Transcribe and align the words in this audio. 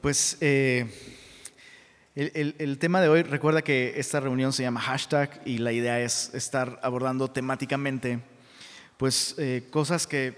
Pues 0.00 0.38
eh, 0.40 0.86
el, 2.14 2.78
tema 2.78 3.00
de 3.00 3.08
hoy, 3.08 3.22
recuerda 3.24 3.62
que 3.62 3.94
esta 3.96 4.20
reunión 4.20 4.52
se 4.52 4.62
llama 4.62 4.80
hashtag 4.80 5.40
y 5.44 5.58
la 5.58 5.72
idea 5.72 6.00
es 6.00 6.32
estar 6.34 6.78
abordando 6.84 7.32
temáticamente 7.32 8.20
pues 8.96 9.34
eh, 9.38 9.66
cosas 9.70 10.06
que, 10.06 10.36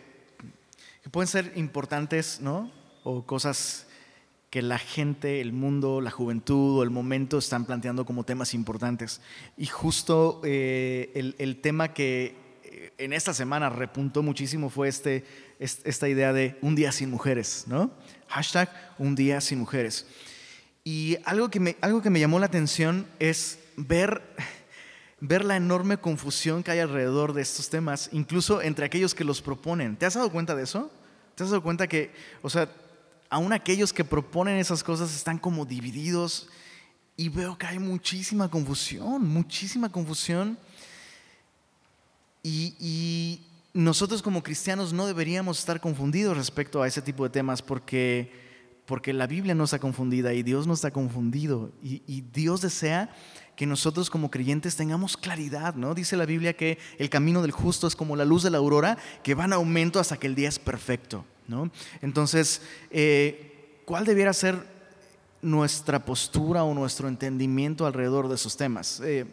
que, 1.02 1.10
pueden 1.10 1.28
ser 1.28 1.52
importantes, 1.56 2.40
¿no? 2.40 2.72
O 3.04 3.26
cosas 3.26 3.86
que 4.48 4.62
la 4.62 4.78
gente, 4.78 5.42
el 5.42 5.52
mundo, 5.52 6.00
la 6.00 6.10
juventud 6.10 6.78
o 6.78 6.82
el 6.82 6.90
momento 6.90 7.36
están 7.36 7.66
planteando 7.66 8.06
como 8.06 8.24
temas 8.24 8.54
importantes. 8.54 9.20
Y 9.58 9.66
justo 9.66 10.40
eh, 10.42 11.10
el, 11.14 11.36
el, 11.38 11.60
tema 11.60 11.92
que 11.92 12.34
en 12.98 13.12
esta 13.12 13.34
semana 13.34 13.68
repuntó 13.70 14.22
muchísimo 14.22 14.70
fue 14.70 14.88
este, 14.88 15.24
esta 15.58 16.08
idea 16.08 16.32
de 16.32 16.56
un 16.62 16.74
día 16.74 16.92
sin 16.92 17.10
mujeres, 17.10 17.64
¿no? 17.66 17.90
Hashtag 18.28 18.70
un 18.98 19.14
día 19.14 19.40
sin 19.40 19.58
mujeres. 19.58 20.06
Y 20.84 21.18
algo 21.24 21.50
que 21.50 21.60
me, 21.60 21.76
algo 21.80 22.02
que 22.02 22.10
me 22.10 22.20
llamó 22.20 22.38
la 22.38 22.46
atención 22.46 23.06
es 23.18 23.58
ver, 23.76 24.22
ver 25.20 25.44
la 25.44 25.56
enorme 25.56 25.98
confusión 25.98 26.62
que 26.62 26.70
hay 26.70 26.78
alrededor 26.78 27.32
de 27.32 27.42
estos 27.42 27.68
temas, 27.68 28.08
incluso 28.12 28.62
entre 28.62 28.86
aquellos 28.86 29.14
que 29.14 29.24
los 29.24 29.42
proponen. 29.42 29.96
¿Te 29.96 30.06
has 30.06 30.14
dado 30.14 30.30
cuenta 30.30 30.54
de 30.54 30.62
eso? 30.62 30.90
¿Te 31.34 31.44
has 31.44 31.50
dado 31.50 31.62
cuenta 31.62 31.86
que, 31.86 32.12
o 32.42 32.50
sea, 32.50 32.70
aún 33.28 33.52
aquellos 33.52 33.92
que 33.92 34.04
proponen 34.04 34.58
esas 34.58 34.82
cosas 34.82 35.14
están 35.14 35.38
como 35.38 35.64
divididos 35.64 36.48
y 37.16 37.28
veo 37.28 37.58
que 37.58 37.66
hay 37.66 37.78
muchísima 37.78 38.50
confusión, 38.50 39.26
muchísima 39.26 39.90
confusión. 39.90 40.58
Y, 42.42 42.74
y, 42.78 43.46
nosotros 43.72 44.22
como 44.22 44.42
cristianos 44.42 44.92
no 44.92 45.06
deberíamos 45.06 45.58
estar 45.58 45.80
confundidos 45.80 46.36
respecto 46.36 46.82
a 46.82 46.88
ese 46.88 47.02
tipo 47.02 47.22
de 47.24 47.30
temas 47.30 47.62
porque, 47.62 48.32
porque 48.84 49.12
la 49.12 49.26
Biblia 49.26 49.54
no 49.54 49.64
está 49.64 49.78
confundida 49.78 50.32
y 50.32 50.42
Dios 50.42 50.66
no 50.66 50.74
está 50.74 50.90
confundido. 50.90 51.70
Y, 51.82 52.22
Dios 52.32 52.60
desea 52.60 53.14
que 53.54 53.66
nosotros 53.66 54.10
como 54.10 54.30
creyentes 54.30 54.74
tengamos 54.74 55.16
claridad, 55.16 55.74
¿no? 55.74 55.94
Dice 55.94 56.16
la 56.16 56.26
Biblia 56.26 56.56
que 56.56 56.78
el 56.98 57.10
camino 57.10 57.42
del 57.42 57.52
justo 57.52 57.86
es 57.86 57.94
como 57.94 58.16
la 58.16 58.24
luz 58.24 58.42
de 58.42 58.50
la 58.50 58.58
aurora 58.58 58.98
que 59.22 59.34
va 59.34 59.44
en 59.44 59.52
aumento 59.52 60.00
hasta 60.00 60.16
que 60.16 60.26
el 60.26 60.34
día 60.34 60.48
es 60.48 60.58
perfecto, 60.58 61.24
¿no? 61.46 61.70
Entonces, 62.00 62.62
eh, 62.90 63.82
¿cuál 63.84 64.04
debiera 64.04 64.32
ser 64.32 64.66
nuestra 65.42 66.04
postura 66.04 66.64
o 66.64 66.74
nuestro 66.74 67.06
entendimiento 67.06 67.86
alrededor 67.86 68.28
de 68.28 68.34
esos 68.34 68.56
temas? 68.56 69.00
Eh, 69.04 69.26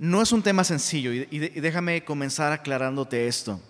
no 0.00 0.22
es 0.22 0.32
un 0.32 0.42
tema 0.42 0.64
sencillo 0.64 1.12
y, 1.12 1.38
déjame 1.60 2.02
comenzar 2.04 2.52
aclarándote 2.52 3.28
esto. 3.28 3.60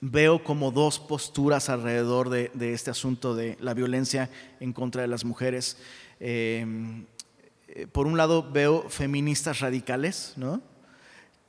Veo 0.00 0.44
como 0.44 0.70
dos 0.70 1.00
posturas 1.00 1.68
alrededor 1.68 2.30
de, 2.30 2.52
este 2.72 2.92
asunto 2.92 3.34
de 3.34 3.56
la 3.58 3.74
violencia 3.74 4.30
en 4.60 4.72
contra 4.72 5.02
de 5.02 5.08
las 5.08 5.24
mujeres. 5.24 5.76
Em, 6.20 7.04
eh, 7.66 7.88
por 7.88 8.06
un 8.06 8.16
lado 8.16 8.48
veo 8.48 8.88
feministas 8.88 9.58
radicales, 9.58 10.34
¿no? 10.36 10.62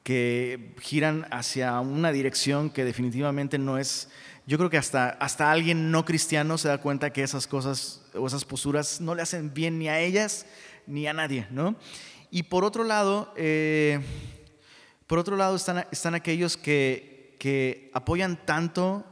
que 0.01 0.73
giran 0.81 1.27
hacia 1.29 1.79
una 1.79 2.11
dirección 2.11 2.71
que 2.71 2.85
definitivamente 2.85 3.59
no 3.59 3.77
es, 3.77 4.09
yo 4.47 4.57
creo 4.57 4.71
que 4.71 4.79
hasta, 4.79 5.09
hasta 5.09 5.51
alguien 5.51 5.91
no 5.91 6.05
cristiano 6.05 6.57
se 6.57 6.69
da 6.69 6.79
cuenta 6.79 7.13
que 7.13 7.21
esas 7.21 7.45
cosas 7.45 8.01
o 8.15 8.25
esas 8.25 8.45
posturas 8.45 8.99
no 8.99 9.13
le 9.13 9.21
hacen 9.21 9.53
bien 9.53 9.77
ni 9.77 9.89
a 9.89 9.99
ellas 9.99 10.47
ni 10.87 11.05
a 11.05 11.13
nadie, 11.13 11.47
¿no? 11.51 11.75
Y 12.35 12.43
por 12.43 12.65
otro 12.65 12.83
lado, 12.83 13.31
eh, 13.37 14.01
por 15.07 15.19
otro 15.19 15.37
lado 15.37 15.55
están, 15.55 15.85
están 15.89 16.15
aquellos 16.15 16.57
que, 16.57 17.33
que 17.39 17.89
apoyan 17.93 18.45
tanto 18.45 19.05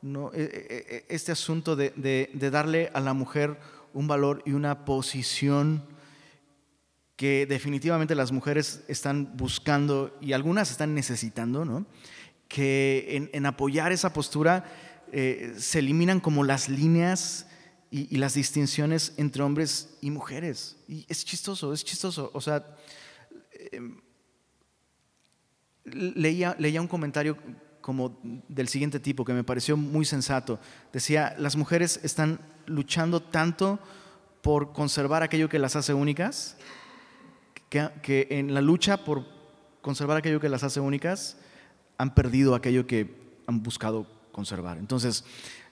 ¿no? 0.00 0.32
E, 0.32 0.40
e, 0.40 0.96
e, 0.96 1.14
este 1.14 1.30
asunto 1.30 1.76
de, 1.76 1.92
de, 1.94 2.50
darle 2.50 2.90
a 2.94 3.00
la 3.00 3.12
mujer 3.12 3.60
un 3.92 4.08
valor 4.08 4.42
y 4.46 4.52
una 4.52 4.86
posición 4.86 5.84
que 7.16 7.44
definitivamente 7.44 8.14
las 8.14 8.32
mujeres 8.32 8.82
están 8.88 9.36
buscando 9.36 10.16
y 10.22 10.32
algunas 10.32 10.70
están 10.70 10.94
necesitando, 10.94 11.66
¿no? 11.66 11.84
que 12.48 13.08
en, 13.10 13.28
en 13.34 13.44
apoyar 13.44 13.92
esa 13.92 14.14
postura 14.14 14.64
eh, 15.12 15.52
se 15.58 15.80
eliminan 15.80 16.18
como 16.18 16.44
las 16.44 16.70
líneas 16.70 17.46
y, 17.90 18.16
las 18.16 18.34
distinciones 18.34 19.14
entre 19.16 19.42
hombres 19.42 19.96
y 20.00 20.10
mujeres. 20.10 20.76
Y 20.86 21.04
es 21.08 21.24
chistoso, 21.24 21.72
es 21.72 21.84
chistoso. 21.84 22.30
O 22.32 22.40
sea, 22.40 22.64
em, 23.72 24.00
leía, 25.84 26.54
leía 26.58 26.80
un 26.80 26.86
comentario 26.86 27.36
como 27.80 28.20
del 28.48 28.68
siguiente 28.68 29.00
tipo 29.00 29.24
que 29.24 29.32
me 29.32 29.42
pareció 29.42 29.76
muy 29.76 30.04
sensato. 30.04 30.60
Decía, 30.92 31.34
las 31.38 31.56
mujeres 31.56 31.98
están 32.04 32.38
luchando 32.66 33.20
tanto 33.20 33.80
por 34.40 34.72
conservar 34.72 35.22
aquello 35.22 35.48
que 35.48 35.58
las 35.58 35.74
hace 35.74 35.92
únicas, 35.92 36.56
que, 37.68 37.88
que, 38.02 38.28
en 38.30 38.54
la 38.54 38.60
lucha 38.60 39.04
por 39.04 39.26
conservar 39.80 40.16
aquello 40.16 40.40
que 40.40 40.48
las 40.48 40.62
hace 40.62 40.78
únicas, 40.78 41.36
han 41.98 42.14
perdido 42.14 42.54
aquello 42.54 42.86
que 42.86 43.16
han 43.46 43.62
buscado 43.62 44.06
conservar. 44.30 44.78
Entonces, 44.78 45.24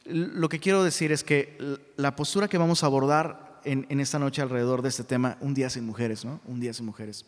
lo 0.08 0.48
que 0.48 0.58
quiero 0.58 0.82
decir 0.82 1.12
es 1.12 1.22
que 1.22 1.58
la 1.96 2.16
postura 2.16 2.48
que 2.48 2.58
vamos 2.58 2.82
a 2.82 2.86
abordar 2.86 3.60
en, 3.64 4.00
esta 4.00 4.18
noche 4.18 4.40
alrededor 4.40 4.82
de 4.82 4.88
este 4.88 5.04
tema, 5.04 5.36
Un 5.40 5.54
día 5.54 5.68
sin 5.68 5.84
mujeres, 5.84 6.24
¿no? 6.24 6.40
Un 6.46 6.60
día 6.60 6.72
sin 6.72 6.86
mujeres, 6.86 7.26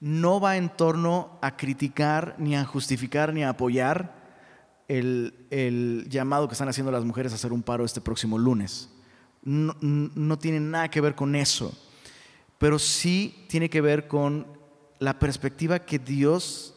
no 0.00 0.40
va 0.40 0.56
en 0.56 0.68
torno 0.68 1.38
a 1.42 1.56
criticar, 1.56 2.36
ni 2.38 2.56
a 2.56 2.64
justificar, 2.64 3.32
ni 3.32 3.42
a 3.42 3.50
apoyar 3.50 4.22
el, 4.88 6.06
llamado 6.08 6.48
que 6.48 6.54
están 6.54 6.68
haciendo 6.68 6.92
las 6.92 7.04
mujeres 7.04 7.32
a 7.32 7.36
hacer 7.36 7.52
un 7.52 7.62
paro 7.62 7.84
este 7.84 8.00
próximo 8.00 8.38
lunes. 8.38 8.88
No, 9.42 9.76
no 9.80 10.38
tiene 10.38 10.60
nada 10.60 10.88
que 10.88 11.00
ver 11.00 11.14
con 11.14 11.34
eso, 11.34 11.76
pero 12.58 12.78
sí 12.78 13.44
tiene 13.48 13.68
que 13.68 13.80
ver 13.80 14.06
con 14.06 14.46
la 15.00 15.18
perspectiva 15.18 15.80
que 15.80 15.98
Dios 15.98 16.74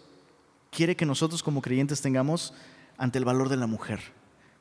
quiere 0.72 0.96
que 0.96 1.06
nosotros 1.06 1.44
como 1.44 1.62
creyentes 1.62 2.02
tengamos 2.02 2.54
ante 2.98 3.20
el 3.20 3.26
valor 3.26 3.50
de 3.50 3.58
la 3.58 3.68
mujer 3.68 4.15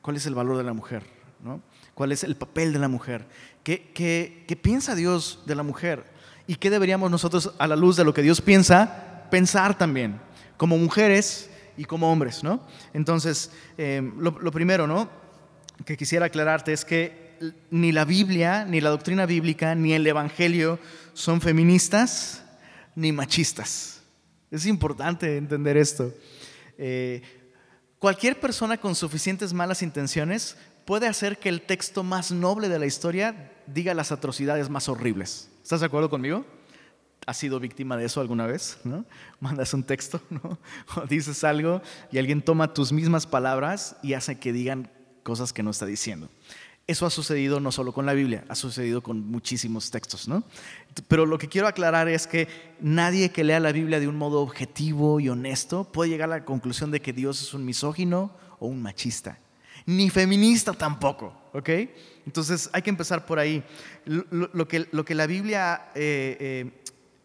cuál 0.05 0.17
es 0.17 0.27
el 0.27 0.35
valor 0.35 0.55
de 0.55 0.63
la 0.63 0.73
mujer, 0.73 1.01
¿no? 1.43 1.63
cuál 1.95 2.11
es 2.11 2.23
el 2.23 2.35
papel 2.35 2.71
de 2.71 2.77
la 2.77 2.87
mujer, 2.87 3.25
¿Qué, 3.63 3.89
qué, 3.91 4.55
piensa 4.55 4.93
Dios 4.93 5.39
de 5.47 5.55
la 5.55 5.63
mujer 5.63 6.03
y 6.45 6.57
qué 6.57 6.69
deberíamos 6.69 7.09
nosotros, 7.09 7.55
a 7.57 7.65
la 7.65 7.75
luz 7.75 7.95
de 7.95 8.03
lo 8.03 8.13
que 8.13 8.21
Dios 8.21 8.39
piensa, 8.39 9.25
pensar 9.31 9.75
también, 9.75 10.19
como 10.57 10.77
mujeres 10.77 11.49
y 11.75 11.85
como 11.85 12.11
hombres. 12.11 12.43
¿no? 12.43 12.61
Entonces, 12.93 13.49
eh, 13.79 14.07
lo, 14.19 14.37
lo 14.39 14.51
primero 14.51 14.85
¿no? 14.85 15.09
que 15.85 15.97
quisiera 15.97 16.27
aclararte 16.27 16.71
es 16.71 16.85
que 16.85 17.39
ni 17.71 17.91
la 17.91 18.05
Biblia, 18.05 18.63
ni 18.63 18.81
la 18.81 18.91
doctrina 18.91 19.25
bíblica, 19.25 19.73
ni 19.73 19.93
el 19.93 20.05
Evangelio 20.05 20.77
son 21.15 21.41
feministas 21.41 22.43
ni 22.93 23.11
machistas. 23.11 24.03
Es 24.51 24.67
importante 24.67 25.35
entender 25.35 25.77
esto. 25.77 26.13
Eh, 26.77 27.23
Cualquier 28.05 28.39
persona 28.39 28.77
con 28.77 28.93
suficientes 28.93 29.51
malas 29.51 29.81
intenciones 29.81 30.57
puede 30.85 31.07
hacer 31.07 31.39
que 31.39 31.49
el 31.49 31.63
texto 31.63 32.03
más 32.03 32.31
noble 32.31 32.69
de 32.69 32.77
la 32.77 32.85
historia 32.85 33.51
diga 33.65 33.95
las 33.95 34.11
atrocidades 34.11 34.69
más 34.69 34.87
horribles. 34.87 35.49
¿Estás 35.63 35.79
de 35.79 35.87
acuerdo 35.87 36.07
conmigo? 36.07 36.45
¿Has 37.25 37.37
sido 37.37 37.59
víctima 37.59 37.97
de 37.97 38.05
eso 38.05 38.21
alguna 38.21 38.45
vez? 38.45 38.77
¿no? 38.83 39.05
Mandas 39.39 39.73
un 39.73 39.83
texto 39.83 40.21
¿no? 40.29 40.59
dices 41.09 41.43
algo 41.43 41.81
y 42.11 42.19
alguien 42.19 42.43
toma 42.43 42.75
tus 42.75 42.91
mismas 42.91 43.25
palabras 43.25 43.95
y 44.03 44.13
hace 44.13 44.37
que 44.37 44.53
digan 44.53 44.91
cosas 45.23 45.51
que 45.51 45.63
no 45.63 45.71
está 45.71 45.87
diciendo. 45.87 46.29
Eso 46.87 47.07
ha 47.07 47.09
sucedido 47.09 47.59
no 47.59 47.71
solo 47.71 47.93
con 47.93 48.05
la 48.05 48.13
Biblia, 48.13 48.45
ha 48.47 48.53
sucedido 48.53 49.01
con 49.01 49.25
muchísimos 49.25 49.89
textos, 49.89 50.27
¿no? 50.27 50.43
Pero 51.07 51.25
lo 51.25 51.39
que 51.39 51.47
quiero 51.47 51.67
aclarar 51.67 52.07
es 52.07 52.27
que 52.27 52.47
nadie 52.79 53.31
que 53.31 53.43
lea 53.43 53.59
la 53.59 53.71
Biblia 53.71 53.99
de 53.99 54.07
un 54.07 54.17
modo 54.17 54.41
objetivo 54.41 55.19
y 55.19 55.29
honesto 55.29 55.85
puede 55.85 56.11
llegar 56.11 56.29
a 56.31 56.37
la 56.37 56.45
conclusión 56.45 56.91
de 56.91 57.01
que 57.01 57.11
Dios 57.11 57.41
es 57.41 57.55
un 57.55 57.65
misógino 57.65 58.31
o 58.59 58.67
un 58.67 58.83
machista, 58.83 59.39
ni 59.87 60.11
feminista 60.11 60.73
tampoco, 60.73 61.33
¿ok? 61.53 61.69
Entonces 62.27 62.69
hay 62.71 62.83
que 62.83 62.91
empezar 62.91 63.25
por 63.25 63.39
ahí. 63.39 63.63
Lo, 64.05 64.67
que, 64.67 64.87
lo 64.91 65.05
que, 65.05 65.15
la 65.15 65.25
Biblia 65.25 65.89
eh, 65.95 66.71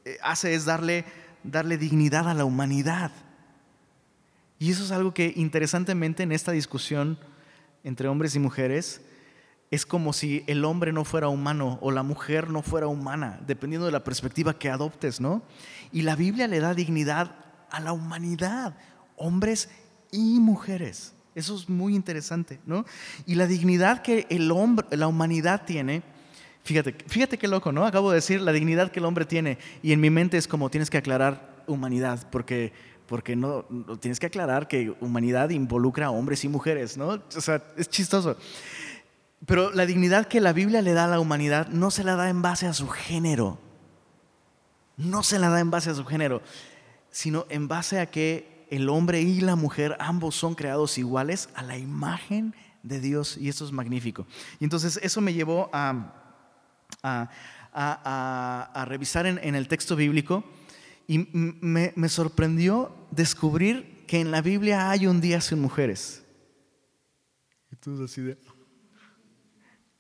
eh, 0.07 0.19
hace 0.23 0.55
es 0.55 0.65
darle, 0.65 1.05
darle 1.45 1.77
dignidad 1.77 2.31
a 2.31 2.35
la 2.35 2.47
humanidad. 2.47 3.13
Y 4.59 4.71
eso 4.71 4.85
es 4.85 4.91
algo 4.91 5.13
que 5.13 5.35
interesantemente 5.37 6.23
en 6.23 6.33
esta 6.33 6.53
discusión 6.53 7.19
entre 7.85 8.09
hombres 8.09 8.35
y 8.35 8.39
mujeres, 8.39 9.03
es 9.71 9.87
como 9.87 10.13
si 10.13 10.43
el 10.47 10.65
hombre 10.65 10.93
no 10.93 11.05
fuera 11.05 11.29
humano 11.29 11.79
o 11.81 11.93
la 11.93 12.03
mujer 12.03 12.51
no 12.51 12.63
fuera 12.63 12.89
humana, 12.89 13.41
dependiendo 13.47 13.87
de 13.87 13.93
la 13.93 14.03
perspectiva 14.03 14.59
que 14.59 14.69
adoptes, 14.69 15.21
¿no? 15.21 15.43
Y 15.93 16.03
la 16.03 16.17
Biblia 16.17 16.49
le 16.49 16.59
da 16.59 16.75
dignidad 16.75 17.37
a 17.71 17.79
la 17.79 17.93
humanidad, 17.93 18.77
hombres 19.17 19.69
y 20.11 20.41
mujeres. 20.41 21.15
Eso 21.37 21.55
es 21.55 21.69
muy 21.69 21.95
interesante, 21.95 22.59
¿no? 22.67 22.85
Y 23.27 23.37
la 23.37 23.47
dignidad 23.47 24.03
que 24.03 24.27
el 24.29 24.51
hombre, 24.51 24.87
la 24.97 25.07
humanidad 25.07 25.65
tiene, 25.65 26.03
fíjate, 26.65 26.97
fíjate 27.07 27.39
qué 27.39 27.47
loco, 27.47 27.71
¿no? 27.71 27.87
Acabo 27.87 28.11
de 28.11 28.17
decir 28.17 28.41
la 28.41 28.51
dignidad 28.51 28.91
que 28.91 28.99
el 28.99 29.05
hombre 29.05 29.25
tiene 29.25 29.59
y 29.83 29.93
en 29.93 30.01
mi 30.01 30.11
mente 30.11 30.37
es 30.37 30.49
como 30.49 30.69
tienes 30.71 30.91
que 30.91 30.99
aclarar 30.99 31.63
humanidad 31.69 32.27
porque 32.33 32.73
porque 33.11 33.35
no, 33.35 33.65
tienes 33.99 34.21
que 34.21 34.27
aclarar 34.27 34.69
que 34.69 34.95
humanidad 35.01 35.51
involucra 35.51 36.07
a 36.07 36.11
hombres 36.11 36.45
y 36.45 36.49
mujeres, 36.49 36.97
¿no? 36.97 37.21
O 37.37 37.41
sea, 37.41 37.61
es 37.77 37.89
chistoso. 37.89 38.37
Pero 39.47 39.71
la 39.71 39.87
dignidad 39.87 40.27
que 40.27 40.41
la 40.41 40.53
Biblia 40.53 40.83
le 40.83 40.93
da 40.93 41.05
a 41.05 41.09
la 41.09 41.21
humanidad 41.21 41.69
no 41.69 41.91
se 41.91 42.05
la 42.05 42.15
da 42.15 42.29
en 42.29 42.43
base 42.43 42.67
a 42.67 42.75
su 42.75 42.89
género. 42.89 43.59
No 44.97 45.23
se 45.23 45.39
la 45.39 45.49
da 45.49 45.61
en 45.61 45.71
base 45.71 45.91
a 45.91 45.95
su 45.95 46.05
género, 46.05 46.43
sino 47.11 47.47
en 47.49 47.67
base 47.67 48.01
a 48.01 48.07
que 48.07 48.67
el 48.71 48.89
hombre 48.89 49.23
y 49.23 49.41
la 49.41 49.57
mujer 49.57 49.97
ambos 49.99 50.35
son 50.37 50.55
creados 50.55 50.99
iguales 50.99 51.49
a 51.55 51.63
la 51.63 51.79
imagen 51.79 52.55
de 52.83 53.01
Dios 53.01 53.37
y 53.39 53.49
eso 53.49 53.65
es 53.65 53.73
magnífico. 53.73 54.27
Y 54.59 54.65
entonces 54.65 55.01
eso 55.03 55.21
me 55.21 55.33
llevó 55.33 55.71
a, 55.73 56.17
revisar 58.87 59.27
en, 59.27 59.55
el 59.55 59.69
texto 59.69 59.97
bíblico 59.97 60.45
y 61.07 61.19
me, 61.33 61.93
me 61.97 62.09
sorprendió 62.09 62.95
descubrir 63.11 64.05
que 64.07 64.21
en 64.21 64.31
la 64.31 64.43
Biblia 64.43 64.91
hay 64.91 65.07
un 65.07 65.21
día 65.21 65.41
sin 65.41 65.61
mujeres. 65.61 66.25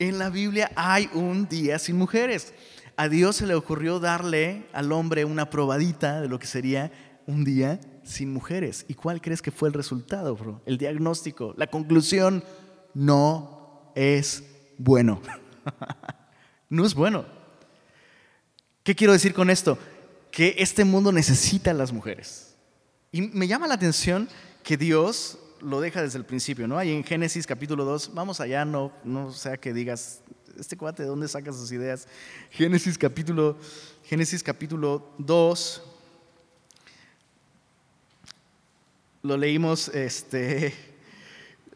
En 0.00 0.18
la 0.18 0.30
Biblia 0.30 0.72
hay 0.76 1.10
un 1.12 1.46
día 1.46 1.78
sin 1.78 1.98
mujeres. 1.98 2.54
A 2.96 3.10
Dios 3.10 3.36
se 3.36 3.46
le 3.46 3.54
ocurrió 3.54 4.00
darle 4.00 4.66
al 4.72 4.92
hombre 4.92 5.26
una 5.26 5.50
probadita 5.50 6.22
de 6.22 6.28
lo 6.28 6.38
que 6.38 6.46
sería 6.46 6.90
un 7.26 7.44
día 7.44 7.78
sin 8.02 8.32
mujeres. 8.32 8.86
¿Y 8.88 8.94
cuál 8.94 9.20
crees 9.20 9.42
que 9.42 9.50
fue 9.50 9.68
el 9.68 9.74
resultado, 9.74 10.34
bro? 10.34 10.62
El 10.64 10.78
diagnóstico, 10.78 11.52
la 11.58 11.66
conclusión, 11.66 12.42
no 12.94 13.92
es 13.94 14.42
bueno. 14.78 15.20
no 16.70 16.86
es 16.86 16.94
bueno. 16.94 17.26
¿Qué 18.82 18.94
quiero 18.94 19.12
decir 19.12 19.34
con 19.34 19.50
esto? 19.50 19.76
Que 20.30 20.54
este 20.56 20.86
mundo 20.86 21.12
necesita 21.12 21.72
a 21.72 21.74
las 21.74 21.92
mujeres. 21.92 22.56
Y 23.12 23.20
me 23.20 23.46
llama 23.46 23.68
la 23.68 23.74
atención 23.74 24.30
que 24.62 24.78
Dios 24.78 25.38
lo 25.60 25.80
deja 25.80 26.02
desde 26.02 26.18
el 26.18 26.24
principio, 26.24 26.66
¿no? 26.66 26.78
Ahí 26.78 26.92
en 26.92 27.04
Génesis 27.04 27.46
capítulo 27.46 27.84
2, 27.84 28.12
vamos 28.14 28.40
allá, 28.40 28.64
no, 28.64 28.92
no 29.04 29.32
sea 29.32 29.56
que 29.56 29.72
digas, 29.72 30.22
este 30.58 30.76
cuate, 30.76 31.02
¿de 31.02 31.08
dónde 31.08 31.28
saca 31.28 31.52
sus 31.52 31.72
ideas? 31.72 32.08
Génesis 32.50 32.98
capítulo, 32.98 33.56
Génesis 34.04 34.42
capítulo 34.42 35.14
2, 35.18 35.82
lo 39.22 39.36
leímos 39.36 39.88
este, 39.88 40.74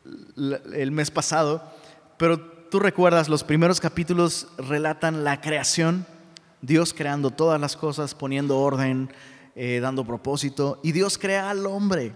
el 0.36 0.90
mes 0.90 1.10
pasado, 1.10 1.62
pero 2.19 2.40
tú 2.40 2.81
recuerdas, 2.81 3.28
los 3.28 3.44
primeros 3.44 3.81
capítulos 3.81 4.48
relatan 4.58 5.25
la 5.25 5.40
creación, 5.40 6.06
Dios 6.62 6.94
creando 6.94 7.31
todas 7.31 7.60
las 7.60 7.76
cosas, 7.76 8.14
poniendo 8.14 8.58
orden, 8.58 9.12
eh, 9.54 9.81
dando 9.81 10.04
propósito, 10.04 10.81
y 10.82 10.92
Dios 10.92 11.19
crea 11.19 11.50
al 11.50 11.66
hombre. 11.66 12.14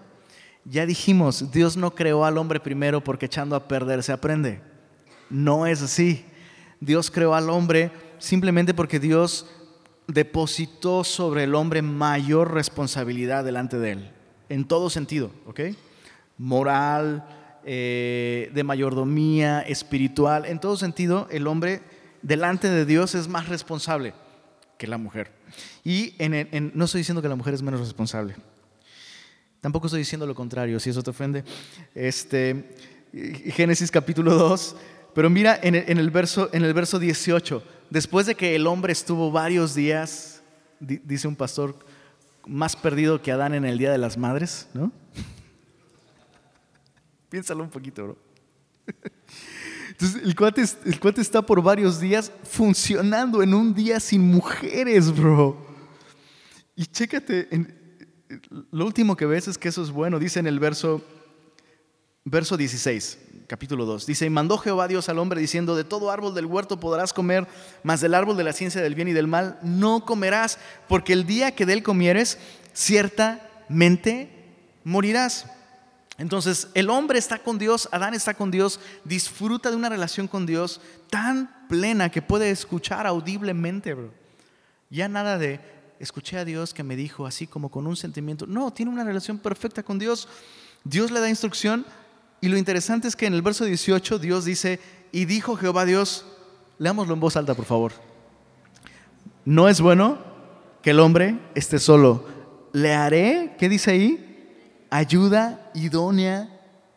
Ya 0.71 0.85
dijimos, 0.85 1.51
Dios 1.51 1.77
no 1.77 1.95
creó 1.95 2.25
al 2.25 2.37
hombre 2.37 2.61
primero 2.61 3.03
porque 3.03 3.27
echando 3.27 3.57
a 3.57 3.69
perder 3.69 4.03
se 4.03 4.13
aprende. 4.13 4.61
No 5.31 5.67
es 5.67 5.83
así. 5.83 6.25
Dios 6.81 7.11
creó 7.11 7.35
al 7.35 7.49
hombre 7.49 7.91
simplemente 8.19 8.75
porque 8.75 9.01
Dios 9.01 9.47
depositó 10.07 11.05
sobre 11.05 11.45
el 11.45 11.55
hombre 11.55 11.83
mayor 11.83 12.53
responsabilidad 12.53 13.45
delante 13.45 13.79
de 13.79 13.93
él, 13.93 14.11
en 14.49 14.67
todo 14.67 14.91
sentido, 14.91 15.31
¿ok? 15.47 15.61
Moral, 16.39 17.27
eh, 17.65 18.51
de 18.55 18.65
mayordomía, 18.65 19.61
espiritual, 19.61 20.47
en 20.47 20.61
todo 20.61 20.77
sentido, 20.77 21.29
el 21.31 21.47
hombre 21.47 21.83
delante 22.23 22.69
de 22.69 22.85
Dios 22.85 23.15
es 23.15 23.29
más 23.29 23.49
responsable 23.49 24.15
que 24.79 24.87
la 24.87 24.99
mujer. 24.99 25.33
Y 25.85 26.15
no 26.75 26.85
estoy 26.85 27.01
diciendo 27.01 27.23
que 27.23 27.29
la 27.29 27.37
mujer 27.37 27.55
es 27.55 27.63
menos 27.63 27.81
responsable. 27.81 28.37
Tampoco 29.61 29.87
estoy 29.87 30.01
diciendo 30.01 30.27
lo 30.27 30.35
contrario, 30.35 30.79
si 30.79 30.91
eso 30.91 31.03
te 31.03 31.11
ofende. 31.11 31.45
Este, 31.95 32.77
Génesis 33.13 33.91
capítulo 33.91 34.35
2. 34.35 34.77
Pero 35.15 35.31
mira 35.31 35.59
en 35.61 35.75
el, 35.75 36.11
verso, 36.11 36.49
en 36.53 36.65
el 36.65 36.75
verso 36.75 36.99
18, 36.99 37.63
después 37.91 38.27
de 38.27 38.37
que 38.37 38.55
el 38.55 38.69
hombre 38.69 38.93
estuvo 38.93 39.33
varios 39.33 39.75
días, 39.75 40.43
dice 40.79 41.27
un 41.27 41.35
pastor, 41.35 41.77
más 42.47 42.77
perdido 42.77 43.21
que 43.21 43.33
Adán 43.33 43.55
en 43.55 43.65
el 43.65 43.79
Día 43.79 43.91
de 43.91 43.99
las 43.99 44.17
Madres, 44.17 44.69
¿no? 44.75 44.93
Piénsalo 47.31 47.65
un 47.65 47.71
poquito, 47.71 48.05
bro. 48.05 48.19
Entonces, 49.89 50.23
el 50.23 50.37
cuate, 50.37 50.63
el 50.85 51.01
cuate 51.01 51.21
está 51.21 51.43
por 51.43 51.61
varios 51.61 51.99
días 51.99 52.31
funcionando 52.45 53.43
en 53.43 53.55
un 53.55 53.75
día 53.75 53.99
sin 53.99 54.23
mujeres, 54.23 55.17
bro. 55.17 55.67
Y 56.77 56.87
chécate, 56.87 57.49
lo 58.71 58.85
último 58.85 59.17
que 59.17 59.27
ves 59.27 59.49
es 59.49 59.59
que 59.59 59.69
eso 59.69 59.83
es 59.83 59.91
bueno. 59.91 60.19
Dice 60.19 60.41
en 60.41 60.47
el 60.47 60.59
verso, 60.59 61.03
verso 62.25 62.57
16, 62.57 63.19
capítulo 63.47 63.87
2. 63.87 64.07
Dice, 64.07 64.27
y 64.27 64.31
mandó 64.31 64.59
Jehová 64.59 64.89
Dios 64.89 65.09
al 65.09 65.19
hombre 65.19 65.41
diciendo, 65.41 65.77
de 65.77 65.85
todo 65.85 66.11
árbol 66.11 66.35
del 66.35 66.47
huerto 66.47 66.79
podrás 66.79 67.13
comer, 67.13 67.47
mas 67.83 68.01
del 68.01 68.15
árbol 68.15 68.37
de 68.37 68.45
la 68.45 68.53
ciencia 68.53 68.83
del 68.83 68.95
bien 68.95 69.09
y 69.09 69.13
del 69.13 69.29
mal 69.29 69.59
no 69.63 70.05
comerás, 70.05 70.59
porque 70.89 71.13
el 71.13 71.27
día 71.27 71.55
que 71.55 71.67
de 71.67 71.73
él 71.75 71.83
comieres, 71.83 72.39
ciertamente 72.75 74.31
morirás. 74.85 75.47
Entonces, 76.19 76.69
el 76.75 76.91
hombre 76.91 77.19
está 77.19 77.39
con 77.39 77.59
Dios, 77.59 77.89
Adán 77.93 78.13
está 78.13 78.35
con 78.35 78.51
Dios, 78.51 78.81
disfruta 79.05 79.71
de 79.71 79.77
una 79.77 79.89
relación 79.89 80.27
con 80.27 80.47
Dios 80.47 80.81
tan 81.09 81.69
plena 81.69 82.11
que 82.11 82.23
puede 82.23 82.51
escuchar 82.51 83.07
audiblemente, 83.07 83.95
bro. 83.95 84.13
Ya 84.91 85.09
nada 85.09 85.39
de 85.39 85.61
escuché 86.01 86.39
a 86.39 86.45
Dios 86.45 86.75
que 86.75 86.83
me 86.83 86.97
dijo 86.97 87.27
así 87.27 87.47
como 87.47 87.71
con 87.71 87.87
un 87.87 87.97
sentimiento. 87.97 88.47
No, 88.47 88.73
tiene 88.73 88.93
una 88.93 89.05
relación 89.05 89.39
perfecta 89.39 89.83
con 89.83 89.99
Dios. 89.99 90.29
Dios 90.85 91.11
le 91.11 91.21
da 91.21 91.29
instrucción 91.29 91.85
y 92.41 92.49
lo 92.49 92.57
interesante 92.57 93.09
es 93.09 93.17
que 93.17 93.27
en 93.27 93.35
el 93.35 93.43
verso 93.43 93.65
18 93.65 94.19
Dios 94.19 94.45
dice, 94.45 94.81
y 95.13 95.25
dijo 95.25 95.57
Jehová 95.57 95.85
Dios, 95.85 96.25
leámoslo 96.79 97.15
en 97.15 97.21
voz 97.21 97.37
alta, 97.37 97.55
por 97.55 97.65
favor. 97.65 97.93
No 99.45 99.69
es 99.69 99.81
bueno 99.81 100.19
que 100.83 100.91
el 100.91 101.01
hombre 101.01 101.39
esté 101.55 101.79
solo. 101.79 102.27
Le 102.73 102.95
haré, 102.95 103.57
¿qué 103.59 103.69
dice 103.69 103.91
ahí? 103.91 104.29
ayuda 104.91 105.71
idónea 105.75 106.49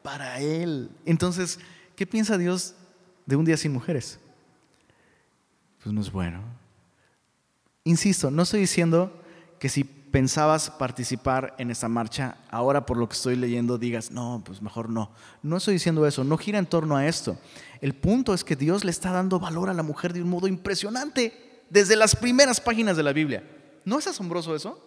para 0.04 0.40
él. 0.40 0.92
Entonces, 1.06 1.60
¿qué 1.96 2.06
piensa 2.06 2.38
Dios 2.38 2.76
de 3.26 3.36
un 3.36 3.46
día 3.46 3.58
sin 3.58 3.74
mujeres? 3.74 4.20
Pues 5.84 5.94
no 5.94 6.02
es 6.02 6.12
bueno. 6.12 6.42
Insisto, 7.84 8.30
no 8.30 8.44
estoy 8.44 8.62
diciendo 8.62 9.12
que 9.60 9.70
si 9.70 9.84
pensabas 9.84 10.70
participar 10.70 11.56
en 11.58 11.72
esta 11.72 11.88
marcha, 11.88 12.38
ahora 12.50 12.86
por 12.86 12.98
lo 12.98 13.08
que 13.08 13.16
estoy 13.16 13.36
leyendo 13.36 13.78
digas, 13.78 14.12
no, 14.12 14.44
pues 14.46 14.62
mejor 14.62 14.90
no. 14.90 15.12
No 15.42 15.58
estoy 15.58 15.76
diciendo 15.76 16.06
eso, 16.06 16.24
no 16.24 16.38
gira 16.38 16.60
en 16.60 16.66
torno 16.66 16.96
a 16.96 17.08
esto. 17.08 17.38
El 17.80 17.96
punto 17.96 18.34
es 18.34 18.44
que 18.44 18.56
Dios 18.56 18.84
le 18.84 18.92
está 18.92 19.12
dando 19.12 19.40
valor 19.40 19.70
a 19.70 19.74
la 19.74 19.84
mujer 19.84 20.14
de 20.14 20.22
un 20.22 20.30
modo 20.30 20.48
impresionante 20.48 21.64
desde 21.70 21.96
las 21.96 22.16
primeras 22.16 22.60
páginas 22.60 22.98
de 22.98 23.04
la 23.04 23.14
Biblia. 23.14 23.44
¿No 23.86 23.98
es 23.98 24.06
asombroso 24.06 24.56
eso? 24.56 24.80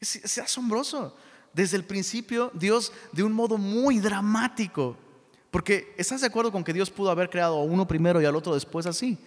Es, 0.00 0.16
es 0.16 0.38
asombroso 0.38 1.16
desde 1.54 1.76
el 1.76 1.84
principio 1.84 2.50
Dios 2.54 2.92
de 3.12 3.22
un 3.22 3.32
modo 3.32 3.56
muy 3.56 3.98
dramático. 3.98 4.96
Porque 5.50 5.94
¿estás 5.96 6.20
de 6.20 6.26
acuerdo 6.26 6.52
con 6.52 6.64
que 6.64 6.74
Dios 6.74 6.90
pudo 6.90 7.10
haber 7.10 7.30
creado 7.30 7.56
a 7.56 7.62
uno 7.62 7.88
primero 7.88 8.20
y 8.20 8.26
al 8.26 8.36
otro 8.36 8.52
después 8.52 8.84
así? 8.84 9.18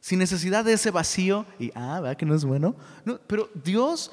Sin 0.00 0.18
necesidad 0.18 0.64
de 0.64 0.72
ese 0.72 0.90
vacío 0.90 1.46
y, 1.58 1.70
ah, 1.74 2.00
¿verdad 2.00 2.16
que 2.16 2.26
no 2.26 2.34
es 2.34 2.44
bueno? 2.44 2.74
pero 3.26 3.50
Dios, 3.54 4.10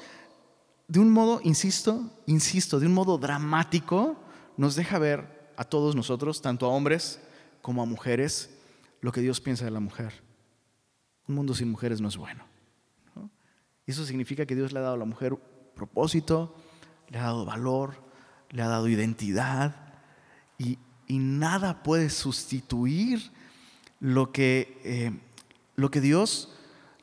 de 0.86 1.00
un 1.00 1.10
modo, 1.10 1.40
insisto, 1.44 2.10
insisto, 2.26 2.78
de 2.78 2.86
un 2.86 2.94
modo 2.94 3.18
dramático, 3.18 4.16
nos 4.56 4.74
deja 4.74 4.98
ver 4.98 5.52
a 5.56 5.64
todos 5.64 5.94
nosotros, 5.94 6.42
tanto 6.42 6.66
a 6.66 6.70
hombres 6.70 7.20
como 7.62 7.82
a 7.82 7.86
mujeres, 7.86 8.50
lo 9.00 9.12
que 9.12 9.20
Dios 9.20 9.40
piensa 9.40 9.64
de 9.64 9.70
la 9.70 9.80
mujer. 9.80 10.12
Un 11.26 11.34
mundo 11.34 11.54
sin 11.54 11.70
mujeres 11.70 12.00
no 12.00 12.08
es 12.08 12.16
bueno. 12.16 12.44
Eso 13.86 14.04
significa 14.04 14.44
que 14.44 14.54
Dios 14.54 14.72
le 14.72 14.80
ha 14.80 14.82
dado 14.82 14.94
a 14.94 14.98
la 14.98 15.06
mujer 15.06 15.34
propósito, 15.74 16.54
le 17.08 17.18
ha 17.18 17.22
dado 17.22 17.46
valor, 17.46 17.94
le 18.50 18.60
ha 18.62 18.68
dado 18.68 18.88
identidad 18.88 19.74
y, 20.58 20.78
nada 21.08 21.82
puede 21.82 22.10
sustituir 22.10 23.32
lo 23.98 24.30
que, 24.30 24.78
eh, 24.84 25.18
lo 25.78 25.92
que 25.92 26.00
Dios 26.00 26.52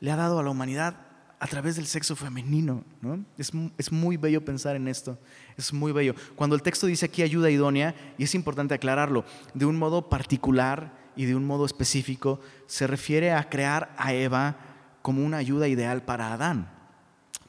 le 0.00 0.12
ha 0.12 0.16
dado 0.16 0.38
a 0.38 0.42
la 0.42 0.50
humanidad 0.50 0.96
a 1.40 1.46
través 1.46 1.76
del 1.76 1.86
sexo 1.86 2.14
femenino. 2.14 2.84
¿no? 3.00 3.24
Es, 3.38 3.50
es, 3.78 3.90
muy 3.90 4.18
bello 4.18 4.44
pensar 4.44 4.76
en 4.76 4.86
esto, 4.86 5.18
es 5.56 5.72
muy 5.72 5.92
bello. 5.92 6.14
Cuando 6.34 6.54
el 6.54 6.60
texto 6.60 6.86
dice 6.86 7.06
aquí 7.06 7.22
ayuda 7.22 7.48
idónea, 7.48 7.94
y 8.18 8.24
es 8.24 8.34
importante 8.34 8.74
aclararlo, 8.74 9.24
de 9.54 9.64
un 9.64 9.78
modo 9.78 10.10
particular 10.10 10.92
y 11.16 11.24
de 11.24 11.34
un 11.34 11.46
modo 11.46 11.64
específico, 11.64 12.40
se 12.66 12.86
refiere 12.86 13.32
a 13.32 13.48
crear 13.48 13.94
a 13.96 14.12
Eva 14.12 14.58
como 15.00 15.24
una 15.24 15.38
ayuda 15.38 15.68
ideal 15.68 16.02
para 16.02 16.34
Adán. 16.34 16.70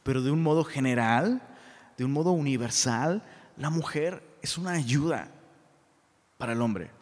Pero 0.03 0.21
de 0.21 0.31
un 0.31 0.41
modo 0.41 0.63
general, 0.63 1.41
de 1.97 2.05
un 2.05 2.13
modo 2.13 2.31
universal, 2.31 3.21
la 3.57 3.69
mujer 3.69 4.23
es 4.41 4.57
una 4.57 4.71
ayuda 4.71 5.29
para 6.37 6.53
el 6.53 6.61
hombre. 6.61 6.96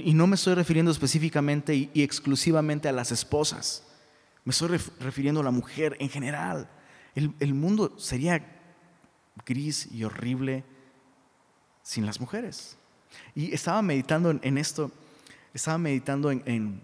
Y 0.00 0.14
no 0.14 0.26
me 0.26 0.36
estoy 0.36 0.54
refiriendo 0.54 0.90
específicamente 0.90 1.74
y, 1.74 1.90
exclusivamente 1.94 2.88
a 2.88 2.92
las 2.92 3.12
esposas. 3.12 3.84
Me 4.42 4.52
estoy 4.52 4.78
refiriendo 5.00 5.40
a 5.40 5.44
la 5.44 5.50
mujer 5.50 5.96
en 6.00 6.08
general. 6.08 6.70
El, 7.14 7.52
mundo 7.52 7.98
sería 7.98 8.42
gris 9.44 9.88
y 9.92 10.04
horrible 10.04 10.64
sin 11.82 12.06
las 12.06 12.20
mujeres. 12.20 12.78
Y 13.34 13.52
estaba 13.52 13.82
meditando 13.82 14.30
en, 14.30 14.56
esto. 14.56 14.90
estaba 15.52 15.76
meditando 15.76 16.30
en, 16.30 16.80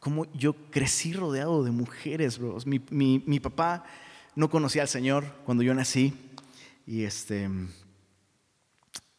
cómo 0.00 0.26
yo 0.32 0.56
crecí 0.72 1.12
rodeado 1.12 1.62
de 1.62 1.70
mujeres, 1.70 2.40
bros. 2.40 2.66
Mi, 2.66 2.80
mi, 2.90 3.38
papá 3.38 3.84
no 4.34 4.50
conocía 4.50 4.82
al 4.82 4.88
Señor 4.88 5.24
cuando 5.44 5.62
yo 5.62 5.72
nací 5.72 6.12
y, 6.84 7.04
este, 7.04 7.48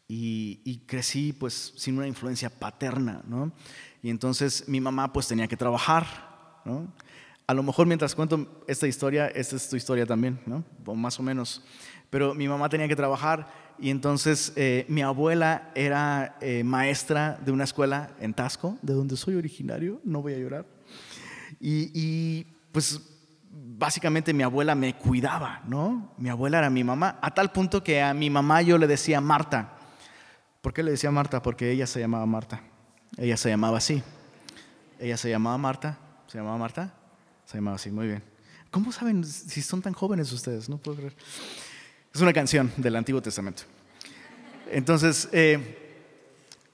y, 0.07 0.61
y, 0.63 0.77
crecí 0.85 1.33
pues 1.33 1.73
sin 1.77 1.97
una 1.97 2.07
influencia 2.07 2.49
paterna, 2.49 3.23
¿no? 3.27 3.51
Y 4.03 4.09
entonces 4.09 4.67
mi 4.67 4.79
mamá 4.79 5.11
pues 5.11 5.27
tenía 5.27 5.47
que 5.47 5.57
trabajar, 5.57 6.61
¿no? 6.63 6.93
A 7.47 7.53
lo 7.53 7.63
mejor 7.63 7.85
mientras 7.85 8.15
cuento 8.15 8.63
esta 8.67 8.87
historia, 8.87 9.27
esta 9.27 9.55
es 9.55 9.69
tu 9.69 9.75
historia 9.75 10.05
también, 10.05 10.39
¿no? 10.45 10.63
O 10.85 10.95
más 10.95 11.19
o 11.19 11.23
menos. 11.23 11.63
Pero 12.09 12.33
mi 12.33 12.47
mamá 12.47 12.69
tenía 12.69 12.87
que 12.87 12.95
trabajar 12.95 13.47
y 13.77 13.89
entonces 13.89 14.53
eh, 14.55 14.85
mi 14.87 15.01
abuela 15.01 15.71
era 15.75 16.37
eh, 16.41 16.63
maestra 16.63 17.39
de 17.43 17.51
una 17.51 17.65
escuela 17.65 18.11
en 18.19 18.33
Tasco, 18.33 18.77
de 18.81 18.93
donde 18.93 19.17
soy 19.17 19.35
originario, 19.35 20.01
no 20.03 20.21
voy 20.21 20.33
a 20.33 20.37
llorar. 20.37 20.65
Y, 21.59 21.91
y, 21.93 22.47
pues 22.71 23.01
básicamente 23.51 24.33
mi 24.33 24.43
abuela 24.43 24.73
me 24.75 24.95
cuidaba, 24.95 25.61
¿no? 25.67 26.13
Mi 26.17 26.29
abuela 26.29 26.59
era 26.59 26.69
mi 26.69 26.83
mamá, 26.83 27.19
a 27.21 27.33
tal 27.33 27.51
punto 27.51 27.83
que 27.83 28.01
a 28.01 28.13
mi 28.13 28.29
mamá 28.29 28.61
yo 28.61 28.77
le 28.77 28.87
decía 28.87 29.21
Marta. 29.21 29.74
¿Por 30.65 30.73
qué 30.73 30.81
le 30.81 30.89
decía 30.89 31.11
Marta? 31.11 31.43
Porque 31.43 31.69
ella 31.69 31.85
se 31.85 31.99
llamaba 31.99 32.25
Marta. 32.25 32.59
Ella 33.17 33.37
se 33.37 33.49
llamaba 33.49 33.77
así. 33.77 34.01
Ella 34.97 35.15
se 35.15 35.29
llamaba 35.29 35.59
Marta. 35.59 35.99
¿Se 36.25 36.39
llamaba 36.39 36.57
Marta? 36.57 36.91
Se 37.45 37.57
llamaba 37.57 37.75
así, 37.75 37.91
muy 37.91 38.07
bien. 38.07 38.23
¿Cómo 38.71 38.91
saben 38.91 39.23
si 39.23 39.61
son 39.61 39.83
tan 39.83 39.93
jóvenes 39.93 40.31
ustedes? 40.31 40.67
No 40.67 40.79
puedo 40.79 40.97
creer. 40.97 41.15
Es 42.11 42.19
una 42.19 42.33
canción 42.33 42.71
del 42.77 42.95
Antiguo 42.95 43.21
Testamento. 43.21 43.61
Entonces, 44.71 45.29
eh, 45.33 46.01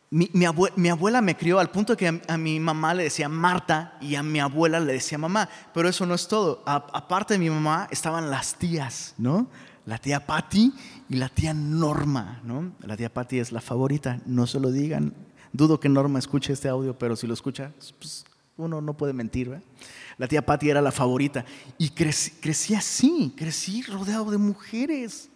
mi, 0.09 0.45
abuela, 0.45 1.21
me 1.21 1.35
crió 1.35 1.59
al 1.59 1.69
punto 1.69 1.97
que 1.97 2.21
a, 2.25 2.37
mi 2.37 2.61
mamá 2.61 2.93
le 2.93 3.03
decía 3.03 3.27
Marta 3.27 3.97
y 3.99 4.15
a 4.15 4.23
mi 4.23 4.39
abuela 4.39 4.79
le 4.79 4.93
decía 4.93 5.17
mamá. 5.17 5.49
Pero 5.73 5.89
eso 5.89 6.05
no 6.05 6.13
es 6.13 6.29
todo. 6.29 6.63
aparte 6.65 7.33
de 7.33 7.39
mi 7.39 7.49
mamá 7.49 7.89
estaban 7.91 8.31
las 8.31 8.55
tías, 8.55 9.15
¿no? 9.17 9.49
La 9.85 9.97
tía 9.97 10.25
Patty 10.25 10.73
y 11.09 11.15
la 11.15 11.29
tía 11.29 11.53
Norma, 11.53 12.41
¿no? 12.43 12.73
La 12.81 12.95
tía 12.95 13.11
Patty 13.11 13.39
es 13.39 13.51
la 13.51 13.61
favorita, 13.61 14.21
no 14.25 14.45
se 14.47 14.59
lo 14.59 14.71
digan. 14.71 15.13
Dudo 15.53 15.79
que 15.79 15.89
Norma 15.89 16.19
escuche 16.19 16.53
este 16.53 16.69
audio, 16.69 16.97
pero 16.97 17.15
si 17.15 17.27
lo 17.27 17.33
escucha, 17.33 17.71
pues 17.99 18.25
uno 18.57 18.79
no 18.79 18.95
puede 18.95 19.13
mentir. 19.13 19.61
La 20.17 20.27
tía 20.27 20.45
Patty 20.45 20.69
era 20.69 20.81
la 20.81 20.91
favorita. 20.91 21.45
Y 21.77 21.89
crecí, 21.89 22.75
así, 22.75 23.33
crecí 23.35 23.81
rodeado 23.81 24.31
de 24.31 24.37
mujeres. 24.37 25.29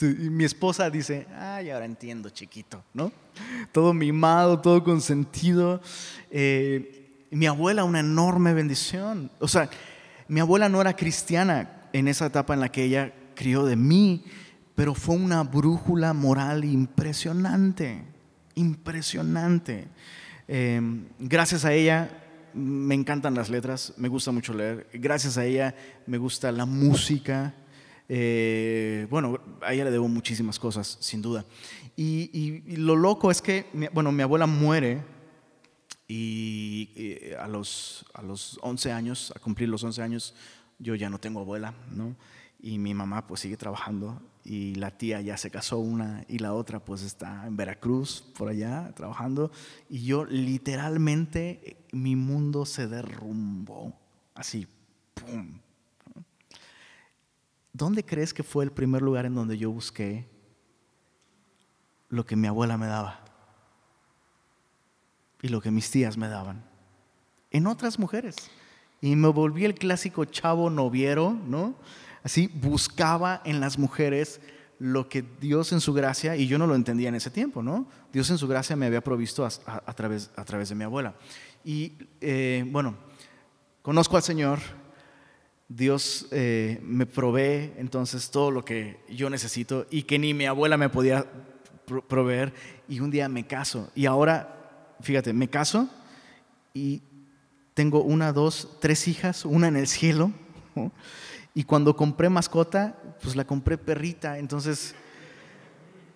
Mi 0.00 0.44
esposa 0.44 0.90
dice, 0.90 1.26
ay, 1.36 1.70
ahora 1.70 1.84
entiendo, 1.84 2.30
chiquito, 2.30 2.82
¿no? 2.94 3.12
Todo 3.72 3.92
mimado, 3.92 4.60
todo 4.60 4.82
consentido. 4.82 5.80
Eh, 6.30 7.26
mi 7.30 7.46
abuela, 7.46 7.84
una 7.84 8.00
enorme 8.00 8.54
bendición. 8.54 9.30
O 9.38 9.48
sea, 9.48 9.68
mi 10.28 10.40
abuela 10.40 10.68
no 10.68 10.80
era 10.80 10.96
cristiana 10.96 11.88
en 11.92 12.08
esa 12.08 12.26
etapa 12.26 12.54
en 12.54 12.60
la 12.60 12.70
que 12.70 12.84
ella 12.84 13.12
crió 13.34 13.64
de 13.64 13.76
mí, 13.76 14.24
pero 14.74 14.94
fue 14.94 15.16
una 15.16 15.42
brújula 15.42 16.12
moral 16.12 16.64
impresionante, 16.64 18.04
impresionante. 18.54 19.88
Eh, 20.48 20.80
gracias 21.18 21.64
a 21.64 21.72
ella 21.72 22.22
me 22.54 22.94
encantan 22.94 23.34
las 23.34 23.48
letras, 23.48 23.94
me 23.96 24.08
gusta 24.08 24.32
mucho 24.32 24.52
leer. 24.52 24.88
Gracias 24.92 25.38
a 25.38 25.44
ella 25.44 25.74
me 26.06 26.18
gusta 26.18 26.52
la 26.52 26.66
música. 26.66 27.54
Eh, 28.08 29.06
bueno, 29.10 29.40
a 29.62 29.72
ella 29.72 29.84
le 29.84 29.90
debo 29.90 30.08
muchísimas 30.08 30.58
cosas, 30.58 30.98
sin 31.00 31.22
duda. 31.22 31.44
Y, 31.96 32.76
lo 32.76 32.96
loco 32.96 33.30
es 33.30 33.40
que, 33.42 33.66
bueno, 33.92 34.12
mi 34.12 34.22
abuela 34.22 34.46
muere 34.46 35.02
y, 36.08 37.32
a, 37.38 37.48
los, 37.48 38.04
a 38.14 38.22
los 38.22 38.58
11 38.62 38.92
años, 38.92 39.32
a 39.36 39.38
cumplir 39.38 39.68
los 39.68 39.84
11 39.84 40.02
años, 40.02 40.34
yo 40.78 40.94
ya 40.94 41.08
no 41.08 41.18
tengo 41.18 41.40
abuela, 41.40 41.74
¿no? 41.90 42.16
Y 42.62 42.78
mi 42.78 42.94
mamá 42.94 43.26
pues 43.26 43.40
sigue 43.40 43.58
trabajando 43.58 44.22
y 44.44 44.74
la 44.76 44.90
tía 44.90 45.20
ya 45.20 45.36
se 45.36 45.50
casó 45.50 45.78
una 45.78 46.24
y 46.28 46.38
la 46.38 46.54
otra 46.54 46.84
pues 46.84 47.02
está 47.02 47.46
en 47.46 47.56
Veracruz 47.56 48.22
por 48.36 48.48
allá 48.48 48.92
trabajando 48.94 49.52
y 49.88 50.04
yo 50.04 50.24
literalmente 50.24 51.76
mi 51.92 52.16
mundo 52.16 52.66
se 52.66 52.88
derrumbó 52.88 53.96
así 54.34 54.66
pum 55.14 55.60
¿Dónde 57.72 58.04
crees 58.04 58.34
que 58.34 58.42
fue 58.42 58.64
el 58.64 58.70
primer 58.70 59.00
lugar 59.00 59.24
en 59.24 59.34
donde 59.34 59.56
yo 59.56 59.70
busqué 59.70 60.28
lo 62.10 62.26
que 62.26 62.36
mi 62.36 62.46
abuela 62.46 62.76
me 62.76 62.86
daba 62.86 63.24
y 65.40 65.48
lo 65.48 65.60
que 65.62 65.70
mis 65.70 65.90
tías 65.90 66.18
me 66.18 66.28
daban? 66.28 66.64
En 67.50 67.66
otras 67.66 67.98
mujeres. 67.98 68.36
Y 69.00 69.16
me 69.16 69.28
volví 69.28 69.64
el 69.64 69.74
clásico 69.74 70.26
chavo 70.26 70.68
noviero, 70.68 71.32
¿no? 71.32 71.74
Así 72.22 72.48
buscaba 72.48 73.42
en 73.44 73.60
las 73.60 73.78
mujeres 73.78 74.40
lo 74.78 75.08
que 75.08 75.24
Dios 75.40 75.72
en 75.72 75.80
su 75.80 75.92
gracia, 75.92 76.36
y 76.36 76.48
yo 76.48 76.58
no 76.58 76.66
lo 76.66 76.74
entendía 76.74 77.08
en 77.08 77.14
ese 77.14 77.30
tiempo, 77.30 77.62
¿no? 77.62 77.86
Dios 78.12 78.28
en 78.30 78.38
su 78.38 78.48
gracia 78.48 78.74
me 78.74 78.86
había 78.86 79.00
provisto 79.00 79.46
a, 79.46 79.94
través, 79.94 80.30
a 80.34 80.44
través 80.44 80.68
de 80.70 80.74
mi 80.74 80.82
abuela. 80.82 81.14
Y 81.64 81.92
eh, 82.20 82.64
bueno, 82.66 82.96
conozco 83.82 84.16
al 84.16 84.24
Señor, 84.24 84.58
Dios 85.68 86.26
eh, 86.32 86.80
me 86.82 87.06
provee 87.06 87.72
entonces 87.76 88.30
todo 88.30 88.50
lo 88.50 88.64
que 88.64 88.98
yo 89.08 89.30
necesito 89.30 89.86
y 89.88 90.02
que 90.02 90.18
ni 90.18 90.34
mi 90.34 90.46
abuela 90.46 90.76
me 90.76 90.88
podía 90.88 91.26
proveer, 92.08 92.52
y 92.88 92.98
un 92.98 93.10
día 93.10 93.28
me 93.28 93.46
caso. 93.46 93.88
Y 93.94 94.06
ahora, 94.06 94.96
fíjate, 95.00 95.32
me 95.32 95.48
caso 95.48 95.88
y 96.74 97.02
tengo 97.74 98.02
una, 98.02 98.32
dos, 98.32 98.78
tres 98.80 99.06
hijas, 99.08 99.44
una 99.44 99.68
en 99.68 99.76
el 99.76 99.86
cielo. 99.86 100.32
Y 101.54 101.64
cuando 101.64 101.94
compré 101.94 102.28
mascota, 102.28 102.96
pues 103.20 103.36
la 103.36 103.44
compré 103.44 103.76
perrita. 103.76 104.38
Entonces, 104.38 104.94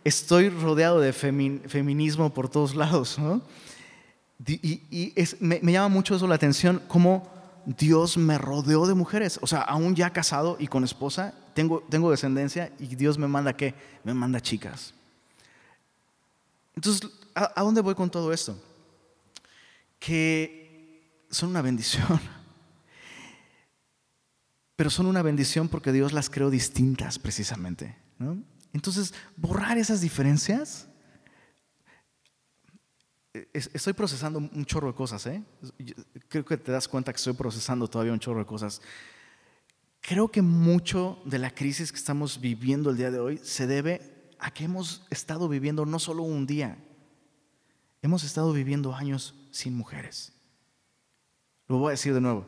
estoy 0.04 0.48
rodeado 0.48 1.00
de 1.00 1.12
feminismo 1.12 2.32
por 2.32 2.48
todos 2.48 2.74
lados. 2.74 3.18
Y, 4.46 5.14
me, 5.40 5.72
llama 5.72 5.88
mucho 5.88 6.14
eso 6.14 6.26
la 6.26 6.36
atención, 6.36 6.82
cómo 6.88 7.28
Dios 7.66 8.16
me 8.16 8.38
rodeó 8.38 8.86
de 8.86 8.94
mujeres. 8.94 9.38
O 9.42 9.46
sea, 9.46 9.60
aún 9.60 9.94
ya 9.94 10.10
casado 10.10 10.56
y 10.58 10.68
con 10.68 10.84
esposa, 10.84 11.34
tengo, 11.54 11.84
tengo 11.90 12.10
descendencia 12.10 12.72
y 12.78 12.94
Dios 12.96 13.18
me 13.18 13.26
manda 13.26 13.54
qué? 13.54 13.74
Me 14.04 14.14
manda 14.14 14.40
chicas. 14.40 14.94
Entonces, 16.74 17.10
¿a 17.34 17.62
dónde 17.62 17.80
voy 17.80 17.94
con 17.94 18.10
todo 18.10 18.32
esto? 18.32 18.58
Que 19.98 21.26
son 21.30 21.50
una 21.50 21.62
bendición 21.62 22.20
pero 24.76 24.90
son 24.90 25.06
una 25.06 25.22
bendición 25.22 25.68
porque 25.68 25.90
Dios 25.90 26.12
las 26.12 26.28
creó 26.28 26.50
distintas 26.50 27.18
precisamente. 27.18 27.96
Entonces, 28.72 29.14
borrar 29.36 29.78
esas 29.78 30.02
diferencias, 30.02 30.86
estoy 33.52 33.94
procesando 33.94 34.38
un 34.38 34.64
chorro 34.66 34.88
de 34.88 34.94
cosas, 34.94 35.26
¿eh? 35.26 35.42
creo 36.28 36.44
que 36.44 36.58
te 36.58 36.72
das 36.72 36.86
cuenta 36.86 37.12
que 37.12 37.16
estoy 37.16 37.32
procesando 37.32 37.88
todavía 37.88 38.12
un 38.12 38.20
chorro 38.20 38.40
de 38.40 38.46
cosas. 38.46 38.82
Creo 40.02 40.30
que 40.30 40.42
mucho 40.42 41.20
de 41.24 41.38
la 41.38 41.50
crisis 41.50 41.90
que 41.90 41.98
estamos 41.98 42.40
viviendo 42.40 42.90
el 42.90 42.98
día 42.98 43.10
de 43.10 43.18
hoy 43.18 43.40
se 43.42 43.66
debe 43.66 44.30
a 44.38 44.52
que 44.52 44.64
hemos 44.64 45.06
estado 45.10 45.48
viviendo 45.48 45.86
no 45.86 45.98
solo 45.98 46.22
un 46.22 46.46
día, 46.46 46.78
hemos 48.02 48.24
estado 48.24 48.52
viviendo 48.52 48.94
años 48.94 49.34
sin 49.50 49.74
mujeres. 49.74 50.34
Lo 51.66 51.78
voy 51.78 51.88
a 51.88 51.90
decir 51.92 52.12
de 52.12 52.20
nuevo. 52.20 52.46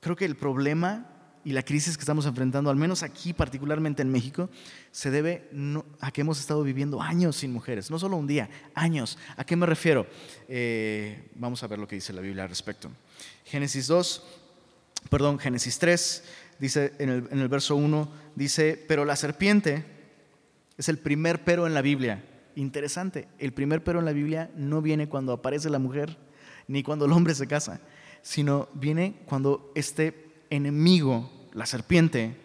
Creo 0.00 0.16
que 0.16 0.24
el 0.24 0.36
problema 0.36 1.13
y 1.44 1.52
la 1.52 1.62
crisis 1.62 1.96
que 1.96 2.02
estamos 2.02 2.26
enfrentando, 2.26 2.70
al 2.70 2.76
menos 2.76 3.02
aquí 3.02 3.32
particularmente 3.32 4.02
en 4.02 4.10
México, 4.10 4.48
se 4.90 5.10
debe 5.10 5.48
a 6.00 6.10
que 6.10 6.22
hemos 6.22 6.40
estado 6.40 6.62
viviendo 6.62 7.02
años 7.02 7.36
sin 7.36 7.52
mujeres, 7.52 7.90
no 7.90 7.98
solo 7.98 8.16
un 8.16 8.26
día, 8.26 8.48
años. 8.74 9.18
¿A 9.36 9.44
qué 9.44 9.54
me 9.56 9.66
refiero? 9.66 10.06
Eh, 10.48 11.30
vamos 11.34 11.62
a 11.62 11.66
ver 11.66 11.78
lo 11.78 11.86
que 11.86 11.96
dice 11.96 12.12
la 12.12 12.22
Biblia 12.22 12.44
al 12.44 12.48
respecto. 12.48 12.90
Génesis 13.44 13.86
2, 13.86 14.22
perdón, 15.10 15.38
Génesis 15.38 15.78
3, 15.78 16.24
dice 16.58 16.94
en 16.98 17.10
el, 17.10 17.28
en 17.30 17.38
el 17.38 17.48
verso 17.48 17.76
1, 17.76 18.10
dice, 18.34 18.82
pero 18.88 19.04
la 19.04 19.16
serpiente 19.16 19.84
es 20.78 20.88
el 20.88 20.98
primer 20.98 21.44
pero 21.44 21.66
en 21.66 21.74
la 21.74 21.82
Biblia. 21.82 22.24
Interesante, 22.56 23.28
el 23.38 23.52
primer 23.52 23.84
pero 23.84 23.98
en 23.98 24.04
la 24.04 24.12
Biblia 24.12 24.50
no 24.56 24.80
viene 24.80 25.08
cuando 25.08 25.32
aparece 25.32 25.68
la 25.68 25.78
mujer 25.78 26.16
ni 26.68 26.82
cuando 26.82 27.04
el 27.04 27.12
hombre 27.12 27.34
se 27.34 27.46
casa, 27.46 27.80
sino 28.22 28.68
viene 28.74 29.16
cuando 29.26 29.70
este 29.74 30.24
enemigo, 30.50 31.30
la 31.54 31.66
serpiente, 31.66 32.36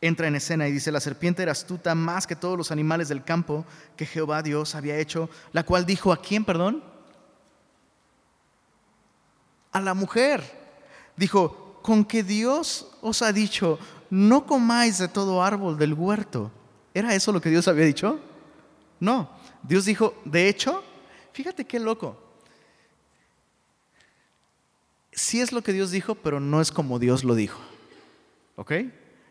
entra 0.00 0.26
en 0.26 0.34
escena 0.34 0.66
y 0.66 0.72
dice, 0.72 0.92
la 0.92 1.00
serpiente 1.00 1.42
era 1.42 1.52
astuta 1.52 1.94
más 1.94 2.26
que 2.26 2.36
todos 2.36 2.58
los 2.58 2.70
animales 2.70 3.08
del 3.08 3.24
campo 3.24 3.64
que 3.96 4.06
Jehová 4.06 4.42
Dios 4.42 4.74
había 4.74 4.98
hecho, 4.98 5.30
la 5.52 5.64
cual 5.64 5.86
dijo, 5.86 6.12
¿a 6.12 6.20
quién, 6.20 6.44
perdón? 6.44 6.82
A 9.72 9.80
la 9.80 9.94
mujer. 9.94 10.42
Dijo, 11.16 11.78
con 11.82 12.04
que 12.04 12.22
Dios 12.22 12.90
os 13.00 13.22
ha 13.22 13.32
dicho, 13.32 13.78
no 14.10 14.46
comáis 14.46 14.98
de 14.98 15.08
todo 15.08 15.42
árbol 15.42 15.78
del 15.78 15.94
huerto. 15.94 16.50
¿Era 16.92 17.14
eso 17.14 17.32
lo 17.32 17.40
que 17.40 17.50
Dios 17.50 17.68
había 17.68 17.84
dicho? 17.84 18.20
No. 19.00 19.30
Dios 19.62 19.84
dijo, 19.84 20.14
de 20.24 20.48
hecho, 20.48 20.82
fíjate 21.32 21.64
qué 21.64 21.78
loco. 21.78 22.20
sí 25.12 25.40
es 25.40 25.52
lo 25.52 25.62
que 25.62 25.72
Dios 25.72 25.90
dijo, 25.92 26.14
pero 26.16 26.40
no 26.40 26.60
es 26.60 26.72
como 26.72 26.98
Dios 26.98 27.24
lo 27.24 27.34
dijo. 27.34 27.73
¿Ok? 28.56 28.72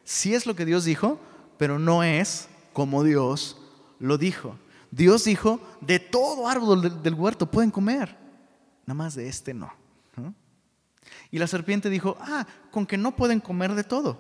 Sí 0.03 0.33
es 0.33 0.45
lo 0.45 0.55
que 0.55 0.65
Dios 0.65 0.85
dijo, 0.85 1.19
pero 1.57 1.79
no 1.79 2.03
es 2.03 2.49
como 2.73 3.03
Dios 3.03 3.57
lo 3.99 4.17
dijo. 4.17 4.57
Dios 4.91 5.23
dijo, 5.23 5.59
de 5.81 5.99
todo 5.99 6.47
árbol 6.47 7.01
del, 7.01 7.13
huerto 7.15 7.49
pueden 7.49 7.71
comer, 7.71 8.15
nada 8.85 8.95
más 8.95 9.15
de 9.15 9.27
este 9.27 9.53
no. 9.53 9.73
Y 11.31 11.39
la 11.39 11.47
serpiente 11.47 11.89
dijo, 11.89 12.15
ah, 12.19 12.45
con 12.71 12.85
que 12.85 12.97
no 12.97 13.15
pueden 13.15 13.39
comer 13.39 13.73
de 13.73 13.83
todo. 13.83 14.17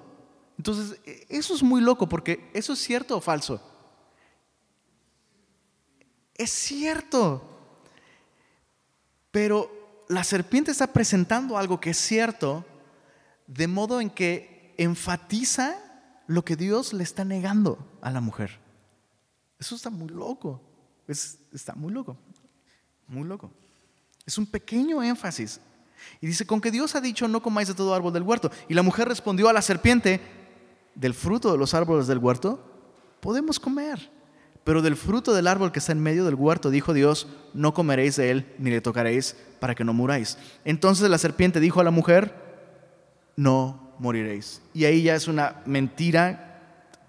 Entonces, 0.57 0.99
e, 1.05 1.25
eso 1.29 1.53
es 1.53 1.61
muy 1.61 1.81
loco, 1.81 2.09
porque 2.09 2.49
eso 2.53 2.73
es 2.73 2.79
cierto 2.79 3.17
o 3.17 3.21
falso. 3.21 3.61
Es 6.35 6.49
cierto. 6.49 7.49
Pero 9.29 10.05
la 10.09 10.23
serpiente 10.23 10.71
está 10.71 10.87
presentando 10.87 11.57
algo 11.57 11.79
que 11.79 11.91
es 11.91 11.97
cierto, 11.97 12.65
de 13.45 13.67
modo 13.67 14.01
en 14.01 14.09
que 14.09 14.52
enfatiza 14.77 15.75
lo 16.27 16.43
que 16.45 16.55
Dios 16.55 16.93
le 16.93 17.03
está 17.03 17.25
negando 17.25 17.77
a 18.01 18.11
la 18.11 18.21
mujer. 18.21 18.59
Eso 19.59 19.75
está 19.75 19.89
muy 19.89 20.09
loco. 20.09 20.61
está 21.07 21.73
muy 21.75 21.93
loco. 21.93 22.17
Muy 23.07 23.27
loco. 23.27 23.51
Es 24.25 24.37
un 24.37 24.45
pequeño 24.45 25.03
énfasis. 25.03 25.59
Y 26.21 26.27
dice, 26.27 26.45
con 26.45 26.59
que 26.59 26.71
Dios 26.71 26.95
ha 26.95 27.01
dicho, 27.01 27.27
no 27.27 27.41
comáis 27.41 27.67
de 27.67 27.73
todo 27.73 27.93
árbol 27.93 28.13
del 28.13 28.23
huerto. 28.23 28.51
Y 28.67 28.73
la 28.73 28.83
mujer 28.83 29.07
respondió 29.07 29.49
a 29.49 29.53
la 29.53 29.61
serpiente, 29.61 30.21
del 30.95 31.13
fruto 31.13 31.51
de 31.51 31.57
los 31.57 31.73
árboles 31.73 32.07
del 32.07 32.19
huerto, 32.19 32.63
podemos 33.19 33.59
comer. 33.59 34.11
Pero 34.63 34.81
del 34.81 34.95
fruto 34.95 35.33
del 35.33 35.47
árbol 35.47 35.71
que 35.71 35.79
está 35.79 35.91
en 35.91 36.01
medio 36.01 36.23
del 36.25 36.35
huerto, 36.35 36.69
dijo 36.69 36.93
Dios, 36.93 37.27
no 37.53 37.73
comeréis 37.73 38.15
de 38.15 38.31
él, 38.31 38.53
ni 38.59 38.69
le 38.69 38.81
tocaréis, 38.81 39.35
para 39.59 39.75
que 39.75 39.83
no 39.83 39.93
muráis. 39.93 40.37
Entonces 40.63 41.09
la 41.09 41.17
serpiente 41.17 41.59
dijo 41.59 41.81
a 41.81 41.83
la 41.83 41.91
mujer, 41.91 42.33
no 43.35 43.82
moriréis. 44.03 44.61
Y 44.73 44.83
ahí 44.83 45.03
ya 45.03 45.15
es 45.15 45.27
una 45.27 45.61
mentira 45.65 46.59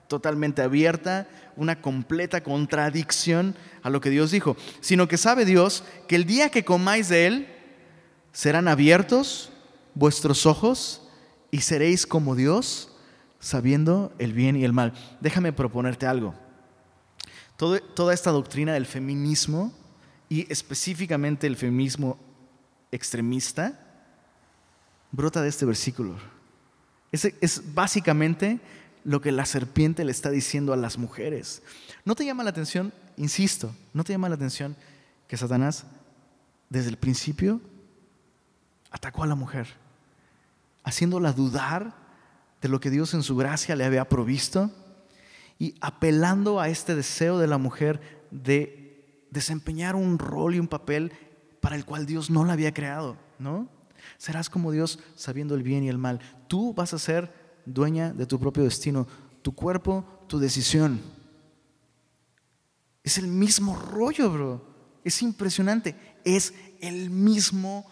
totalmente 0.06 0.62
abierta, 0.62 1.26
una 1.56 1.80
completa 1.80 2.42
contradicción 2.42 3.56
a 3.82 3.90
lo 3.90 4.00
que 4.00 4.10
Dios 4.10 4.30
dijo, 4.30 4.56
sino 4.80 5.08
que 5.08 5.18
sabe 5.18 5.44
Dios 5.44 5.82
que 6.06 6.14
el 6.14 6.24
día 6.24 6.50
que 6.50 6.64
comáis 6.64 7.08
de 7.08 7.26
él, 7.26 7.48
serán 8.32 8.68
abiertos 8.68 9.50
vuestros 9.94 10.46
ojos 10.46 11.02
y 11.50 11.60
seréis 11.60 12.06
como 12.06 12.34
Dios, 12.34 12.90
sabiendo 13.38 14.12
el 14.18 14.32
bien 14.32 14.56
y 14.56 14.64
el 14.64 14.72
mal. 14.72 14.92
Déjame 15.20 15.52
proponerte 15.52 16.06
algo. 16.06 16.34
toda 17.56 18.14
esta 18.14 18.30
doctrina 18.30 18.72
del 18.72 18.86
feminismo 18.86 19.72
y 20.28 20.50
específicamente 20.52 21.46
el 21.46 21.56
feminismo 21.56 22.18
extremista 22.90 23.80
brota 25.12 25.42
de 25.42 25.48
este 25.48 25.64
versículo. 25.64 26.33
Es 27.14 27.74
básicamente 27.74 28.60
lo 29.04 29.20
que 29.20 29.32
la 29.32 29.46
serpiente 29.46 30.04
le 30.04 30.10
está 30.10 30.30
diciendo 30.30 30.72
a 30.72 30.76
las 30.76 30.98
mujeres. 30.98 31.62
¿No 32.04 32.14
te 32.14 32.24
llama 32.24 32.42
la 32.42 32.50
atención, 32.50 32.92
insisto, 33.16 33.74
no 33.92 34.02
te 34.02 34.12
llama 34.12 34.28
la 34.28 34.34
atención 34.34 34.76
que 35.28 35.36
Satanás 35.36 35.84
desde 36.70 36.90
el 36.90 36.96
principio 36.96 37.60
atacó 38.90 39.22
a 39.22 39.26
la 39.26 39.34
mujer, 39.34 39.68
haciéndola 40.82 41.32
dudar 41.32 41.94
de 42.60 42.68
lo 42.68 42.80
que 42.80 42.90
Dios 42.90 43.12
en 43.14 43.22
su 43.22 43.36
gracia 43.36 43.76
le 43.76 43.84
había 43.84 44.08
provisto 44.08 44.70
y 45.58 45.74
apelando 45.80 46.60
a 46.60 46.68
este 46.68 46.94
deseo 46.94 47.38
de 47.38 47.46
la 47.46 47.58
mujer 47.58 48.00
de 48.30 49.26
desempeñar 49.30 49.96
un 49.96 50.18
rol 50.18 50.54
y 50.54 50.60
un 50.60 50.68
papel 50.68 51.12
para 51.60 51.76
el 51.76 51.84
cual 51.84 52.06
Dios 52.06 52.30
no 52.30 52.44
la 52.44 52.54
había 52.54 52.72
creado, 52.72 53.16
¿no? 53.38 53.68
Serás 54.18 54.50
como 54.50 54.72
Dios 54.72 54.98
sabiendo 55.14 55.54
el 55.54 55.62
bien 55.62 55.84
y 55.84 55.88
el 55.88 55.98
mal. 55.98 56.20
Tú 56.48 56.74
vas 56.74 56.94
a 56.94 56.98
ser 56.98 57.32
dueña 57.66 58.12
de 58.12 58.26
tu 58.26 58.38
propio 58.38 58.64
destino, 58.64 59.06
tu 59.42 59.54
cuerpo, 59.54 60.04
tu 60.28 60.38
decisión. 60.38 61.00
Es 63.02 63.18
el 63.18 63.26
mismo 63.26 63.76
rollo, 63.76 64.30
bro. 64.30 64.74
Es 65.04 65.22
impresionante. 65.22 65.94
Es 66.24 66.54
el 66.80 67.10
mismo 67.10 67.86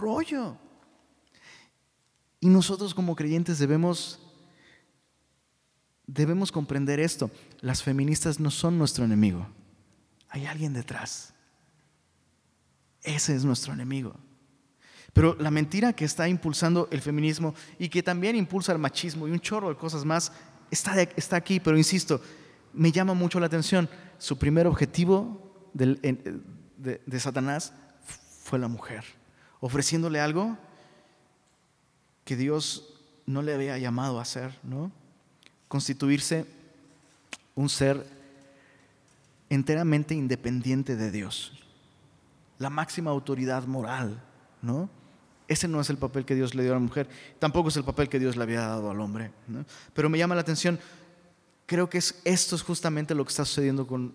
rollo. 0.00 0.56
Y 2.40 2.48
nosotros 2.48 2.94
como 2.94 3.16
creyentes 3.16 3.58
debemos 3.58 4.20
debemos 6.06 6.52
comprender 6.52 7.00
esto. 7.00 7.30
Las 7.60 7.82
feministas 7.82 8.40
no 8.40 8.50
son 8.50 8.78
nuestro 8.78 9.04
enemigo. 9.04 9.46
Hay 10.28 10.46
alguien 10.46 10.72
detrás. 10.72 11.34
Ese 13.02 13.34
es 13.34 13.44
nuestro 13.44 13.72
enemigo. 13.72 14.16
Pero 15.14 15.36
la 15.38 15.50
mentira 15.50 15.92
que 15.92 16.04
está 16.04 16.28
impulsando 16.28 16.88
el 16.90 17.00
feminismo 17.00 17.54
y 17.78 17.88
que 17.88 18.02
también 18.02 18.36
impulsa 18.36 18.72
el 18.72 18.78
machismo 18.78 19.26
y 19.26 19.30
un 19.30 19.40
chorro 19.40 19.68
de 19.68 19.76
cosas 19.76 20.04
más 20.04 20.32
está, 20.70 21.00
está 21.00 21.36
aquí, 21.36 21.60
pero 21.60 21.78
insisto, 21.78 22.20
me 22.72 22.90
llama 22.90 23.14
mucho 23.14 23.38
la 23.38 23.46
atención. 23.46 23.88
Su 24.18 24.36
primer 24.36 24.66
objetivo 24.66 25.70
de, 25.72 26.40
de 27.06 27.20
Satanás 27.20 27.72
fue 28.42 28.58
la 28.58 28.68
mujer, 28.68 29.04
ofreciéndole 29.60 30.20
algo 30.20 30.58
que 32.24 32.36
Dios 32.36 32.94
no 33.24 33.40
le 33.40 33.54
había 33.54 33.78
llamado 33.78 34.18
a 34.18 34.22
hacer, 34.22 34.58
¿no? 34.64 34.90
Constituirse 35.68 36.44
un 37.54 37.68
ser 37.68 38.04
enteramente 39.48 40.14
independiente 40.14 40.96
de 40.96 41.10
Dios, 41.12 41.52
la 42.58 42.70
máxima 42.70 43.12
autoridad 43.12 43.64
moral, 43.66 44.20
¿no? 44.60 44.90
Ese 45.46 45.68
no 45.68 45.80
es 45.80 45.90
el 45.90 45.98
papel 45.98 46.24
que 46.24 46.34
Dios 46.34 46.54
le 46.54 46.62
dio 46.62 46.72
a 46.72 46.76
la 46.76 46.80
mujer, 46.80 47.08
tampoco 47.38 47.68
es 47.68 47.76
el 47.76 47.84
papel 47.84 48.08
que 48.08 48.18
Dios 48.18 48.36
le 48.36 48.42
había 48.42 48.60
dado 48.60 48.90
al 48.90 49.00
hombre. 49.00 49.30
Pero 49.92 50.08
me 50.08 50.18
llama 50.18 50.34
la 50.34 50.40
atención, 50.40 50.78
creo 51.66 51.90
que 51.90 51.98
es, 51.98 52.20
esto 52.24 52.56
es 52.56 52.62
justamente 52.62 53.14
lo 53.14 53.24
que 53.24 53.30
está 53.30 53.44
sucediendo 53.44 53.86
con, 53.86 54.14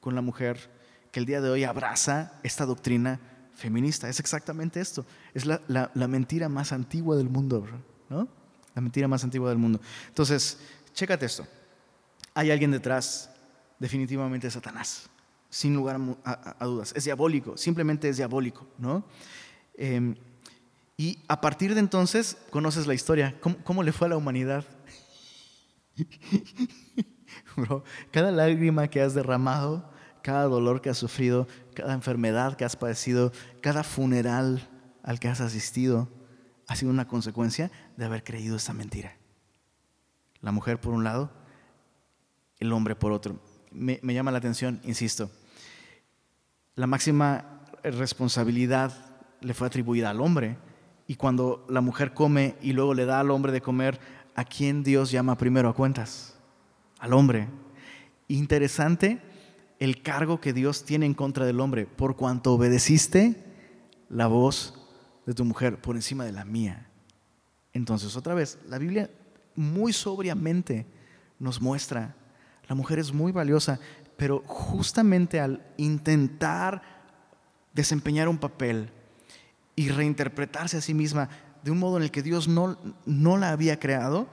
con 0.00 0.14
la 0.14 0.22
mujer, 0.22 0.70
que 1.12 1.20
el 1.20 1.26
día 1.26 1.40
de 1.40 1.50
hoy 1.50 1.64
abraza 1.64 2.32
esta 2.42 2.64
doctrina 2.64 3.20
feminista. 3.54 4.08
Es 4.08 4.20
exactamente 4.20 4.80
esto. 4.80 5.04
Es 5.34 5.44
la, 5.44 5.60
la, 5.68 6.08
mentira 6.08 6.48
más 6.48 6.72
antigua 6.72 7.16
del 7.16 7.28
mundo, 7.28 7.66
¿no? 8.08 8.28
La 8.74 8.80
mentira 8.80 9.06
más 9.06 9.22
antigua 9.22 9.50
del 9.50 9.58
mundo. 9.58 9.80
Entonces, 10.08 10.58
chécate 10.94 11.26
esto. 11.26 11.46
Hay 12.34 12.50
alguien 12.50 12.70
detrás, 12.70 13.30
definitivamente 13.78 14.46
de 14.46 14.50
Satanás, 14.50 15.10
sin 15.50 15.74
lugar 15.74 16.00
a, 16.24 16.64
dudas. 16.64 16.92
Es 16.96 17.04
diabólico, 17.04 17.56
simplemente 17.56 18.08
es 18.08 18.16
diabólico, 18.16 18.66
¿no? 18.78 19.04
Em, 19.74 20.14
y 21.00 21.18
a 21.28 21.40
partir 21.40 21.72
de 21.72 21.80
entonces 21.80 22.36
conoces 22.50 22.86
la 22.86 22.92
historia. 22.92 23.34
¿Cómo, 23.64 23.82
le 23.82 23.90
fue 23.90 24.06
a 24.06 24.10
la 24.10 24.18
humanidad? 24.18 24.66
Bro, 27.56 27.84
cada 28.10 28.30
lágrima 28.30 28.88
que 28.88 29.00
has 29.00 29.14
derramado, 29.14 29.90
cada 30.22 30.42
dolor 30.44 30.82
que 30.82 30.90
has 30.90 30.98
sufrido, 30.98 31.48
cada 31.72 31.94
enfermedad 31.94 32.54
que 32.54 32.66
has 32.66 32.76
padecido, 32.76 33.32
cada 33.62 33.82
funeral 33.82 34.68
al 35.02 35.18
que 35.20 35.28
has 35.28 35.40
asistido, 35.40 36.10
ha 36.68 36.76
sido 36.76 36.90
una 36.90 37.08
consecuencia 37.08 37.70
de 37.96 38.04
haber 38.04 38.22
creído 38.22 38.56
esta 38.56 38.74
mentira. 38.74 39.16
La 40.42 40.52
mujer 40.52 40.82
por 40.82 40.92
un 40.92 41.02
lado, 41.02 41.32
el 42.58 42.74
hombre 42.74 42.94
por 42.94 43.12
otro. 43.12 43.40
Me, 43.70 44.00
me 44.02 44.12
llama 44.12 44.32
la 44.32 44.38
atención, 44.38 44.82
insisto, 44.84 45.30
la 46.74 46.86
máxima 46.86 47.62
responsabilidad 47.82 48.92
le 49.40 49.54
fue 49.54 49.66
atribuida 49.66 50.10
al 50.10 50.20
hombre 50.20 50.58
y 51.10 51.16
cuando 51.16 51.66
la 51.68 51.80
mujer 51.80 52.14
come 52.14 52.54
y 52.62 52.72
luego 52.72 52.94
le 52.94 53.04
da 53.04 53.18
al 53.18 53.32
hombre 53.32 53.50
de 53.50 53.60
comer, 53.60 53.98
¿a 54.36 54.44
quién 54.44 54.84
Dios 54.84 55.10
llama 55.10 55.36
primero 55.36 55.68
a 55.68 55.74
cuentas? 55.74 56.38
Al 57.00 57.14
hombre. 57.14 57.48
Interesante 58.28 59.20
el 59.80 60.02
cargo 60.02 60.40
que 60.40 60.52
Dios 60.52 60.84
tiene 60.84 61.06
en 61.06 61.14
contra 61.14 61.44
del 61.46 61.58
hombre, 61.58 61.84
por 61.86 62.14
cuanto 62.14 62.52
obedeciste 62.52 63.34
la 64.08 64.28
voz 64.28 64.86
de 65.26 65.34
tu 65.34 65.44
mujer 65.44 65.80
por 65.80 65.96
encima 65.96 66.24
de 66.24 66.30
la 66.30 66.44
mía. 66.44 66.88
Entonces, 67.72 68.14
otra 68.14 68.34
vez, 68.34 68.60
la 68.68 68.78
Biblia 68.78 69.10
muy 69.56 69.92
sobriamente 69.92 70.86
nos 71.40 71.60
muestra, 71.60 72.14
la 72.68 72.76
mujer 72.76 73.00
es 73.00 73.12
muy 73.12 73.32
valiosa, 73.32 73.80
pero 74.16 74.44
justamente 74.46 75.40
al 75.40 75.60
intentar 75.76 76.82
desempeñar 77.74 78.28
un 78.28 78.38
papel, 78.38 78.92
y 79.76 79.88
reinterpretarse 79.88 80.78
a 80.78 80.80
sí 80.80 80.94
misma 80.94 81.28
de 81.62 81.70
un 81.70 81.78
modo 81.78 81.96
en 81.96 82.02
el 82.04 82.10
que 82.10 82.22
Dios 82.22 82.48
no, 82.48 82.78
no 83.06 83.36
la 83.36 83.50
había 83.50 83.78
creado, 83.78 84.28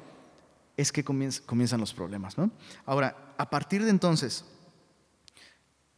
es 0.77 0.91
que 0.91 1.03
comienzan 1.03 1.79
los 1.79 1.93
problemas. 1.93 2.37
¿no? 2.37 2.51
Ahora, 2.85 3.33
a 3.37 3.49
partir 3.49 3.83
de 3.83 3.89
entonces, 3.89 4.45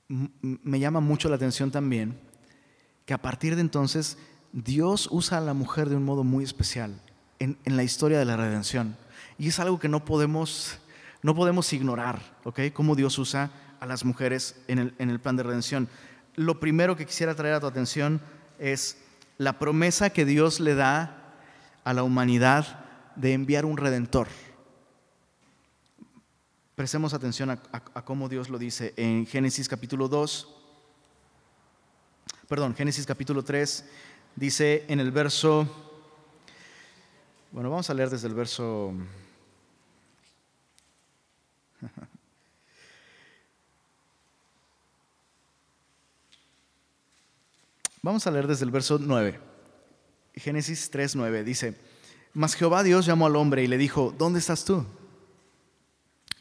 me 0.07 0.79
llama 0.79 0.99
mucho 1.01 1.29
la 1.29 1.35
atención 1.35 1.69
también 1.69 2.19
que 3.05 3.13
a 3.13 3.21
partir 3.21 3.55
de 3.55 3.61
entonces 3.61 4.17
Dios 4.53 5.07
usa 5.11 5.37
a 5.37 5.41
la 5.41 5.53
mujer 5.53 5.89
de 5.89 5.95
un 5.95 6.05
modo 6.05 6.23
muy 6.23 6.43
especial 6.43 6.99
en, 7.39 7.57
en 7.65 7.77
la 7.77 7.83
historia 7.83 8.17
de 8.19 8.25
la 8.25 8.37
redención. 8.37 8.95
Y 9.37 9.47
es 9.47 9.59
algo 9.59 9.79
que 9.79 9.89
no 9.89 10.05
podemos, 10.05 10.79
no 11.21 11.35
podemos 11.35 11.71
ignorar, 11.73 12.21
¿ok? 12.43 12.59
Cómo 12.73 12.95
Dios 12.95 13.17
usa 13.17 13.51
a 13.79 13.85
las 13.85 14.03
mujeres 14.03 14.55
en 14.67 14.79
el, 14.79 14.95
en 14.97 15.09
el 15.09 15.19
plan 15.19 15.35
de 15.35 15.43
redención. 15.43 15.89
Lo 16.35 16.59
primero 16.59 16.95
que 16.95 17.05
quisiera 17.05 17.35
traer 17.35 17.55
a 17.55 17.59
tu 17.59 17.67
atención 17.67 18.21
es 18.59 18.97
la 19.39 19.57
promesa 19.57 20.11
que 20.11 20.25
Dios 20.25 20.59
le 20.59 20.75
da 20.75 21.33
a 21.85 21.93
la 21.93 22.03
humanidad 22.03 22.85
de 23.15 23.31
enviar 23.31 23.65
un 23.65 23.77
redentor. 23.77 24.27
Prestemos 26.75 27.13
atención 27.13 27.49
a, 27.49 27.53
a 27.71 28.03
cómo 28.03 28.27
Dios 28.27 28.49
lo 28.49 28.59
dice 28.59 28.93
en 28.97 29.25
Génesis 29.25 29.69
capítulo 29.69 30.09
2, 30.09 30.55
perdón, 32.49 32.75
Génesis 32.75 33.05
capítulo 33.05 33.41
3, 33.41 33.85
dice 34.35 34.83
en 34.89 34.99
el 34.99 35.11
verso, 35.11 35.67
bueno, 37.51 37.69
vamos 37.69 37.89
a 37.89 37.93
leer 37.93 38.09
desde 38.09 38.27
el 38.27 38.33
verso... 38.33 38.93
Vamos 48.01 48.25
a 48.25 48.31
leer 48.31 48.47
desde 48.47 48.65
el 48.65 48.71
verso 48.71 48.97
9. 48.99 49.39
Génesis 50.35 50.89
3, 50.89 51.15
9 51.15 51.43
dice, 51.43 51.75
Mas 52.33 52.55
Jehová 52.55 52.83
Dios 52.83 53.05
llamó 53.05 53.25
al 53.25 53.35
hombre 53.35 53.63
y 53.63 53.67
le 53.67 53.77
dijo, 53.77 54.13
¿dónde 54.17 54.39
estás 54.39 54.63
tú? 54.63 54.85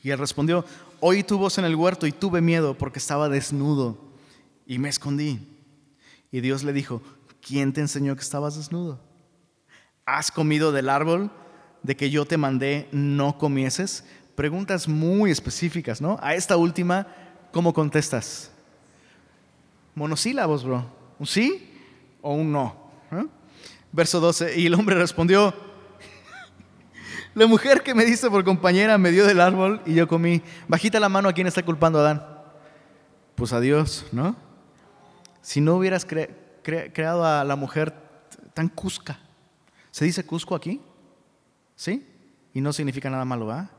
Y 0.03 0.11
él 0.11 0.18
respondió, 0.18 0.64
oí 1.01 1.25
tu 1.25 1.38
voz 1.38 1.59
en 1.59 1.64
el 1.64 1.75
huerto 1.75 2.07
y 2.07 2.12
tuve 2.12 2.40
miedo 2.40 2.75
porque 2.75 3.01
estaba 3.01 3.29
desnudo 3.29 3.99
y 4.66 4.79
me 4.79 4.88
escondí. 4.88 5.40
Y 6.31 6.40
Dios 6.40 6.62
le 6.62 6.73
dijo, 6.73 7.03
¿quién 7.40 7.73
te 7.73 7.81
enseñó 7.81 8.14
que 8.14 8.23
estabas 8.23 8.57
desnudo? 8.57 9.01
¿Has 10.05 10.31
comido 10.31 10.71
del 10.73 10.88
árbol 10.88 11.31
de 11.83 11.97
que 11.97 12.11
yo 12.11 12.25
te 12.25 12.37
mandé 12.37 12.88
no 12.92 13.38
comieses? 13.38 14.05
Preguntas 14.37 14.87
muy 14.87 15.31
específicas, 15.31 16.01
¿no? 16.01 16.18
A 16.23 16.35
esta 16.35 16.57
última, 16.57 17.09
¿cómo 17.51 17.73
contestas? 17.73 18.53
Monosílabos, 19.94 20.62
bro. 20.62 20.97
¿Un 21.18 21.26
sí 21.26 21.72
o 22.20 22.33
un 22.35 22.52
no? 22.52 22.76
¿Eh? 23.12 23.26
Verso 23.92 24.20
12. 24.20 24.59
Y 24.59 24.66
el 24.66 24.74
hombre 24.74 24.96
respondió, 24.96 25.54
la 27.35 27.46
mujer 27.46 27.83
que 27.83 27.94
me 27.94 28.04
diste 28.04 28.31
por 28.31 28.44
compañera 28.44 28.98
me 28.98 29.11
dio 29.11 29.26
del 29.26 29.40
árbol 29.40 29.81
y 29.87 29.94
yo 29.94 30.09
comí. 30.09 30.42
Bajita 30.66 30.98
la 31.00 31.09
mano 31.09 31.28
a 31.28 31.33
quién 31.33 31.46
está 31.46 31.64
culpando 31.64 31.98
a 31.98 32.02
Adán. 32.02 32.26
Pues 33.35 33.52
a 33.52 33.61
Dios, 33.61 34.07
¿no? 34.12 34.35
Si 35.42 35.61
no 35.61 35.76
hubieras 35.76 36.04
creado 36.04 37.24
a 37.24 37.44
la 37.44 37.57
mujer 37.57 37.94
tan 38.54 38.68
cusca. 38.68 39.20
¿Se 39.90 40.04
dice 40.04 40.24
cusco 40.26 40.54
aquí? 40.54 40.81
¿Sí? 41.76 42.07
Y 42.52 42.61
no 42.61 42.72
significa 42.72 43.09
nada 43.09 43.24
malo, 43.24 43.46
¿va? 43.46 43.70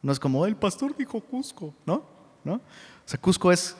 No 0.00 0.12
es 0.12 0.18
como 0.18 0.46
el 0.46 0.56
pastor 0.56 0.96
dijo 0.96 1.20
cusco, 1.20 1.74
¿no? 1.84 2.04
¿No? 2.44 2.54
O 2.54 2.60
sea, 3.04 3.20
cusco 3.20 3.52
es 3.52 3.76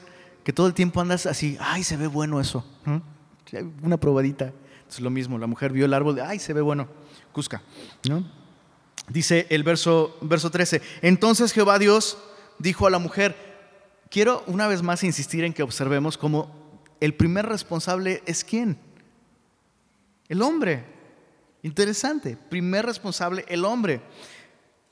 que 0.46 0.52
todo 0.52 0.68
el 0.68 0.74
tiempo 0.74 1.00
andas 1.00 1.26
así, 1.26 1.58
ay, 1.58 1.82
se 1.82 1.96
ve 1.96 2.06
bueno 2.06 2.40
eso. 2.40 2.64
Una 3.82 3.96
probadita. 3.96 4.52
Es 4.88 5.00
lo 5.00 5.10
mismo, 5.10 5.38
la 5.38 5.48
mujer 5.48 5.72
vio 5.72 5.86
el 5.86 5.92
árbol 5.92 6.14
de, 6.14 6.22
ay, 6.22 6.38
se 6.38 6.52
ve 6.52 6.60
bueno, 6.60 6.86
Cusca. 7.32 7.64
¿no? 8.08 8.24
Dice 9.08 9.48
el 9.50 9.64
verso, 9.64 10.16
verso 10.20 10.48
13, 10.48 10.80
entonces 11.02 11.52
Jehová 11.52 11.80
Dios 11.80 12.16
dijo 12.60 12.86
a 12.86 12.90
la 12.90 13.00
mujer, 13.00 13.34
quiero 14.08 14.44
una 14.46 14.68
vez 14.68 14.84
más 14.84 15.02
insistir 15.02 15.42
en 15.42 15.52
que 15.52 15.64
observemos 15.64 16.16
cómo 16.16 16.80
el 17.00 17.12
primer 17.16 17.46
responsable 17.46 18.22
es 18.24 18.44
quién? 18.44 18.78
El 20.28 20.42
hombre. 20.42 20.84
Interesante, 21.64 22.38
primer 22.48 22.86
responsable, 22.86 23.44
el 23.48 23.64
hombre. 23.64 24.00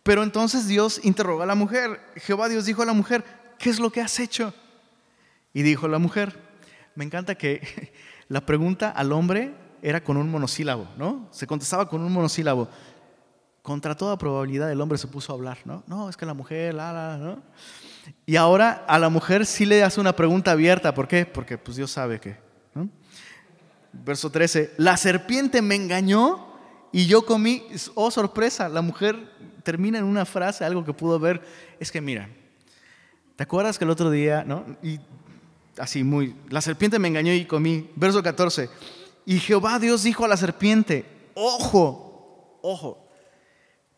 Pero 0.02 0.24
entonces 0.24 0.66
Dios 0.66 0.98
interrogó 1.04 1.42
a 1.44 1.46
la 1.46 1.54
mujer, 1.54 2.00
Jehová 2.16 2.48
Dios 2.48 2.64
dijo 2.64 2.82
a 2.82 2.86
la 2.86 2.92
mujer, 2.92 3.22
¿qué 3.60 3.70
es 3.70 3.78
lo 3.78 3.90
que 3.90 4.00
has 4.00 4.18
hecho? 4.18 4.52
Y 5.54 5.62
dijo 5.62 5.88
la 5.88 5.98
mujer, 5.98 6.38
me 6.94 7.04
encanta 7.04 7.36
que 7.36 7.62
la 8.28 8.44
pregunta 8.44 8.90
al 8.90 9.12
hombre 9.12 9.54
era 9.80 10.02
con 10.02 10.16
un 10.16 10.30
monosílabo, 10.30 10.88
¿no? 10.98 11.28
Se 11.30 11.46
contestaba 11.46 11.88
con 11.88 12.02
un 12.02 12.12
monosílabo. 12.12 12.68
Contra 13.62 13.96
toda 13.96 14.18
probabilidad 14.18 14.70
el 14.70 14.80
hombre 14.80 14.98
se 14.98 15.06
puso 15.06 15.32
a 15.32 15.36
hablar, 15.36 15.58
¿no? 15.64 15.82
No, 15.86 16.10
es 16.10 16.16
que 16.18 16.26
la 16.26 16.34
mujer, 16.34 16.74
la, 16.74 16.92
la, 16.92 17.16
¿no? 17.16 17.42
Y 18.26 18.36
ahora 18.36 18.84
a 18.86 18.98
la 18.98 19.08
mujer 19.08 19.46
sí 19.46 19.64
le 19.64 19.82
hace 19.82 20.00
una 20.00 20.14
pregunta 20.14 20.50
abierta. 20.50 20.92
¿Por 20.92 21.08
qué? 21.08 21.24
Porque 21.24 21.56
pues 21.56 21.76
Dios 21.78 21.90
sabe 21.90 22.20
que. 22.20 22.36
Verso 23.92 24.28
13, 24.28 24.74
la 24.76 24.96
serpiente 24.96 25.62
me 25.62 25.76
engañó 25.76 26.48
y 26.90 27.06
yo 27.06 27.24
comí, 27.24 27.64
oh 27.94 28.10
sorpresa, 28.10 28.68
la 28.68 28.82
mujer 28.82 29.30
termina 29.62 29.98
en 29.98 30.04
una 30.04 30.24
frase, 30.24 30.64
algo 30.64 30.84
que 30.84 30.92
pudo 30.92 31.18
ver, 31.20 31.42
es 31.78 31.92
que 31.92 32.00
mira, 32.00 32.28
¿te 33.36 33.44
acuerdas 33.44 33.78
que 33.78 33.84
el 33.84 33.90
otro 33.90 34.10
día, 34.10 34.42
¿no? 34.44 34.64
Y 34.82 34.98
así 35.78 36.04
muy, 36.04 36.34
la 36.48 36.60
serpiente 36.60 36.98
me 36.98 37.08
engañó 37.08 37.32
y 37.32 37.44
comí. 37.44 37.90
Verso 37.96 38.22
14. 38.22 38.68
Y 39.26 39.38
Jehová 39.38 39.78
Dios 39.78 40.02
dijo 40.02 40.24
a 40.24 40.28
la 40.28 40.36
serpiente, 40.36 41.04
ojo, 41.34 42.58
ojo, 42.62 43.08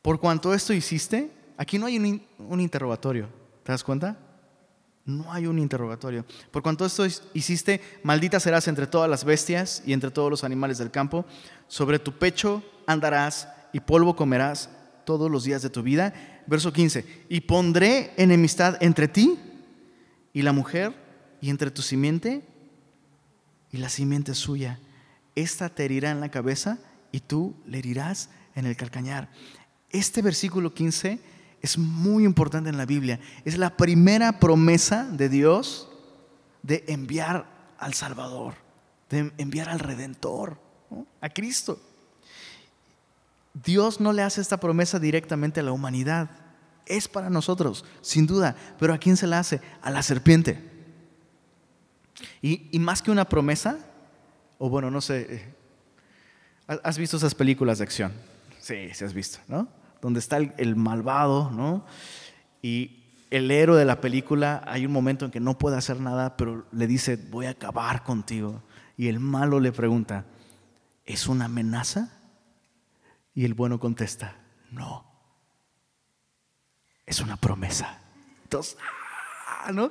por 0.02 0.20
cuanto 0.20 0.54
esto 0.54 0.72
hiciste, 0.72 1.30
aquí 1.56 1.78
no 1.78 1.86
hay 1.86 1.98
un, 1.98 2.60
interrogatorio, 2.60 3.28
¿te 3.64 3.72
das 3.72 3.82
cuenta? 3.82 4.16
No 5.04 5.32
hay 5.32 5.46
un 5.46 5.58
interrogatorio. 5.58 6.24
Por 6.50 6.62
cuanto 6.62 6.84
esto 6.84 7.06
hiciste, 7.32 7.80
maldita 8.02 8.40
serás 8.40 8.66
entre 8.68 8.86
todas 8.86 9.08
las 9.10 9.24
bestias 9.24 9.82
y 9.86 9.92
entre 9.92 10.10
todos 10.10 10.30
los 10.30 10.44
animales 10.44 10.78
del 10.78 10.90
campo. 10.90 11.24
Sobre 11.68 11.98
tu 11.98 12.12
pecho 12.12 12.62
andarás 12.86 13.48
y 13.72 13.80
polvo 13.80 14.16
comerás 14.16 14.68
todos 15.04 15.30
los 15.30 15.44
días 15.44 15.62
de 15.62 15.70
tu 15.70 15.82
vida. 15.82 16.12
Verso 16.48 16.72
15. 16.72 17.24
Y 17.28 17.40
pondré 17.42 18.12
enemistad 18.16 18.82
entre 18.82 19.06
ti 19.06 19.38
y 20.32 20.42
la 20.42 20.52
mujer 20.52 21.05
y 21.40 21.50
entre 21.50 21.70
tu 21.70 21.82
simiente 21.82 22.46
y 23.72 23.78
la 23.78 23.88
simiente 23.88 24.34
suya. 24.34 24.80
Esta 25.34 25.68
te 25.68 25.84
herirá 25.84 26.10
en 26.10 26.20
la 26.20 26.30
cabeza 26.30 26.78
y 27.12 27.20
tú 27.20 27.54
le 27.66 27.78
herirás 27.78 28.30
en 28.54 28.66
el 28.66 28.76
calcañar. 28.76 29.30
Este 29.90 30.22
versículo 30.22 30.74
15 30.74 31.20
es 31.62 31.78
muy 31.78 32.24
importante 32.24 32.70
en 32.70 32.76
la 32.76 32.86
Biblia. 32.86 33.20
Es 33.44 33.58
la 33.58 33.76
primera 33.76 34.38
promesa 34.38 35.04
de 35.04 35.28
Dios 35.28 35.88
de 36.62 36.84
enviar 36.88 37.74
al 37.78 37.94
Salvador, 37.94 38.54
de 39.10 39.32
enviar 39.38 39.68
al 39.68 39.78
Redentor, 39.78 40.58
a 41.20 41.28
Cristo. 41.28 41.80
Dios 43.64 44.00
no 44.00 44.12
le 44.12 44.22
hace 44.22 44.40
esta 44.40 44.58
promesa 44.58 44.98
directamente 44.98 45.60
a 45.60 45.62
la 45.62 45.72
humanidad. 45.72 46.30
Es 46.84 47.08
para 47.08 47.30
nosotros, 47.30 47.84
sin 48.00 48.26
duda. 48.26 48.54
Pero 48.78 48.92
¿a 48.92 48.98
quién 48.98 49.16
se 49.16 49.26
la 49.26 49.38
hace? 49.38 49.60
A 49.82 49.90
la 49.90 50.02
serpiente. 50.02 50.75
Y, 52.42 52.78
más 52.78 53.02
que 53.02 53.10
una 53.10 53.26
promesa, 53.26 53.78
o 54.58 54.68
bueno, 54.68 54.90
no 54.90 55.00
sé, 55.00 55.26
eh, 55.28 55.54
¿has 56.82 56.98
visto 56.98 57.16
esas 57.16 57.34
películas 57.34 57.78
de 57.78 57.84
acción? 57.84 58.12
Sí, 58.60 58.88
sí 58.92 59.04
has 59.04 59.14
visto, 59.14 59.38
¿no? 59.48 59.68
Donde 60.00 60.20
está 60.20 60.38
el, 60.38 60.76
malvado, 60.76 61.50
¿no? 61.50 61.84
Y 62.62 63.04
el 63.30 63.50
héroe 63.50 63.78
de 63.78 63.84
la 63.84 64.00
película, 64.00 64.62
hay 64.66 64.86
un 64.86 64.92
momento 64.92 65.24
en 65.24 65.30
que 65.30 65.40
no 65.40 65.58
puede 65.58 65.76
hacer 65.76 66.00
nada, 66.00 66.36
pero 66.36 66.66
le 66.72 66.86
dice, 66.86 67.16
voy 67.16 67.46
a 67.46 67.50
acabar 67.50 68.02
contigo. 68.02 68.62
Y 68.96 69.08
el 69.08 69.20
malo 69.20 69.60
le 69.60 69.72
pregunta, 69.72 70.24
¿es 71.04 71.26
una 71.26 71.46
amenaza? 71.46 72.12
Y 73.34 73.44
el 73.44 73.54
bueno 73.54 73.78
contesta, 73.78 74.36
no, 74.70 75.04
es 77.04 77.20
una 77.20 77.36
promesa. 77.36 78.00
Entonces, 78.44 78.78
ah, 79.46 79.70
¿no? 79.72 79.90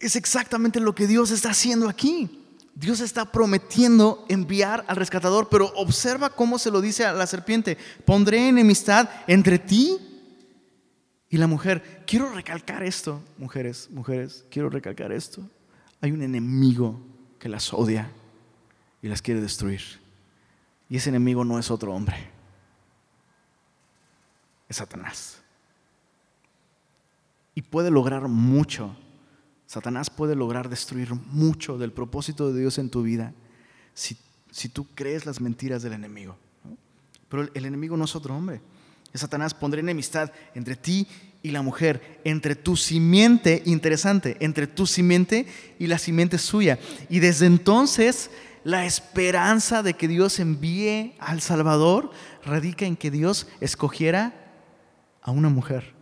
Es 0.00 0.16
exactamente 0.16 0.80
lo 0.80 0.94
que 0.94 1.06
Dios 1.06 1.30
está 1.30 1.50
haciendo 1.50 1.88
aquí. 1.88 2.38
Dios 2.74 3.00
está 3.00 3.30
prometiendo 3.30 4.24
enviar 4.28 4.84
al 4.88 4.96
rescatador, 4.96 5.48
pero 5.50 5.66
observa 5.76 6.30
cómo 6.30 6.58
se 6.58 6.70
lo 6.70 6.80
dice 6.80 7.04
a 7.04 7.12
la 7.12 7.26
serpiente. 7.26 7.76
Pondré 8.06 8.48
enemistad 8.48 9.10
entre 9.26 9.58
ti 9.58 9.98
y 11.28 11.36
la 11.36 11.46
mujer. 11.46 12.02
Quiero 12.06 12.32
recalcar 12.32 12.82
esto, 12.82 13.22
mujeres, 13.36 13.90
mujeres, 13.90 14.46
quiero 14.50 14.70
recalcar 14.70 15.12
esto. 15.12 15.46
Hay 16.00 16.12
un 16.12 16.22
enemigo 16.22 16.98
que 17.38 17.50
las 17.50 17.74
odia 17.74 18.10
y 19.02 19.08
las 19.08 19.20
quiere 19.20 19.42
destruir. 19.42 19.82
Y 20.88 20.96
ese 20.96 21.10
enemigo 21.10 21.44
no 21.44 21.58
es 21.58 21.70
otro 21.70 21.92
hombre, 21.92 22.16
es 24.68 24.76
Satanás. 24.76 25.42
Y 27.54 27.62
puede 27.62 27.90
lograr 27.90 28.26
mucho 28.26 28.96
Satanás 29.70 30.10
puede 30.10 30.34
lograr 30.34 30.68
destruir 30.68 31.14
mucho 31.14 31.78
del 31.78 31.92
propósito 31.92 32.52
de 32.52 32.58
Dios 32.58 32.78
en 32.78 32.90
tu 32.90 33.04
vida 33.04 33.32
si, 33.94 34.16
tú 34.68 34.84
crees 34.96 35.26
las 35.26 35.40
mentiras 35.40 35.80
del 35.84 35.92
enemigo. 35.92 36.36
Pero 37.28 37.48
el, 37.54 37.64
enemigo 37.64 37.96
no 37.96 38.04
es 38.04 38.16
otro 38.16 38.36
hombre. 38.36 38.60
Satanás 39.14 39.54
pondrá 39.54 39.78
enemistad 39.78 40.32
entre 40.56 40.74
ti 40.74 41.06
y 41.40 41.52
la 41.52 41.62
mujer, 41.62 42.20
entre 42.24 42.56
tu 42.56 42.74
simiente, 42.76 43.62
interesante, 43.64 44.36
entre 44.40 44.66
tu 44.66 44.88
simiente 44.88 45.46
y 45.78 45.86
la 45.86 45.98
simiente 45.98 46.38
suya. 46.38 46.80
Y 47.08 47.20
desde 47.20 47.46
entonces 47.46 48.32
la 48.64 48.86
esperanza 48.86 49.84
de 49.84 49.94
que 49.94 50.08
Dios 50.08 50.40
envíe 50.40 51.14
al 51.20 51.40
Salvador 51.40 52.10
radica 52.44 52.86
en 52.86 52.96
que 52.96 53.12
Dios 53.12 53.46
escogiera 53.60 54.34
a 55.22 55.30
una 55.30 55.48
mujer 55.48 55.94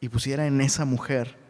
y 0.00 0.08
pusiera 0.08 0.48
en 0.48 0.60
esa 0.60 0.84
mujer 0.84 1.45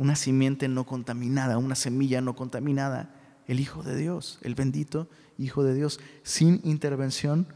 una 0.00 0.16
simiente 0.16 0.66
no 0.66 0.86
contaminada, 0.86 1.58
una 1.58 1.74
semilla 1.74 2.22
no 2.22 2.34
contaminada, 2.34 3.14
el 3.46 3.60
Hijo 3.60 3.82
de 3.82 3.94
Dios, 3.98 4.38
el 4.40 4.54
bendito 4.54 5.10
Hijo 5.36 5.62
de 5.62 5.74
Dios, 5.74 6.00
sin 6.22 6.62
intervención 6.64 7.46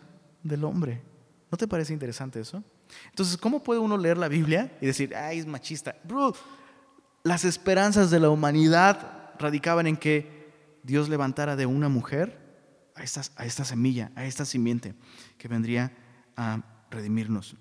del 0.42 0.64
hombre. 0.64 1.00
¿No 1.50 1.56
te 1.56 1.66
parece 1.66 1.94
interesante 1.94 2.40
eso? 2.40 2.62
Entonces, 3.08 3.38
¿cómo 3.38 3.62
puede 3.62 3.80
uno 3.80 3.96
leer 3.96 4.18
la 4.18 4.28
Biblia 4.28 4.76
y 4.82 4.84
decir, 4.84 5.16
ay, 5.16 5.38
es 5.38 5.46
machista? 5.46 5.96
Bro, 6.04 6.34
las 7.22 7.46
esperanzas 7.46 8.10
de 8.10 8.20
la 8.20 8.28
humanidad 8.28 9.30
radicaban 9.38 9.86
en 9.86 9.96
que 9.96 10.52
Dios 10.82 11.08
levantara 11.08 11.56
de 11.56 11.64
una 11.64 11.88
mujer 11.88 12.38
a 12.94 13.02
esta, 13.02 13.22
a 13.36 13.46
esta 13.46 13.64
semilla, 13.64 14.12
a 14.16 14.26
esta 14.26 14.44
simiente 14.44 14.94
que 15.38 15.48
vendría 15.48 15.96
a 16.36 16.62
redimirnos. 16.90 17.56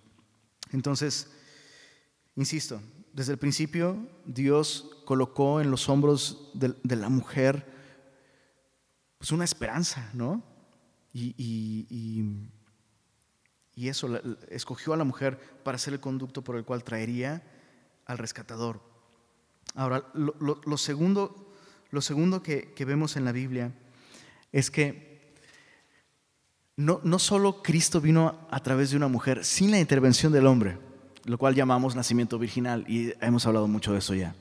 Entonces, 0.74 1.32
insisto, 2.36 2.82
desde 3.14 3.32
el 3.32 3.38
principio 3.38 3.98
Dios 4.26 4.90
colocó 5.06 5.62
en 5.62 5.70
los 5.72 5.88
hombros 5.88 6.50
de, 6.54 6.96
la 6.96 7.10
mujer 7.10 7.72
pues 9.20 9.32
una 9.32 9.46
esperanza, 9.46 10.10
¿no? 10.14 10.44
Y, 11.14 12.50
eso, 13.76 14.20
escogió 14.50 14.94
a 14.94 14.98
la 14.98 15.04
mujer 15.04 15.40
para 15.64 15.78
ser 15.78 15.94
el 15.94 16.00
conducto 16.00 16.44
por 16.44 16.56
el 16.56 16.66
cual 16.66 16.84
traería 16.84 17.44
al 18.06 18.18
rescatador. 18.18 18.82
Ahora, 19.76 20.12
lo, 20.14 20.78
segundo, 20.78 21.54
lo 21.92 22.02
segundo 22.02 22.42
que, 22.42 22.74
vemos 22.86 23.16
en 23.16 23.26
la 23.26 23.32
Biblia 23.32 23.72
es 24.52 24.72
que 24.72 25.36
no, 26.76 27.00
no 27.04 27.20
solo 27.20 27.62
Cristo 27.62 28.02
vino 28.02 28.48
a 28.50 28.60
través 28.62 28.90
de 28.90 28.98
una 28.98 29.08
mujer 29.08 29.46
sin 29.46 29.70
la 29.70 29.80
intervención 29.80 30.34
del 30.34 30.48
hombre, 30.48 30.80
lo 31.26 31.38
cual 31.38 31.56
llamamos 31.56 31.96
nacimiento 31.96 32.38
virginal 32.38 32.86
y 32.88 33.14
hemos 33.22 33.46
hablado 33.46 33.68
mucho 33.68 33.94
de 33.94 34.00
eso 34.00 34.14
ya. 34.14 34.36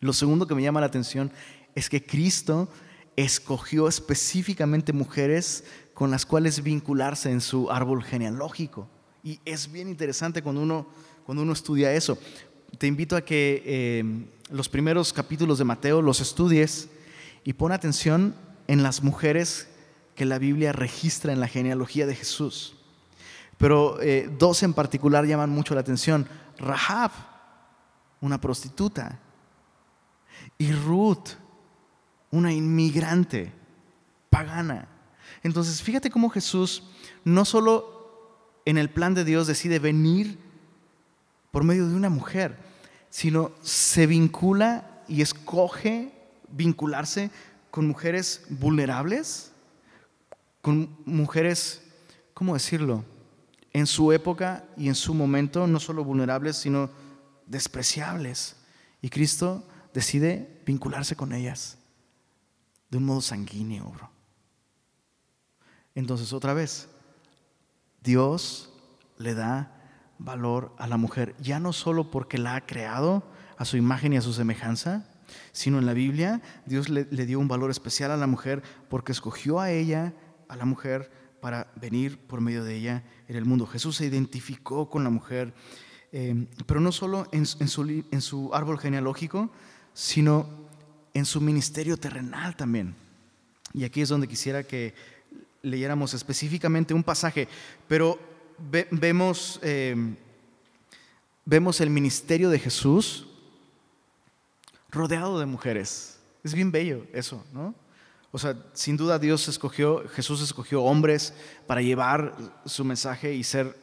Lo 0.00 0.12
segundo 0.12 0.46
que 0.46 0.54
me 0.54 0.62
llama 0.62 0.80
la 0.80 0.86
atención 0.86 1.30
es 1.74 1.90
que 1.90 2.02
Cristo 2.02 2.68
escogió 3.16 3.86
específicamente 3.86 4.92
mujeres 4.92 5.64
con 5.92 6.10
las 6.10 6.24
cuales 6.24 6.62
vincularse 6.62 7.30
en 7.30 7.40
su 7.40 7.70
árbol 7.70 8.02
genealógico. 8.02 8.88
Y 9.22 9.40
es 9.44 9.70
bien 9.70 9.88
interesante 9.88 10.42
cuando 10.42 10.62
uno, 10.62 10.86
cuando 11.26 11.42
uno 11.42 11.52
estudia 11.52 11.92
eso. 11.92 12.18
Te 12.78 12.86
invito 12.86 13.16
a 13.16 13.20
que 13.20 13.62
eh, 13.66 14.04
los 14.50 14.68
primeros 14.68 15.12
capítulos 15.12 15.58
de 15.58 15.64
Mateo 15.64 16.00
los 16.00 16.20
estudies 16.20 16.88
y 17.44 17.52
pon 17.52 17.72
atención 17.72 18.34
en 18.68 18.82
las 18.82 19.02
mujeres 19.02 19.68
que 20.14 20.24
la 20.24 20.38
Biblia 20.38 20.72
registra 20.72 21.32
en 21.32 21.40
la 21.40 21.48
genealogía 21.48 22.06
de 22.06 22.14
Jesús. 22.14 22.76
Pero 23.60 24.00
eh, 24.00 24.34
dos 24.38 24.62
en 24.62 24.72
particular 24.72 25.26
llaman 25.26 25.50
mucho 25.50 25.74
la 25.74 25.82
atención. 25.82 26.26
Rahab, 26.56 27.10
una 28.22 28.40
prostituta, 28.40 29.20
y 30.56 30.72
Ruth, 30.72 31.36
una 32.30 32.54
inmigrante 32.54 33.52
pagana. 34.30 34.88
Entonces, 35.42 35.82
fíjate 35.82 36.08
cómo 36.08 36.30
Jesús 36.30 36.84
no 37.22 37.44
solo 37.44 38.62
en 38.64 38.78
el 38.78 38.88
plan 38.88 39.12
de 39.12 39.26
Dios 39.26 39.46
decide 39.46 39.78
venir 39.78 40.38
por 41.50 41.62
medio 41.62 41.86
de 41.86 41.94
una 41.94 42.08
mujer, 42.08 42.56
sino 43.10 43.50
se 43.60 44.06
vincula 44.06 45.02
y 45.06 45.20
escoge 45.20 46.14
vincularse 46.48 47.30
con 47.70 47.86
mujeres 47.86 48.46
vulnerables, 48.48 49.52
con 50.62 50.96
mujeres, 51.04 51.82
¿cómo 52.32 52.54
decirlo? 52.54 53.04
En 53.72 53.86
su 53.86 54.12
época 54.12 54.64
y 54.76 54.88
en 54.88 54.94
su 54.94 55.14
momento, 55.14 55.66
no 55.66 55.80
solo 55.80 56.04
vulnerables, 56.04 56.56
sino 56.56 56.90
despreciables. 57.46 58.56
Y 59.00 59.10
Cristo 59.10 59.66
decide 59.94 60.62
vincularse 60.66 61.16
con 61.16 61.32
ellas 61.32 61.78
de 62.90 62.98
un 62.98 63.04
modo 63.04 63.20
sanguíneo. 63.20 63.92
Entonces, 65.94 66.32
otra 66.32 66.54
vez, 66.54 66.88
Dios 68.02 68.72
le 69.16 69.34
da 69.34 69.76
valor 70.18 70.74
a 70.78 70.86
la 70.86 70.96
mujer, 70.96 71.34
ya 71.40 71.60
no 71.60 71.72
solo 71.72 72.10
porque 72.10 72.38
la 72.38 72.56
ha 72.56 72.66
creado 72.66 73.22
a 73.56 73.64
su 73.64 73.76
imagen 73.76 74.12
y 74.12 74.16
a 74.16 74.22
su 74.22 74.32
semejanza, 74.32 75.06
sino 75.52 75.78
en 75.78 75.86
la 75.86 75.94
Biblia 75.94 76.42
Dios 76.66 76.88
le, 76.88 77.04
dio 77.04 77.38
un 77.38 77.48
valor 77.48 77.70
especial 77.70 78.10
a 78.10 78.16
la 78.16 78.26
mujer 78.26 78.62
porque 78.88 79.12
escogió 79.12 79.60
a 79.60 79.70
ella, 79.70 80.14
a 80.48 80.56
la 80.56 80.64
mujer, 80.64 81.10
para 81.40 81.72
venir 81.76 82.18
por 82.18 82.40
medio 82.40 82.64
de 82.64 82.76
ella 82.76 83.02
en 83.28 83.36
el 83.36 83.44
mundo. 83.44 83.66
Jesús 83.66 83.96
se 83.96 84.06
identificó 84.06 84.88
con 84.88 85.04
la 85.04 85.10
mujer, 85.10 85.52
eh, 86.12 86.46
pero 86.66 86.80
no 86.80 86.92
solo 86.92 87.26
en, 87.32 87.46
su, 87.46 88.50
árbol 88.52 88.78
genealógico, 88.78 89.50
sino 89.94 90.48
en 91.14 91.24
su 91.24 91.40
ministerio 91.40 91.96
terrenal 91.96 92.56
también. 92.56 92.94
Y 93.72 93.84
aquí 93.84 94.00
es 94.00 94.08
donde 94.08 94.28
quisiera 94.28 94.62
que 94.62 94.94
leyéramos 95.62 96.14
específicamente 96.14 96.94
un 96.94 97.04
pasaje, 97.04 97.48
pero 97.86 98.18
vemos, 98.90 99.60
eh, 99.62 99.96
vemos 101.44 101.80
el 101.80 101.90
ministerio 101.90 102.50
de 102.50 102.58
Jesús 102.58 103.26
rodeado 104.90 105.38
de 105.38 105.46
mujeres. 105.46 106.18
Es 106.42 106.54
bien 106.54 106.72
bello 106.72 107.06
eso, 107.12 107.44
¿no? 107.52 107.74
O 108.32 108.38
sea, 108.38 108.56
sin 108.74 108.96
duda 108.96 109.18
Dios 109.18 109.48
escogió, 109.48 110.08
Jesús 110.10 110.40
escogió 110.40 110.82
hombres 110.82 111.34
para 111.66 111.82
llevar 111.82 112.36
su 112.64 112.84
mensaje 112.84 113.34
y 113.34 113.42
ser 113.42 113.76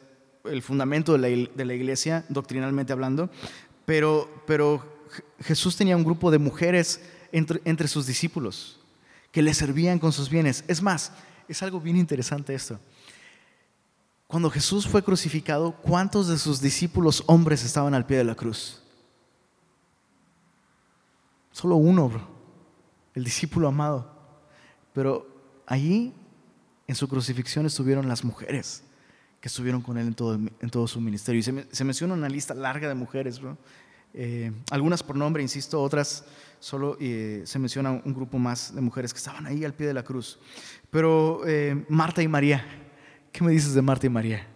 el 0.45 0.62
fundamento 0.62 1.13
de 1.13 1.17
la, 1.17 1.49
de 1.53 1.65
la 1.65 1.73
iglesia, 1.73 2.25
doctrinalmente 2.29 2.93
hablando, 2.93 3.29
pero, 3.86 4.29
pero 4.45 4.83
Jesús 5.39 5.75
tenía 5.75 5.97
un 5.97 6.03
grupo 6.03 6.31
de 6.31 6.39
mujeres 6.39 7.01
entre, 7.31 7.88
sus 7.88 8.05
discípulos 8.05 8.79
que 9.31 9.41
le 9.41 9.53
servían 9.53 9.99
con 9.99 10.12
sus 10.12 10.29
bienes. 10.29 10.63
Es 10.67 10.81
más, 10.81 11.12
es 11.47 11.62
algo 11.63 11.79
bien 11.79 11.97
interesante 11.97 12.53
esto. 12.53 12.79
Cuando 14.27 14.49
Jesús 14.49 14.88
fue 14.88 15.03
crucificado, 15.03 15.73
¿cuántos 15.73 16.27
de 16.27 16.38
sus 16.38 16.60
discípulos 16.60 17.23
hombres 17.27 17.63
estaban 17.63 17.93
al 17.93 18.05
pie 18.05 18.17
de 18.17 18.23
la 18.25 18.36
cruz? 18.36 18.81
Solo 21.51 21.77
uno, 21.77 22.12
el 23.13 23.23
discípulo 23.23 23.67
amado. 23.67 24.16
Pero 24.97 25.27
allí, 25.67 26.12
en 26.88 26.95
su 26.95 27.07
crucifixión, 27.07 27.67
estuvieron 27.67 28.07
las 28.07 28.23
mujeres 28.23 28.81
que 29.39 29.47
estuvieron 29.47 29.79
con 29.83 29.95
él 29.99 30.07
en 30.07 30.15
todo, 30.15 30.33
en 30.33 30.69
todo 30.71 30.88
su 30.88 30.99
ministerio. 30.99 31.38
Y 31.38 31.43
se, 31.43 31.83
menciona 31.83 32.15
una 32.15 32.27
lista 32.27 32.55
larga 32.55 32.88
de 32.88 32.95
mujeres, 32.95 33.39
bro. 33.39 33.60
Eh, 34.15 34.51
algunas 34.71 35.03
por 35.03 35.15
nombre, 35.15 35.43
insisto, 35.43 35.79
otras 35.79 36.25
solo 36.60 36.97
eh, 36.99 37.43
se 37.45 37.60
menciona 37.60 37.91
un 37.91 38.12
grupo 38.12 38.39
más 38.39 38.73
de 38.73 38.81
mujeres 38.81 39.13
que 39.13 39.19
estaban 39.19 39.45
ahí 39.45 39.63
al 39.63 39.75
pie 39.75 39.86
de 39.86 39.93
la 39.93 40.01
cruz. 40.01 40.39
Pero 40.89 41.43
eh, 41.45 41.86
Marta 41.89 42.23
y 42.23 42.27
María, 42.27 42.65
¿qué 43.31 43.43
me 43.43 43.51
dices 43.51 43.75
de 43.75 43.83
Marta 43.83 44.07
y 44.07 44.10
María? 44.10 44.47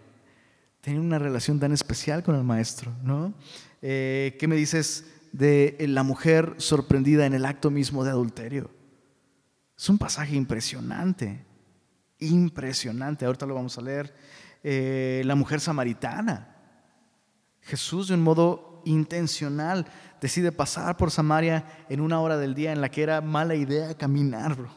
Tenían 0.80 1.04
una 1.04 1.20
relación 1.20 1.60
tan 1.60 1.70
especial 1.70 2.24
con 2.24 2.34
el 2.34 2.42
maestro, 2.42 2.90
¿no? 3.04 3.32
¿Qué 3.80 4.46
me 4.48 4.56
dices 4.56 5.06
de 5.30 5.76
la 5.88 6.02
mujer 6.02 6.56
sorprendida 6.56 7.26
en 7.26 7.34
el 7.34 7.44
acto 7.44 7.70
mismo 7.70 8.02
de 8.02 8.10
adulterio? 8.10 8.81
Es 9.82 9.88
un 9.88 9.98
pasaje 9.98 10.36
impresionante, 10.36 11.44
impresionante. 12.20 13.24
Ahorita 13.24 13.46
lo 13.46 13.56
vamos 13.56 13.76
a 13.76 13.82
leer. 13.82 14.14
la 15.24 15.34
mujer 15.34 15.58
samaritana. 15.58 16.54
Jesús 17.62 18.06
de 18.06 18.14
un 18.14 18.22
modo 18.22 18.80
intencional 18.84 19.84
decide 20.20 20.52
pasar 20.52 20.96
por 20.96 21.10
Samaria 21.10 21.66
en 21.88 22.00
una 22.00 22.20
hora 22.20 22.36
del 22.36 22.54
día 22.54 22.70
en 22.70 22.80
la 22.80 22.92
que 22.92 23.02
era 23.02 23.20
mala 23.20 23.56
idea 23.56 23.98
caminar, 23.98 24.54
bro. 24.54 24.70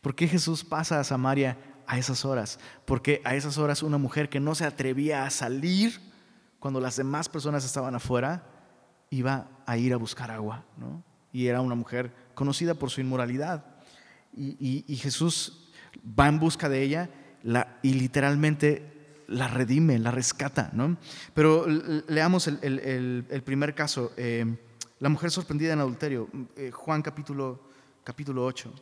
¿Por 0.00 0.16
qué 0.16 0.26
Jesús 0.26 0.64
pasa 0.64 0.98
a 0.98 1.04
Samaria 1.04 1.56
a 1.86 1.96
esas 1.96 2.24
horas? 2.24 2.58
Porque 2.84 3.22
a 3.24 3.36
esas 3.36 3.58
horas 3.58 3.84
una 3.84 3.96
mujer 3.96 4.28
que 4.28 4.40
no 4.40 4.56
se 4.56 4.64
atrevía 4.64 5.24
a 5.24 5.30
salir 5.30 6.00
cuando 6.58 6.80
las 6.80 6.96
demás 6.96 7.28
personas 7.28 7.64
estaban 7.64 7.94
afuera, 7.94 8.42
iba 9.08 9.46
a 9.66 9.76
ir 9.76 9.92
a 9.92 9.98
buscar 9.98 10.32
agua, 10.32 10.64
¿no? 10.76 11.04
Y 11.32 11.46
era 11.46 11.60
una 11.60 11.76
mujer 11.76 12.12
conocida 12.34 12.74
por 12.74 12.90
su 12.90 13.00
inmoralidad. 13.00 13.75
Y, 14.36 14.96
Jesús 14.96 15.70
va 16.18 16.28
en 16.28 16.38
busca 16.38 16.68
de 16.68 16.82
ella 16.82 17.10
la, 17.42 17.78
y 17.82 17.94
literalmente 17.94 18.96
la 19.28 19.48
redime, 19.48 19.98
la 19.98 20.10
rescata. 20.10 20.70
¿no? 20.72 20.96
Pero 21.34 21.66
leamos 21.66 22.46
el, 22.46 23.42
primer 23.44 23.74
caso, 23.74 24.12
eh, 24.16 24.44
la 25.00 25.08
mujer 25.08 25.30
sorprendida 25.30 25.72
en 25.72 25.80
adulterio, 25.80 26.28
eh, 26.56 26.70
Juan 26.70 27.02
capítulo, 27.02 27.60
capítulo 28.04 28.44
8. 28.44 28.72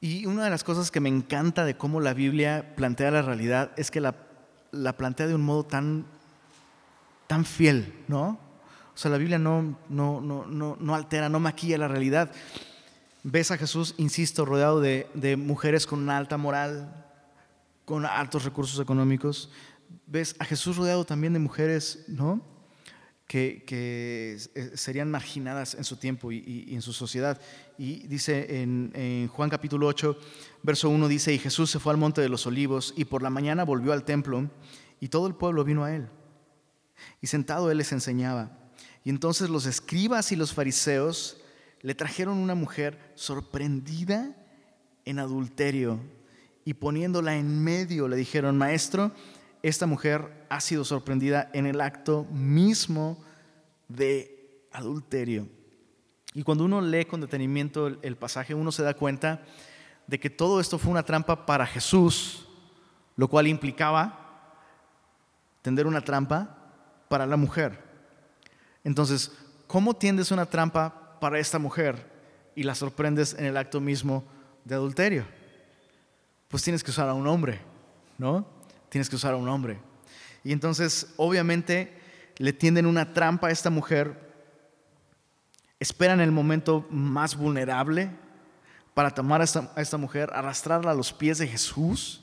Y 0.00 0.26
una 0.26 0.44
de 0.44 0.50
las 0.50 0.64
cosas 0.64 0.90
que 0.90 1.00
me 1.00 1.08
encanta 1.08 1.64
de 1.64 1.78
cómo 1.78 2.00
la 2.00 2.12
Biblia 2.12 2.74
plantea 2.76 3.10
la 3.10 3.22
realidad 3.22 3.72
es 3.78 3.90
que 3.90 4.02
la, 4.02 4.14
la 4.70 4.98
plantea 4.98 5.26
de 5.26 5.34
un 5.34 5.42
modo 5.42 5.64
tan, 5.64 6.04
tan 7.26 7.46
fiel, 7.46 8.04
¿no? 8.06 8.38
O 8.94 8.98
sea, 8.98 9.10
la 9.10 9.18
Biblia 9.18 9.38
no, 9.38 9.76
no, 9.88 10.20
no, 10.20 10.46
no 10.46 10.94
altera, 10.94 11.28
no 11.28 11.40
maquilla 11.40 11.78
la 11.78 11.88
realidad 11.88 12.30
ves 13.24 13.50
a 13.50 13.58
Jesús, 13.58 13.94
insisto, 13.96 14.44
rodeado 14.44 14.80
de, 14.80 15.36
mujeres 15.36 15.86
con 15.86 15.98
una 15.98 16.16
alta 16.16 16.36
moral, 16.36 17.04
con 17.84 18.06
altos 18.06 18.44
recursos 18.44 18.78
económicos. 18.78 19.50
Ves 20.06 20.36
a 20.38 20.44
Jesús 20.44 20.76
rodeado 20.76 21.04
también 21.04 21.32
de 21.32 21.40
mujeres, 21.40 22.04
¿no? 22.06 22.40
que, 23.26 24.38
serían 24.74 25.10
marginadas 25.10 25.74
en 25.74 25.82
su 25.82 25.96
tiempo 25.96 26.30
y, 26.30 26.68
en 26.72 26.82
su 26.82 26.92
sociedad. 26.92 27.40
Y 27.78 28.06
dice 28.06 28.62
en, 28.62 28.92
en, 28.94 29.28
Juan 29.28 29.50
capítulo 29.50 29.86
8, 29.88 30.16
verso 30.62 30.90
1, 30.90 31.08
dice, 31.08 31.32
y 31.32 31.38
Jesús 31.38 31.70
se 31.70 31.80
fue 31.80 31.92
al 31.92 31.98
monte 31.98 32.20
de 32.20 32.28
los 32.28 32.46
olivos 32.46 32.92
y 32.96 33.06
por 33.06 33.22
la 33.22 33.30
mañana 33.30 33.64
volvió 33.64 33.92
al 33.92 34.04
templo 34.04 34.50
y 35.00 35.08
todo 35.08 35.26
el 35.26 35.34
pueblo 35.34 35.64
vino 35.64 35.82
a 35.84 35.96
él. 35.96 36.08
Y 37.22 37.26
sentado 37.26 37.70
él 37.70 37.78
les 37.78 37.90
enseñaba. 37.90 38.63
Y 39.04 39.10
entonces 39.10 39.50
los 39.50 39.66
escribas 39.66 40.32
y 40.32 40.36
los 40.36 40.52
fariseos 40.52 41.36
le 41.82 41.94
trajeron 41.94 42.38
una 42.38 42.54
mujer 42.54 42.98
sorprendida 43.14 44.34
en 45.04 45.18
adulterio 45.18 46.00
y 46.64 46.74
poniéndola 46.74 47.36
en 47.36 47.62
medio 47.62 48.08
le 48.08 48.16
dijeron, 48.16 48.56
maestro, 48.56 49.12
esta 49.62 49.86
mujer 49.86 50.46
ha 50.48 50.60
sido 50.60 50.84
sorprendida 50.84 51.50
en 51.52 51.66
el 51.66 51.80
acto 51.80 52.24
mismo 52.30 53.22
de 53.88 54.66
adulterio. 54.72 55.46
Y 56.32 56.42
cuando 56.42 56.64
uno 56.64 56.80
lee 56.80 57.04
con 57.04 57.20
detenimiento 57.20 57.86
el, 57.86 58.16
pasaje, 58.16 58.54
uno 58.54 58.72
se 58.72 58.82
da 58.82 58.94
cuenta 58.94 59.42
de 60.06 60.18
que 60.18 60.30
todo 60.30 60.60
esto 60.60 60.78
fue 60.78 60.90
una 60.90 61.04
trampa 61.04 61.46
para 61.46 61.66
Jesús, 61.66 62.48
lo 63.16 63.28
cual 63.28 63.46
implicaba 63.46 64.56
tender 65.62 65.86
una 65.86 66.00
trampa 66.00 66.58
para 67.08 67.26
la 67.26 67.36
mujer. 67.36 67.83
Entonces, 68.84 69.32
¿cómo 69.66 69.94
tiendes 69.94 70.30
una 70.30 70.46
trampa 70.46 71.18
para 71.20 71.38
esta 71.38 71.58
mujer 71.58 72.12
y 72.54 72.62
la 72.62 72.74
sorprendes 72.74 73.34
en 73.34 73.46
el 73.46 73.56
acto 73.56 73.80
mismo 73.80 74.24
de 74.64 74.76
adulterio? 74.76 75.24
Pues 76.48 76.62
tienes 76.62 76.84
que 76.84 76.90
usar 76.90 77.08
a 77.08 77.14
un 77.14 77.26
hombre, 77.26 77.60
¿no? 78.18 78.54
tienes 78.94 79.10
que 79.10 79.16
usar 79.16 79.34
a 79.34 79.36
un 79.36 79.48
hombre. 79.48 79.80
Y 80.44 80.52
entonces, 80.52 81.12
obviamente, 81.16 81.98
le 82.36 82.52
tienden 82.52 82.86
una 82.86 83.12
trampa 83.12 83.48
a 83.48 83.50
esta 83.50 83.68
mujer, 83.68 84.32
esperan 85.80 86.20
el 86.20 86.30
momento 86.30 86.86
más 86.90 87.34
vulnerable 87.34 88.08
para 88.94 89.10
tomar 89.10 89.40
a 89.40 89.44
esta, 89.44 89.98
mujer, 89.98 90.30
arrastrarla 90.32 90.92
a 90.92 90.94
los 90.94 91.12
pies 91.12 91.38
de 91.38 91.48
Jesús. 91.48 92.22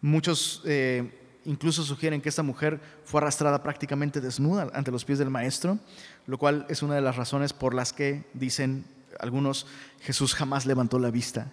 Muchos 0.00 0.62
eh, 0.64 1.23
incluso 1.44 1.82
sugieren 1.82 2.20
que 2.20 2.28
esta 2.28 2.42
mujer 2.42 2.80
fue 3.04 3.20
arrastrada 3.20 3.62
prácticamente 3.62 4.20
desnuda 4.20 4.70
ante 4.74 4.90
los 4.90 5.04
pies 5.04 5.18
del 5.18 5.30
maestro, 5.30 5.78
lo 6.26 6.38
cual 6.38 6.66
es 6.68 6.82
una 6.82 6.94
de 6.94 7.00
las 7.00 7.16
razones 7.16 7.52
por 7.52 7.74
las 7.74 7.92
que 7.92 8.24
dicen 8.34 8.84
algunos 9.20 9.66
Jesús 10.00 10.34
jamás 10.34 10.66
levantó 10.66 10.98
la 10.98 11.10
vista, 11.10 11.52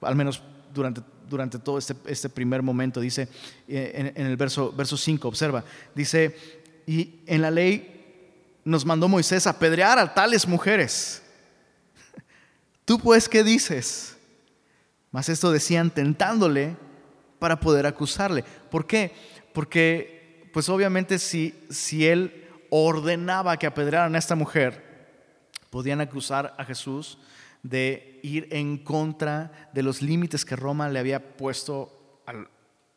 al 0.00 0.16
menos 0.16 0.42
durante 0.72 1.02
durante 1.30 1.58
todo 1.58 1.78
este, 1.78 1.94
este 2.06 2.28
primer 2.28 2.60
momento. 2.62 3.00
Dice 3.00 3.28
eh, 3.68 4.12
en, 4.14 4.26
el 4.26 4.36
verso, 4.36 4.72
verso 4.72 4.96
5, 4.96 5.26
observa, 5.26 5.64
dice, 5.94 6.36
y 6.86 7.20
en 7.26 7.40
la 7.40 7.50
ley 7.50 8.58
nos 8.64 8.84
mandó 8.84 9.08
Moisés 9.08 9.46
apedrear 9.46 9.98
a 9.98 10.12
tales 10.12 10.46
mujeres. 10.46 11.22
Tú 12.84 12.98
pues, 12.98 13.28
¿qué 13.28 13.42
dices? 13.42 14.16
Mas 15.12 15.28
esto 15.28 15.50
decían 15.50 15.90
tentándole 15.90 16.76
para 17.40 17.58
poder 17.58 17.86
acusarle. 17.86 18.44
¿Por 18.70 18.86
qué? 18.86 19.12
Porque, 19.52 20.48
pues 20.52 20.68
obviamente 20.68 21.18
si, 21.18 21.58
si 21.68 22.06
él 22.06 22.46
ordenaba 22.70 23.56
que 23.56 23.66
apedrearan 23.66 24.14
a 24.14 24.18
esta 24.18 24.36
mujer, 24.36 24.84
podían 25.70 26.00
acusar 26.00 26.54
a 26.56 26.64
Jesús 26.64 27.18
de 27.62 28.20
ir 28.22 28.48
en 28.50 28.78
contra 28.78 29.70
de 29.72 29.82
los 29.82 30.02
límites 30.02 30.44
que 30.44 30.56
Roma 30.56 30.88
le 30.88 30.98
había 30.98 31.36
puesto 31.36 32.22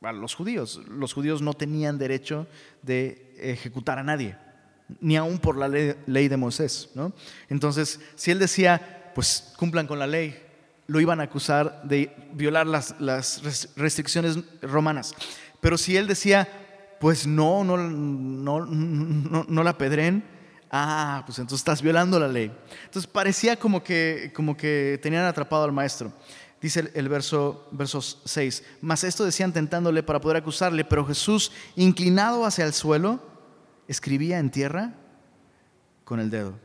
a 0.01 0.12
los 0.12 0.36
judíos. 0.36 0.82
Los 0.88 1.13
judíos 1.13 1.41
no 1.41 1.53
tenían 1.53 1.97
derecho 1.97 2.47
de 2.82 3.34
ejecutar 3.39 3.99
a 3.99 4.03
nadie, 4.03 4.38
ni 4.99 5.15
aún 5.15 5.39
por 5.39 5.58
la 5.58 5.67
ley, 5.67 6.27
de 6.27 6.38
Moisés. 6.38 6.89
¿no? 6.93 7.13
Entonces, 7.49 7.99
si 8.15 8.32
él 8.32 8.39
decía, 8.39 9.12
pues 9.15 9.53
cumplan 9.58 9.88
con 9.88 9.99
la 9.99 10.08
ley, 10.08 10.42
lo 10.93 11.01
iban 11.01 11.19
a 11.19 11.23
acusar 11.23 11.82
de 11.84 12.15
violar 12.34 12.67
las, 12.67 12.93
las 12.99 13.41
restricciones 13.75 14.38
romanas. 14.62 15.15
Pero 15.60 15.75
si 15.75 15.97
él 15.97 16.06
decía, 16.06 16.47
pues 16.99 17.25
no, 17.25 17.63
no, 17.63 17.77
no, 17.77 18.63
no, 18.63 19.45
no 19.47 19.63
la 19.63 19.75
pedren, 19.75 20.23
Ah, 20.75 21.21
pues 21.27 21.38
entonces 21.38 21.60
estás 21.60 21.84
violando 21.84 22.19
la 22.19 22.27
ley. 22.27 22.51
Entonces 22.86 23.06
parecía 23.06 23.56
como 23.58 23.84
que, 23.84 24.32
como 24.36 24.58
que 24.58 24.99
tenían 25.03 25.23
atrapado 25.25 25.63
al 25.65 25.71
maestro. 25.71 26.12
Dice 26.60 26.91
el, 26.95 27.10
verso, 27.10 27.67
verso 27.71 28.01
6, 28.01 28.63
mas 28.82 29.03
esto 29.03 29.23
decían 29.23 29.53
tentándole 29.53 30.01
para 30.01 30.19
poder 30.19 30.38
acusarle, 30.38 30.84
pero 30.84 31.06
Jesús, 31.06 31.51
inclinado 31.75 32.43
hacia 32.43 32.65
el 32.65 32.73
suelo, 32.73 33.19
escribía 33.88 34.39
en 34.39 34.49
tierra 34.49 34.95
con 36.06 36.19
el 36.19 36.32
dedo. 36.32 36.58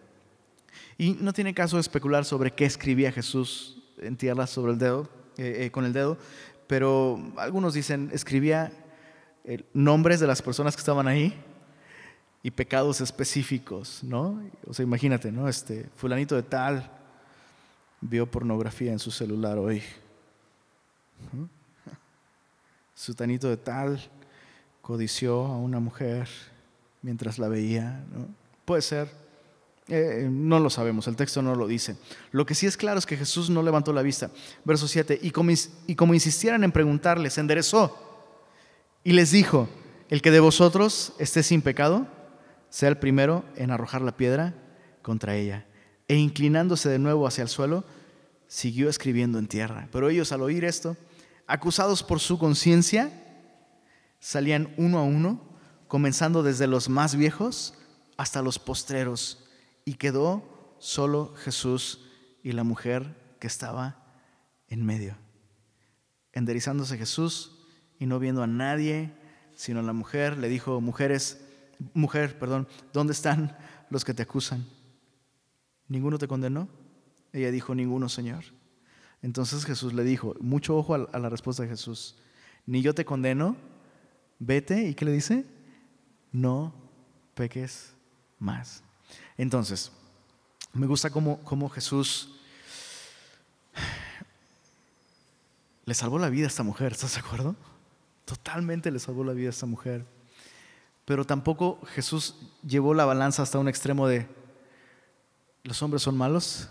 Y 0.97 1.11
no 1.21 1.35
tiene 1.35 1.53
caso 1.53 1.79
especular 1.79 2.25
sobre 2.25 2.53
qué 2.53 2.65
escribía 2.65 3.13
Jesús 3.13 3.78
en 4.01 4.17
tierra 4.17 4.47
sobre 4.47 4.73
el 4.73 4.79
dedo, 4.79 5.09
eh, 5.37 5.65
eh, 5.65 5.71
con 5.71 5.85
el 5.85 5.93
dedo, 5.93 6.17
pero 6.67 7.19
algunos 7.37 7.75
dicen 7.75 8.11
escribía 8.13 8.73
eh, 9.45 9.65
nombres 9.73 10.21
de 10.21 10.27
las 10.27 10.43
personas 10.43 10.75
que 10.75 10.81
estaban 10.81 11.09
ahí 11.09 11.35
y 12.43 12.51
pecados 12.51 13.01
específicos, 13.01 14.03
¿no? 14.03 14.43
O 14.67 14.75
sea, 14.75 14.83
imagínate, 14.83 15.33
¿no? 15.33 15.49
Este, 15.49 15.89
fulanito 15.97 16.37
de 16.37 16.43
tal 16.43 16.91
vio 18.01 18.31
pornografía 18.31 18.93
en 18.93 18.99
su 18.99 19.11
celular 19.11 19.59
hoy. 19.59 19.83
Sutanito 22.95 23.49
de 23.49 23.57
tal 23.57 24.01
codició 24.83 25.47
a 25.47 25.57
una 25.57 25.81
mujer 25.81 26.29
mientras 27.03 27.39
la 27.39 27.49
veía, 27.49 28.05
¿no? 28.13 28.27
Puede 28.65 28.83
ser, 28.83 29.11
eh, 29.89 30.29
no 30.31 30.61
lo 30.61 30.71
sabemos, 30.71 31.07
el 31.09 31.17
texto 31.17 31.41
no 31.43 31.55
lo 31.55 31.67
dice. 31.67 31.97
Lo 32.31 32.45
que 32.45 32.55
sí 32.55 32.67
es 32.67 32.77
claro 32.77 32.99
es 32.99 33.07
que 33.07 33.17
Jesús 33.17 33.49
no 33.49 33.63
levantó 33.63 33.93
la 33.93 34.03
vista. 34.03 34.31
Verso 34.65 34.87
7, 34.87 35.19
y 35.23 35.31
como, 35.31 35.51
y 35.87 35.95
como 35.95 36.15
insistieran 36.15 36.63
en 36.65 36.73
preguntarle, 36.73 37.31
se 37.31 37.41
enderezó 37.41 38.09
y 39.05 39.13
les 39.13 39.31
dijo, 39.31 39.69
el 40.11 40.23
que 40.23 40.31
de 40.31 40.41
vosotros 40.41 41.15
esté 41.19 41.43
sin 41.43 41.63
pecado, 41.63 42.07
sea 42.69 42.91
el 42.91 42.99
primero 42.99 43.45
en 43.57 43.71
arrojar 43.71 44.03
la 44.03 44.17
piedra 44.17 44.55
contra 45.03 45.37
ella. 45.37 45.67
E 46.09 46.17
inclinándose 46.17 46.89
de 46.89 46.99
nuevo 46.99 47.27
hacia 47.27 47.43
el 47.43 47.49
suelo, 47.49 47.85
siguió 48.47 48.89
escribiendo 48.89 49.39
en 49.39 49.47
tierra. 49.47 49.89
Pero 49.93 50.11
ellos 50.11 50.33
al 50.33 50.43
oír 50.43 50.65
esto, 50.65 50.97
acusados 51.47 52.03
por 52.03 52.21
su 52.21 52.39
conciencia, 52.39 53.11
salían 54.21 54.75
uno 54.77 54.99
a 54.99 55.03
uno, 55.03 55.41
comenzando 55.87 56.43
desde 56.43 56.67
los 56.67 56.89
más 56.89 57.15
viejos 57.15 57.75
hasta 58.19 58.43
los 58.43 58.59
postreros, 58.59 59.48
y 59.89 59.95
quedó 59.95 60.43
solo 60.77 61.33
Jesús 61.37 62.05
y 62.43 62.53
la 62.53 62.63
mujer 62.63 63.17
que 63.41 63.47
estaba 63.47 64.05
en 64.69 64.85
medio. 64.85 65.17
Enderizándose 66.35 66.99
Jesús 66.99 67.67
y 67.99 68.05
no 68.05 68.19
viendo 68.19 68.43
a 68.43 68.47
nadie, 68.47 69.15
sino 69.55 69.81
a 69.81 69.83
la 69.83 69.95
mujer, 69.95 70.37
le 70.37 70.51
dijo, 70.51 70.83
mujeres, 70.83 71.43
mujer, 71.95 72.39
perdón, 72.39 72.69
¿dónde 72.93 73.15
están 73.15 73.57
los 73.89 74.05
que 74.05 74.13
te 74.13 74.25
acusan? 74.25 74.67
¿Ninguno 75.87 76.19
te 76.19 76.29
condenó? 76.29 76.69
Ella 77.33 77.51
dijo, 77.51 77.75
ninguno, 77.75 78.11
Señor. 78.11 78.45
Entonces 79.23 79.65
Jesús 79.65 79.95
le 79.95 80.05
dijo, 80.05 80.35
mucho 80.39 80.77
ojo 80.77 80.97
a 80.97 81.19
la 81.19 81.31
respuesta 81.31 81.63
de 81.63 81.71
Jesús, 81.71 82.15
ni 82.67 82.83
yo 82.83 82.95
te 82.95 83.07
condeno, 83.07 83.57
vete, 84.39 84.87
¿y 84.87 84.95
qué 84.95 85.07
le 85.07 85.13
dice? 85.13 85.47
No 86.31 86.75
peques 87.35 87.95
más. 88.39 88.85
Entonces, 89.39 89.93
me 90.73 90.87
gusta 90.87 91.11
cómo, 91.11 91.69
Jesús 91.71 92.29
le 95.87 95.95
salvó 95.95 96.19
la 96.19 96.29
vida 96.29 96.45
a 96.45 96.49
esta 96.49 96.65
mujer, 96.65 96.93
¿estás 96.93 97.15
de 97.15 97.21
acuerdo? 97.21 97.57
Totalmente 98.25 98.91
le 98.91 98.99
salvó 98.99 99.25
la 99.25 99.33
vida 99.33 99.47
a 99.47 99.51
esta 99.51 99.65
mujer. 99.65 100.05
Pero 101.05 101.25
tampoco 101.25 101.81
Jesús 101.95 102.35
llevó 102.67 102.93
la 102.93 103.07
balanza 103.07 103.43
hasta 103.43 103.59
un 103.59 103.69
extremo 103.69 104.07
de, 104.07 104.29
los 105.63 105.81
hombres 105.83 106.03
son 106.03 106.17
malos, 106.17 106.69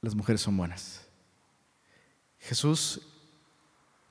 las 0.00 0.14
mujeres 0.14 0.42
son 0.42 0.56
buenas. 0.56 1.00
Jesús 2.38 3.00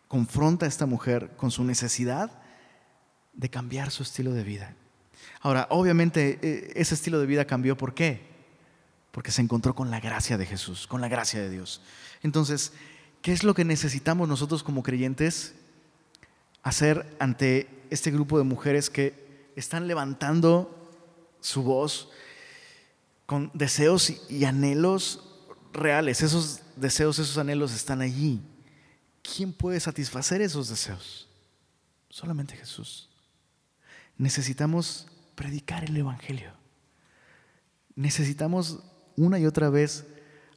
confronta 0.07 0.65
a 0.65 0.69
esta 0.69 0.87
mujer 0.87 1.35
con 1.37 1.51
su 1.51 1.63
necesidad 1.63 2.31
de 3.33 3.49
cambiar 3.49 3.91
su 3.91 4.03
estilo 4.03 4.33
de 4.33 4.43
vida. 4.43 4.75
Ahora, 5.41 5.67
obviamente 5.69 6.39
e, 6.41 6.73
ese 6.79 6.95
estilo 6.95 7.19
de 7.19 7.25
vida 7.25 7.45
cambió, 7.45 7.77
¿por 7.77 7.93
qué? 7.93 8.21
Porque 9.11 9.31
se 9.31 9.41
encontró 9.41 9.75
con 9.75 9.91
la 9.91 9.99
gracia 9.99 10.37
de 10.37 10.45
Jesús, 10.45 10.87
con 10.87 11.01
la 11.01 11.07
gracia 11.07 11.39
de 11.41 11.49
Dios. 11.49 11.81
Entonces, 12.21 12.73
¿qué 13.21 13.31
es 13.31 13.43
lo 13.43 13.53
que 13.53 13.65
necesitamos 13.65 14.27
nosotros 14.27 14.63
como 14.63 14.83
creyentes 14.83 15.55
hacer 16.63 17.15
ante 17.19 17.67
este 17.89 18.09
grupo 18.09 18.37
de 18.37 18.45
mujeres 18.45 18.89
que 18.89 19.51
están 19.55 19.87
levantando 19.87 20.83
su 21.41 21.61
voz 21.61 22.09
con 23.25 23.51
deseos 23.53 24.13
y 24.29 24.45
anhelos 24.45 25.23
reales. 25.73 26.21
Esos 26.21 26.61
deseos, 26.75 27.19
esos 27.19 27.37
anhelos 27.37 27.73
están 27.73 28.01
allí. 28.01 28.41
¿Quién 29.21 29.53
puede 29.53 29.79
satisfacer 29.79 30.41
esos 30.41 30.69
deseos? 30.69 31.27
Solamente 32.09 32.55
Jesús. 32.55 33.09
necesitamos 34.17 35.07
predicar 35.35 35.83
el 35.83 35.97
Evangelio. 35.97 36.51
Necesitamos 37.95 38.79
una 39.15 39.39
y 39.39 39.45
otra 39.45 39.69
vez 39.69 40.05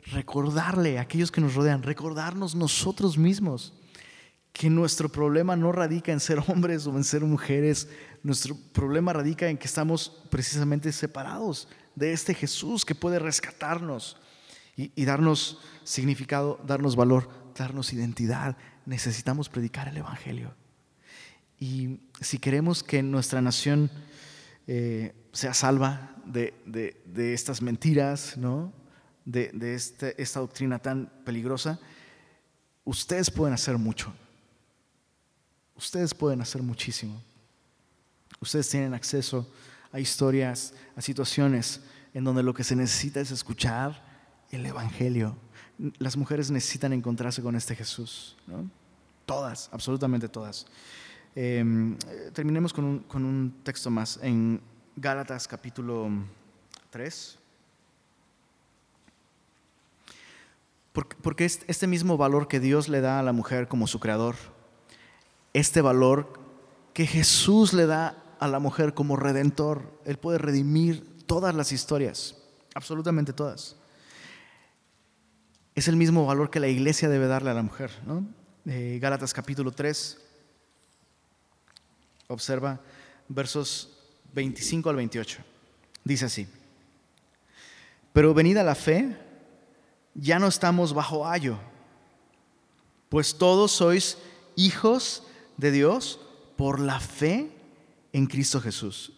recordarle 0.07 0.99
a 0.99 1.03
aquellos 1.03 1.31
que 1.31 1.41
nos 1.41 1.55
rodean, 1.55 1.83
recordarnos 1.83 2.55
nosotros 2.55 3.19
mismos 3.19 3.73
que 4.53 4.71
nuestro 4.71 5.11
problema 5.11 5.55
no 5.55 5.71
radica 5.71 6.13
en 6.13 6.21
ser 6.21 6.39
hombres 6.49 6.87
o 6.87 6.97
en 6.97 7.05
ser 7.05 7.23
mujeres, 7.23 7.89
nuestro 8.23 8.57
problema 8.73 9.13
radica 9.13 9.49
en 9.49 9.59
que 9.59 9.67
estamos 9.67 10.23
precisamente 10.31 10.93
separados 10.93 11.69
de 11.95 12.13
este 12.13 12.35
Jesús 12.35 12.85
que 12.85 12.95
puede 12.95 13.19
rescatarnos 13.19 14.17
y, 14.77 15.05
darnos 15.07 15.61
significado, 15.85 16.61
darnos 16.67 16.97
valor, 16.97 17.31
darnos 17.57 17.95
identidad. 17.95 18.57
Necesitamos 18.85 19.49
predicar 19.49 19.89
el 19.89 19.97
Evangelio. 19.97 20.55
Y 21.59 22.01
si 22.21 22.39
queremos 22.39 22.83
que 22.83 23.03
nuestra 23.03 23.41
nación 23.41 23.91
eh, 24.67 25.15
sea 25.33 25.55
salva 25.55 26.15
de, 26.25 26.95
estas 27.35 27.63
mentiras, 27.63 28.37
¿no? 28.37 28.73
de, 29.25 29.75
este, 29.75 30.21
esta 30.21 30.41
doctrina 30.41 30.79
tan 30.79 31.11
peligrosa, 31.25 31.79
ustedes 32.85 33.31
pueden 33.31 33.55
hacer 33.55 33.77
mucho. 33.77 34.13
Ustedes 35.77 36.15
pueden 36.15 36.41
hacer 36.41 36.63
muchísimo. 36.63 37.21
Ustedes 38.41 38.69
tienen 38.69 38.95
acceso 38.95 39.47
a 39.93 40.01
historias, 40.01 40.73
a 40.97 41.03
situaciones 41.03 41.81
en 42.15 42.25
donde 42.25 42.43
lo 42.43 42.55
que 42.55 42.65
se 42.65 42.77
necesita 42.77 43.21
es 43.21 43.31
escuchar 43.31 44.03
el 44.51 44.65
Evangelio. 44.65 45.37
Las 45.99 46.17
mujeres 46.17 46.51
necesitan 46.51 46.93
encontrarse 46.93 47.43
con 47.43 47.57
este 47.57 47.75
Jesús. 47.75 48.37
Todas, 49.27 49.69
absolutamente 49.73 50.29
todas. 50.29 50.67
Em, 51.39 51.99
terminemos 52.33 52.73
con 52.73 52.85
un, 52.87 52.99
con 53.01 53.23
un 53.23 53.61
texto 53.63 53.91
más 53.91 54.19
en 54.23 54.59
Gálatas 54.97 55.47
capítulo 55.47 56.09
3. 56.89 57.39
Porque 60.95 61.45
este 61.45 61.87
mismo 61.87 62.17
valor 62.17 62.49
que 62.49 62.59
Dios 62.59 62.89
le 62.89 63.03
da 63.03 63.19
a 63.19 63.23
la 63.23 63.35
mujer 63.35 63.69
como 63.69 63.87
su 63.87 64.01
creador, 64.01 64.37
este 65.53 65.83
valor 65.83 66.33
que 66.95 67.07
Jesús 67.07 67.75
le 67.75 67.85
da 67.85 68.17
a 68.41 68.49
la 68.49 68.59
mujer 68.59 68.95
como 68.95 69.17
redentor. 69.17 69.93
Él 70.07 70.17
puede 70.17 70.39
redimir 70.39 71.07
todas 71.27 71.55
las 71.55 71.71
historias, 71.71 72.35
absolutamente 72.75 73.35
todas. 73.35 73.77
Es 75.75 75.87
el 75.87 75.97
mismo 75.97 76.25
valor 76.25 76.49
que 76.49 76.61
la 76.61 76.69
iglesia 76.69 77.11
debe 77.11 77.27
darle 77.27 77.51
a 77.51 77.55
la 77.55 77.63
mujer. 77.63 77.91
¿no? 78.07 78.25
Eh, 78.65 78.99
Gálatas 79.03 79.35
capítulo 79.35 79.73
3, 79.73 80.26
observa 82.29 82.81
versos 83.29 83.91
25 84.33 84.91
al 84.91 84.97
28. 84.97 85.39
Dice 86.05 86.27
así, 86.27 86.47
pero 88.13 88.33
venida 88.33 88.63
la 88.63 88.75
fe, 88.75 89.17
ya 90.15 90.39
no 90.39 90.49
estamos 90.49 90.95
bajo 90.95 91.29
ayo, 91.29 91.59
pues 93.09 93.37
todos 93.37 93.73
sois 93.73 94.19
hijos 94.55 95.23
de 95.57 95.71
Dios 95.71 96.21
por 96.57 96.81
la 96.81 97.01
fe 97.01 97.51
en 98.13 98.27
Cristo 98.27 98.61
Jesús. 98.61 99.13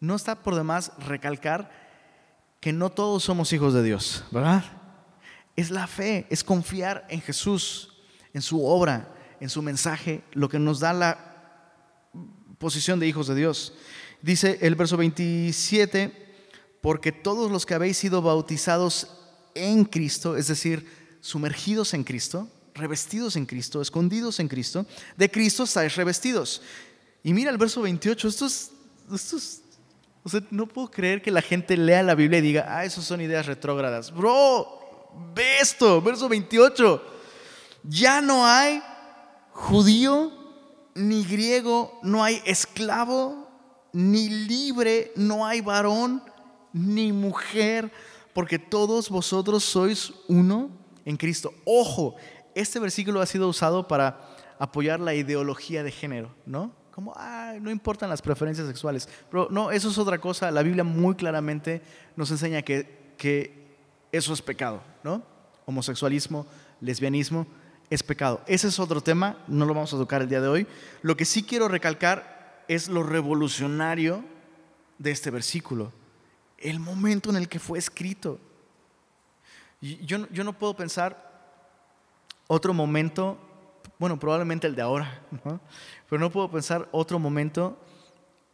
No 0.00 0.14
está 0.14 0.42
por 0.42 0.54
demás 0.54 0.92
recalcar 0.98 1.70
que 2.60 2.72
no 2.72 2.90
todos 2.90 3.22
somos 3.22 3.52
hijos 3.52 3.72
de 3.72 3.82
Dios, 3.82 4.24
¿verdad? 4.30 4.64
Es 5.54 5.70
la 5.70 5.86
fe, 5.86 6.26
es 6.28 6.44
confiar 6.44 7.06
en 7.08 7.20
Jesús, 7.20 7.94
en 8.34 8.42
su 8.42 8.64
obra, 8.66 9.08
en 9.40 9.48
su 9.48 9.62
mensaje, 9.62 10.22
lo 10.32 10.48
que 10.48 10.58
nos 10.58 10.80
da 10.80 10.92
la 10.92 11.35
posición 12.58 13.00
de 13.00 13.06
hijos 13.06 13.26
de 13.26 13.34
Dios. 13.34 13.74
Dice 14.22 14.58
el 14.62 14.74
verso 14.74 14.96
27, 14.96 16.12
porque 16.80 17.12
todos 17.12 17.50
los 17.50 17.66
que 17.66 17.74
habéis 17.74 17.96
sido 17.96 18.22
bautizados 18.22 19.08
en 19.54 19.84
Cristo, 19.84 20.36
es 20.36 20.48
decir, 20.48 20.86
sumergidos 21.20 21.94
en 21.94 22.04
Cristo, 22.04 22.48
revestidos 22.74 23.36
en 23.36 23.46
Cristo, 23.46 23.80
escondidos 23.80 24.38
en 24.40 24.48
Cristo, 24.48 24.86
de 25.16 25.30
Cristo 25.30 25.64
estáis 25.64 25.96
revestidos. 25.96 26.62
Y 27.22 27.32
mira 27.32 27.50
el 27.50 27.58
verso 27.58 27.82
28, 27.82 28.28
esto 28.28 28.46
es, 28.46 29.62
no 30.50 30.66
puedo 30.66 30.90
creer 30.90 31.22
que 31.22 31.30
la 31.30 31.42
gente 31.42 31.76
lea 31.76 32.02
la 32.02 32.14
Biblia 32.14 32.38
y 32.38 32.42
diga, 32.42 32.66
ah, 32.68 32.84
esas 32.84 33.04
son 33.04 33.20
ideas 33.20 33.46
retrógradas. 33.46 34.12
Bro, 34.12 35.12
ve 35.34 35.58
esto, 35.60 36.00
verso 36.02 36.28
28, 36.28 37.02
ya 37.84 38.20
no 38.20 38.46
hay 38.46 38.82
judío 39.50 40.35
ni 40.96 41.24
griego, 41.24 41.98
no 42.02 42.24
hay 42.24 42.42
esclavo 42.44 43.46
ni 43.92 44.28
libre, 44.28 45.12
no 45.16 45.46
hay 45.46 45.60
varón 45.60 46.22
ni 46.72 47.12
mujer, 47.12 47.90
porque 48.34 48.58
todos 48.58 49.08
vosotros 49.08 49.64
sois 49.64 50.12
uno 50.28 50.70
en 51.04 51.16
Cristo. 51.16 51.54
Ojo, 51.64 52.16
este 52.54 52.78
versículo 52.78 53.20
ha 53.20 53.26
sido 53.26 53.48
usado 53.48 53.88
para 53.88 54.20
apoyar 54.58 55.00
la 55.00 55.14
ideología 55.14 55.82
de 55.82 55.90
género, 55.90 56.34
¿no? 56.44 56.72
Como, 56.90 57.12
ah, 57.16 57.54
no 57.60 57.70
importan 57.70 58.08
las 58.08 58.22
preferencias 58.22 58.66
sexuales. 58.66 59.08
Pero 59.30 59.48
no, 59.50 59.70
eso 59.70 59.90
es 59.90 59.98
otra 59.98 60.18
cosa. 60.18 60.50
La 60.50 60.62
Biblia 60.62 60.82
muy 60.82 61.14
claramente 61.14 61.82
nos 62.16 62.30
enseña 62.30 62.62
que, 62.62 63.14
que 63.18 63.76
eso 64.12 64.32
es 64.32 64.40
pecado, 64.40 64.82
¿no? 65.04 65.22
Homosexualismo, 65.66 66.46
lesbianismo, 66.80 67.46
es 67.90 68.02
pecado. 68.02 68.42
Ese 68.46 68.68
es 68.68 68.78
otro 68.78 69.00
tema, 69.00 69.38
no 69.46 69.64
lo 69.64 69.74
vamos 69.74 69.92
a 69.94 69.96
tocar 69.96 70.22
el 70.22 70.28
día 70.28 70.40
de 70.40 70.48
hoy. 70.48 70.66
Lo 71.02 71.16
que 71.16 71.24
sí 71.24 71.42
quiero 71.42 71.68
recalcar 71.68 72.64
es 72.68 72.88
lo 72.88 73.02
revolucionario 73.02 74.24
de 74.98 75.10
este 75.10 75.30
versículo, 75.30 75.92
el 76.58 76.80
momento 76.80 77.30
en 77.30 77.36
el 77.36 77.48
que 77.48 77.58
fue 77.58 77.78
escrito. 77.78 78.40
Yo, 79.80 80.18
no 80.18 80.58
puedo 80.58 80.74
pensar 80.74 81.22
otro 82.46 82.72
momento, 82.72 83.38
bueno, 83.98 84.18
probablemente 84.18 84.66
el 84.66 84.74
de 84.74 84.82
ahora, 84.82 85.22
pero 86.08 86.18
no 86.18 86.32
puedo 86.32 86.50
pensar 86.50 86.88
otro 86.92 87.18
momento 87.18 87.78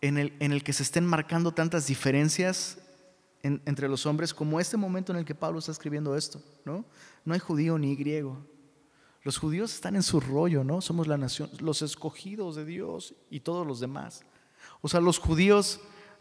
en 0.00 0.18
el, 0.18 0.34
en 0.40 0.52
el 0.52 0.64
que 0.64 0.72
se 0.72 0.82
estén 0.82 1.06
marcando 1.06 1.52
tantas 1.52 1.86
diferencias 1.86 2.78
entre 3.42 3.88
los 3.88 4.06
hombres 4.06 4.34
como 4.34 4.60
este 4.60 4.76
momento 4.76 5.12
en 5.12 5.18
el 5.18 5.24
que 5.24 5.34
Pablo 5.34 5.58
está 5.58 5.72
escribiendo 5.72 6.16
esto. 6.16 6.40
No, 6.64 6.84
no 7.24 7.34
hay 7.34 7.40
judío 7.40 7.78
ni 7.78 7.96
griego. 7.96 8.38
Los 9.22 9.38
judíos 9.38 9.72
están 9.72 9.94
en 9.94 10.02
su 10.02 10.20
rollo, 10.20 10.64
¿no? 10.64 10.80
Somos 10.80 11.06
la 11.06 11.16
nación, 11.16 11.48
los 11.60 11.82
escogidos 11.82 12.56
de 12.56 12.64
Dios 12.64 13.14
y 13.30 13.40
todos 13.40 13.66
los 13.66 13.78
demás. 13.78 14.24
O 14.80 14.88
sea, 14.88 15.00
los 15.00 15.18
judíos 15.18 15.80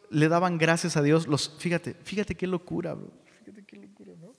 le 0.09 0.27
daban 0.27 0.57
gracias 0.57 0.97
a 0.97 1.01
Dios. 1.01 1.27
Los, 1.27 1.55
fíjate, 1.57 1.95
fíjate 1.95 2.35
qué 2.35 2.45
locura, 2.45 2.93
bro. 2.93 3.11
Fíjate 3.39 3.65
qué 3.65 3.77
locura, 3.77 4.13
¿no? 4.19 4.35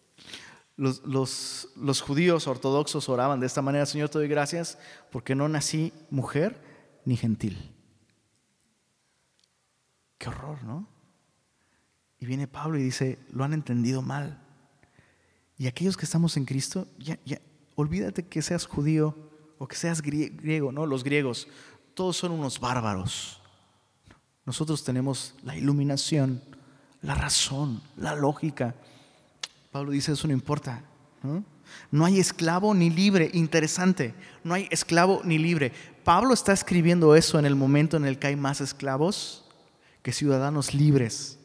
Los, 0.77 2.01
judíos 2.05 2.47
ortodoxos 2.47 3.09
oraban 3.09 3.41
de 3.41 3.47
esta 3.47 3.63
manera, 3.63 3.85
Señor, 3.87 4.09
te 4.09 4.19
doy 4.19 4.29
gracias 4.29 4.79
porque 5.11 5.35
no 5.35 5.49
nací 5.49 5.93
mujer 6.11 6.61
ni 7.05 7.17
gentil. 7.17 7.75
Qué 10.19 10.29
horror, 10.29 10.63
¿no? 10.63 10.89
Y 12.19 12.27
viene 12.27 12.47
Pablo 12.47 12.79
y 12.79 12.83
dice, 12.83 13.19
lo 13.31 13.43
han 13.43 13.53
entendido 13.53 14.03
mal. 14.03 14.41
Y 15.59 15.67
aquellos 15.67 15.97
que 15.97 16.05
estamos 16.05 16.37
en 16.37 16.45
Cristo, 16.45 16.87
ya, 16.99 17.19
ya, 17.25 17.41
olvídate 17.75 18.27
que 18.27 18.43
seas 18.43 18.67
judío 18.67 19.17
o 19.59 19.67
que 19.67 19.77
seas 19.77 20.03
griego, 20.03 20.73
¿no? 20.73 20.87
Los 20.87 21.05
griegos, 21.05 21.49
todos 21.95 22.17
son 22.17 22.33
unos 22.33 22.59
bárbaros. 22.59 23.41
Nosotros 24.45 24.83
tenemos 24.83 25.35
la 25.45 25.57
iluminación, 25.57 26.43
la 27.01 27.15
razón, 27.15 27.81
la 27.97 28.15
lógica. 28.15 28.75
Pablo 29.71 29.93
dice, 29.93 30.13
eso 30.13 30.27
no 30.27 30.33
importa. 30.33 30.85
¿no? 31.91 32.05
hay 32.05 32.19
esclavo 32.19 32.75
ni 32.75 32.91
libre, 32.91 33.31
interesante, 33.33 34.15
no 34.43 34.55
hay 34.55 34.67
esclavo 34.71 35.21
ni 35.25 35.39
libre. 35.39 35.73
Pablo 36.05 36.35
está 36.35 36.53
escribiendo 36.53 37.15
eso 37.15 37.39
en 37.39 37.47
el 37.47 37.55
momento 37.55 37.97
en 37.97 38.05
el 38.05 38.19
que 38.19 38.29
hay 38.29 38.37
más 38.37 38.61
esclavos 38.61 39.45
que 40.03 40.13
ciudadanos 40.13 40.75
libres. 40.75 41.39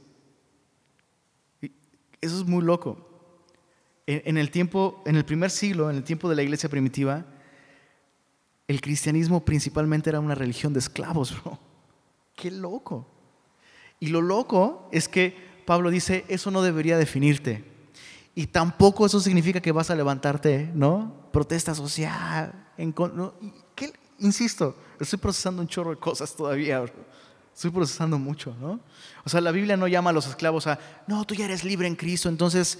Eso 2.20 2.38
es 2.38 2.46
muy 2.46 2.64
loco. 2.64 3.07
En, 4.10 4.38
el 4.38 4.52
tiempo, 4.52 5.04
en 5.06 5.18
el 5.18 5.26
primer 5.26 5.52
siglo, 5.52 5.90
en 5.90 5.98
el 5.98 6.04
tiempo 6.04 6.30
de 6.30 6.36
la 6.36 6.42
iglesia 6.42 6.70
primitiva, 6.70 7.26
el 8.66 8.80
cristianismo 8.80 9.44
principalmente 9.44 10.10
era 10.10 10.22
una 10.22 10.34
religión 10.34 10.72
de 10.72 10.80
esclavos, 10.80 11.36
bro. 11.44 11.60
Qué 12.34 12.50
loco. 12.50 13.06
Y 14.00 14.08
lo 14.08 14.22
loco 14.22 14.88
es 14.94 15.10
que 15.10 15.36
Pablo 15.66 15.90
dice, 15.90 16.24
eso 16.30 16.52
no 16.52 16.62
debería 16.62 16.98
definirte. 16.98 17.66
Y 18.34 18.48
tampoco 18.48 19.06
eso 19.06 19.20
significa 19.20 19.60
que 19.60 19.72
vas 19.72 19.90
a 19.90 19.96
levantarte, 19.96 20.72
¿no? 20.74 21.30
Protesta 21.34 21.76
social. 21.76 22.72
En, 22.78 22.94
Insisto, 24.20 24.76
estoy 25.00 25.20
procesando 25.20 25.62
un 25.62 25.68
chorro 25.68 25.92
de 25.92 25.98
cosas 25.98 26.36
todavía. 26.36 26.86
Estoy 27.54 27.72
procesando 27.72 28.18
mucho, 28.18 28.56
¿no? 28.60 28.80
O 29.26 29.30
sea, 29.30 29.42
la 29.42 29.52
Biblia 29.52 29.76
no 29.76 29.88
llama 29.88 30.12
a 30.12 30.14
los 30.14 30.28
esclavos 30.28 30.68
a, 30.68 30.80
no, 31.08 31.26
tú 31.26 31.36
ya 31.36 31.46
eres 31.46 31.64
libre 31.64 31.88
en 31.88 31.96
Cristo, 31.96 32.30
entonces 32.30 32.80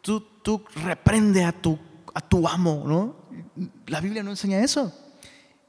tú, 0.00 0.20
tú 0.42 0.64
reprende 0.76 1.44
a 1.44 1.52
tu, 1.52 1.78
a 2.14 2.20
tu 2.20 2.46
amo, 2.48 2.84
¿no? 2.86 3.28
La 3.86 4.00
Biblia 4.00 4.22
no 4.22 4.30
enseña 4.30 4.60
eso. 4.60 4.92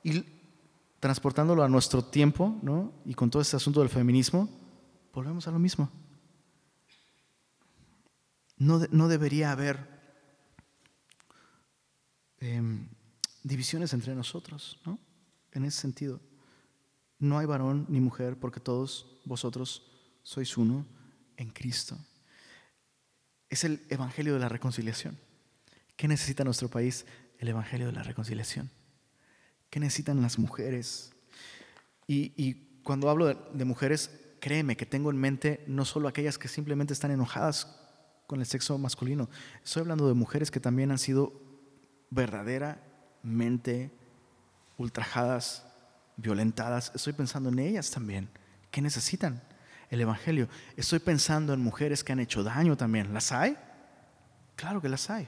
Y 0.04 0.24
transportándolo 1.00 1.64
a 1.64 1.70
nuestro 1.70 2.04
tiempo, 2.04 2.58
¿no? 2.62 2.94
Y 3.06 3.14
con 3.14 3.30
todo 3.30 3.42
este 3.42 3.56
asunto 3.56 3.80
del 3.80 3.90
feminismo, 3.90 4.50
volvemos 5.14 5.48
a 5.48 5.52
lo 5.52 5.60
mismo. 5.60 5.90
No, 8.58 8.82
no 8.92 9.08
debería 9.08 9.52
haber 9.52 9.88
em, 12.40 12.90
divisiones 13.44 13.94
entre 13.94 14.16
nosotros, 14.16 14.80
¿no? 14.86 15.00
En 15.52 15.64
ese 15.64 15.80
sentido. 15.80 16.20
No 17.20 17.38
hay 17.38 17.46
varón 17.46 17.86
ni 17.90 18.00
mujer 18.00 18.38
porque 18.38 18.60
todos 18.60 19.20
vosotros 19.26 19.84
sois 20.24 20.58
uno 20.58 20.86
en 21.38 21.50
Cristo. 21.50 21.98
Es 23.50 23.64
el 23.64 23.82
Evangelio 23.90 24.34
de 24.34 24.40
la 24.40 24.50
reconciliación. 24.50 25.18
¿Qué 25.96 26.08
necesita 26.08 26.44
nuestro 26.44 26.70
país? 26.70 27.06
El 27.40 27.50
Evangelio 27.50 27.88
de 27.88 27.94
la 27.94 28.04
reconciliación. 28.04 28.70
¿Qué 29.70 29.80
necesitan 29.80 30.22
las 30.22 30.40
mujeres? 30.40 31.12
Y, 32.08 32.54
cuando 32.84 33.10
hablo 33.10 33.28
de, 33.28 33.66
mujeres, 33.66 34.10
créeme 34.40 34.76
que 34.76 34.86
tengo 34.86 35.12
en 35.12 35.18
mente 35.18 35.64
no 35.68 35.86
solo 35.86 36.08
aquellas 36.08 36.40
que 36.40 36.48
simplemente 36.48 36.94
están 36.94 37.12
enojadas 37.12 37.76
con 38.26 38.40
el 38.40 38.48
sexo 38.48 38.78
masculino, 38.78 39.30
estoy 39.64 39.82
hablando 39.82 40.08
de 40.08 40.16
mujeres 40.16 40.50
que 40.50 40.60
también 40.60 40.90
han 40.92 40.98
sido 40.98 41.34
verdaderamente 42.10 43.92
ultrajadas, 44.78 45.66
violentadas. 46.18 46.92
Estoy 46.96 47.14
pensando 47.14 47.50
en 47.50 47.60
ellas 47.60 47.92
también. 47.92 48.30
¿Qué 48.72 48.82
necesitan? 48.82 49.44
El 49.90 50.02
Evangelio. 50.02 50.48
Estoy 50.78 51.00
pensando 51.00 51.54
en 51.54 51.62
mujeres 51.62 52.04
que 52.04 52.12
han 52.12 52.20
hecho 52.20 52.44
daño 52.44 52.78
también. 52.78 53.14
¿Las 53.14 53.32
hay? 53.32 53.58
Claro 54.56 54.82
que 54.82 54.90
las 54.90 55.10
hay. 55.10 55.28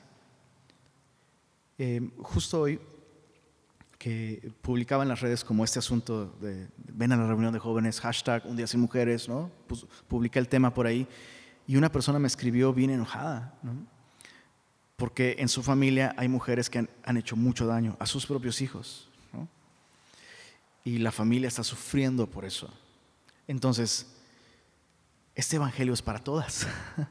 Eh, 1.78 2.02
justo 2.20 2.62
hoy 2.62 2.80
que 3.98 4.52
publicaba 4.62 5.04
en 5.04 5.10
las 5.10 5.22
redes 5.22 5.44
como 5.44 5.64
este 5.64 5.78
asunto 5.78 6.26
de 6.42 6.68
ven 6.78 7.12
a 7.12 7.18
la 7.18 7.28
reunión 7.28 7.54
de 7.54 7.60
jóvenes, 7.60 8.00
hashtag 8.02 8.46
un 8.48 8.56
día 8.56 8.66
sin 8.66 8.80
mujeres, 8.80 9.30
¿no? 9.30 9.52
Pues, 9.68 9.86
el 10.34 10.48
tema 10.48 10.74
por 10.74 10.88
ahí 10.88 11.08
y 11.68 11.76
una 11.76 11.92
persona 11.92 12.20
me 12.20 12.28
escribió 12.28 12.74
bien 12.74 12.90
enojada, 12.90 13.54
¿no? 13.62 13.74
Porque 14.96 15.36
en 15.40 15.48
su 15.48 15.64
familia 15.64 16.14
hay 16.18 16.28
mujeres 16.28 16.70
que 16.70 16.88
han, 17.04 17.18
hecho 17.18 17.36
mucho 17.36 17.66
daño 17.66 17.96
a 18.00 18.06
sus 18.06 18.26
propios 18.26 18.62
hijos, 18.62 19.10
¿no? 19.34 19.48
Y 20.84 20.98
la 20.98 21.12
familia 21.12 21.48
está 21.48 21.64
sufriendo 21.64 22.28
por 22.28 22.44
eso. 22.44 22.72
Entonces, 23.48 24.08
este 25.36 25.56
evangelio 25.56 25.94
es 25.94 26.02
para 26.02 26.20
todas. 26.20 26.68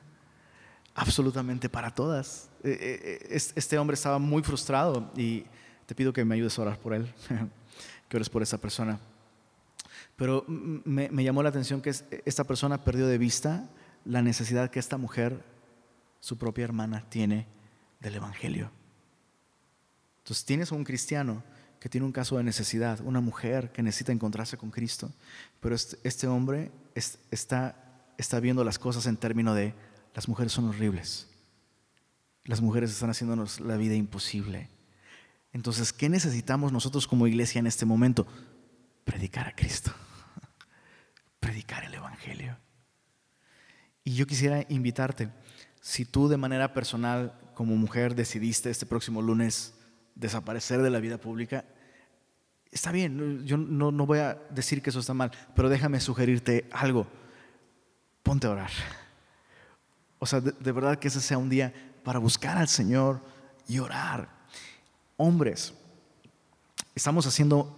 Absolutamente 0.95 1.69
para 1.69 1.95
todas. 1.95 2.51
Eh, 2.63 2.77
eh, 2.81 3.19
eh, 3.31 3.53
este 3.55 3.79
hombre 3.79 3.95
estaba 3.95 4.19
muy 4.19 4.43
frustrado 4.43 5.11
y 5.17 5.45
te 5.87 5.95
pido 5.95 6.13
que 6.13 6.25
me 6.25 6.35
ayudes 6.35 6.59
a 6.59 6.63
orar 6.63 6.79
por 6.79 6.95
él, 6.95 7.13
que 8.09 8.17
ores 8.17 8.29
por 8.29 8.43
esa 8.43 8.59
persona. 8.59 9.01
Pero 10.17 10.45
me, 10.47 11.25
llamó 11.25 11.43
la 11.43 11.49
atención 11.49 11.81
que 11.81 11.95
esta 12.27 12.45
persona 12.45 12.85
perdió 12.85 13.07
de 13.07 13.17
vista 13.17 13.71
la 14.05 14.21
necesidad 14.21 14.71
que 14.71 14.79
esta 14.79 14.99
mujer, 14.99 15.43
su 16.21 16.37
propia 16.37 16.65
hermana, 16.65 17.07
tiene 17.09 17.47
del 18.01 18.17
Evangelio. 18.17 18.71
Entonces 20.19 20.45
tienes 20.45 20.73
a 20.73 20.75
un 20.75 20.85
cristiano 20.85 21.43
que 21.81 21.89
tiene 21.89 22.05
un 22.05 22.13
caso 22.13 22.37
de 22.37 22.43
necesidad, 22.43 23.01
una 23.01 23.23
mujer 23.23 23.73
que 23.73 23.83
necesita 23.83 24.13
encontrarse 24.13 24.59
con 24.59 24.71
Cristo, 24.71 25.11
pero 25.61 25.75
este, 25.75 25.97
este 26.05 26.27
hombre 26.27 26.71
está, 27.31 27.90
está 28.21 28.41
viendo 28.41 28.65
las 28.65 28.79
cosas 28.79 29.07
en 29.07 29.17
términos 29.17 29.57
de 29.57 29.75
las 30.15 30.29
mujeres 30.29 30.53
son 30.53 30.69
horribles, 30.69 31.29
las 32.45 32.61
mujeres 32.61 32.91
están 32.91 33.11
haciéndonos 33.11 33.61
la 33.61 33.77
vida 33.77 33.95
imposible 33.95 34.69
entonces, 35.53 35.93
¿qué 35.93 36.09
necesitamos 36.09 36.73
nosotros 36.73 37.07
como 37.07 37.27
iglesia 37.27 37.59
en 37.59 37.67
este 37.67 37.85
momento? 37.85 38.27
Predicar 39.05 39.49
a 39.49 39.55
Cristo, 39.55 39.93
predicar 41.41 41.85
el 41.85 41.95
Evangelio. 41.95 42.57
Y 44.05 44.15
yo 44.15 44.27
quisiera 44.27 44.65
invitarte, 44.69 45.31
si 45.81 46.05
tú 46.05 46.29
de 46.29 46.37
manera 46.37 46.73
personal 46.73 47.39
como 47.55 47.77
mujer 47.77 48.15
decidiste 48.15 48.71
este 48.71 48.87
próximo 48.87 49.23
lunes 49.23 49.75
desaparecer 50.15 50.83
de 50.83 50.91
la 50.91 51.01
vida 51.01 51.19
pública, 51.19 51.65
está 52.71 52.93
bien, 52.93 53.45
yo 53.45 53.57
no, 53.57 54.07
voy 54.07 54.21
a 54.21 54.35
decir 54.51 54.83
que 54.83 54.91
eso 54.91 55.01
está 55.01 55.15
mal, 55.15 55.33
pero 55.55 55.69
déjame 55.69 56.01
sugerirte 56.01 56.69
algo. 56.71 57.09
Ponte 58.23 58.47
a 58.47 58.51
orar. 58.51 58.71
O 60.19 60.27
sea, 60.27 60.41
de 60.41 60.73
verdad 60.73 60.99
que 60.99 61.09
ese 61.09 61.21
sea 61.21 61.39
un 61.39 61.49
día 61.49 61.73
para 62.05 62.19
buscar 62.19 62.59
al 62.59 62.69
Señor 62.69 63.21
y 63.67 63.79
orar 63.79 64.29
hombres, 65.17 65.75
estamos 66.95 67.27
haciendo 67.27 67.77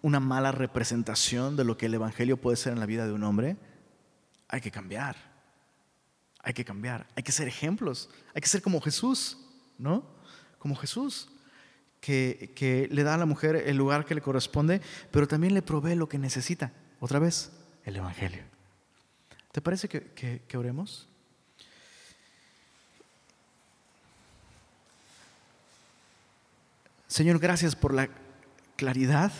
una 0.00 0.20
mala 0.20 0.52
representación 0.52 1.56
de 1.56 1.64
lo 1.64 1.76
que 1.76 1.86
el 1.86 1.94
Evangelio 1.94 2.36
puede 2.36 2.56
ser 2.56 2.72
en 2.72 2.80
la 2.80 2.86
vida 2.86 3.06
de 3.06 3.12
un 3.12 3.22
hombre, 3.24 3.56
hay 4.48 4.60
que 4.60 4.70
cambiar. 4.70 5.16
Hay 6.40 6.52
que 6.52 6.64
cambiar. 6.64 7.06
Hay 7.16 7.22
que 7.22 7.32
ser 7.32 7.48
ejemplos. 7.48 8.10
Hay 8.34 8.42
que 8.42 8.48
ser 8.48 8.62
como 8.62 8.80
Jesús, 8.80 9.38
¿no? 9.78 10.04
Como 10.58 10.76
Jesús, 10.76 11.28
que, 12.00 12.52
que 12.56 12.88
le 12.90 13.04
da 13.04 13.14
a 13.14 13.18
la 13.18 13.26
mujer 13.26 13.56
el 13.56 13.76
lugar 13.76 14.04
que 14.04 14.14
le 14.14 14.20
corresponde, 14.20 14.80
pero 15.10 15.26
también 15.28 15.54
le 15.54 15.62
provee 15.62 15.94
lo 15.94 16.08
que 16.08 16.18
necesita. 16.18 16.72
Otra 17.00 17.18
vez, 17.18 17.52
el 17.84 17.96
Evangelio. 17.96 18.51
¿Te 19.52 19.60
parece 19.60 19.86
que, 19.86 20.40
que, 20.48 20.56
oremos? 20.56 21.06
Señor, 27.06 27.38
gracias 27.38 27.76
por 27.76 27.92
la 27.92 28.08
claridad 28.76 29.30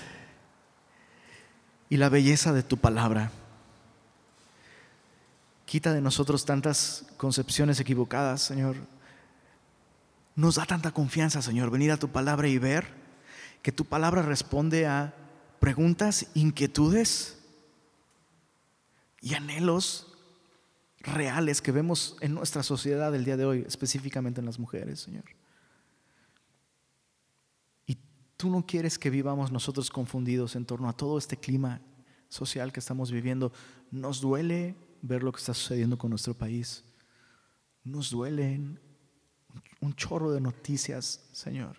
y 1.89 1.97
la 1.97 2.11
belleza 2.11 2.53
de 2.53 2.63
tu 2.63 2.77
palabra. 2.77 3.31
Quita 5.65 5.95
de 5.95 6.03
nosotros 6.03 6.45
tantas 6.45 7.07
concepciones 7.17 7.81
equivocadas, 7.81 8.43
Señor. 8.43 8.77
Nos 10.37 10.57
da 10.57 10.67
tanta 10.67 10.91
confianza, 10.91 11.41
Señor, 11.41 11.71
venir 11.71 11.91
a 11.91 11.97
tu 11.97 12.11
palabra 12.11 12.49
y 12.49 12.59
ver 12.59 12.87
que 13.63 13.73
tu 13.73 13.87
palabra 13.87 14.21
responde 14.21 14.87
a 14.87 15.15
preguntas, 15.59 16.27
inquietudes 16.35 17.42
y 19.23 19.35
anhelos 19.35 20.13
reales 20.99 21.63
que 21.63 21.73
vemos 21.73 22.17
en 22.21 22.35
nuestra 22.35 22.63
sociedad 22.63 23.15
el 23.15 23.25
día 23.25 23.39
de 23.39 23.47
hoy, 23.47 23.65
específicamente 23.67 24.41
en 24.41 24.47
las 24.47 24.59
mujeres, 24.59 25.01
Señor. 25.01 25.25
Tú 28.43 28.51
no 28.51 28.67
quieres 28.67 28.99
que 28.99 29.09
vivamos 29.09 29.53
nosotros 29.53 29.89
confundidos 29.89 30.57
en 30.57 30.67
torno 30.67 30.89
a 30.89 30.97
todo 30.97 31.17
este 31.17 31.37
clima 31.37 31.81
social 32.29 32.73
que 32.73 32.81
estamos 32.81 33.13
viviendo. 33.13 33.53
Nos 33.93 34.21
duele 34.21 34.75
ver 35.01 35.23
lo 35.23 35.31
que 35.31 35.39
está 35.39 35.55
sucediendo 35.55 35.97
con 35.97 36.11
nuestro 36.11 36.35
país. 36.35 36.83
Nos 37.85 38.11
duelen 38.11 38.81
un 39.81 39.95
chorro 39.95 40.33
de 40.33 40.41
noticias, 40.41 41.29
Señor, 41.31 41.77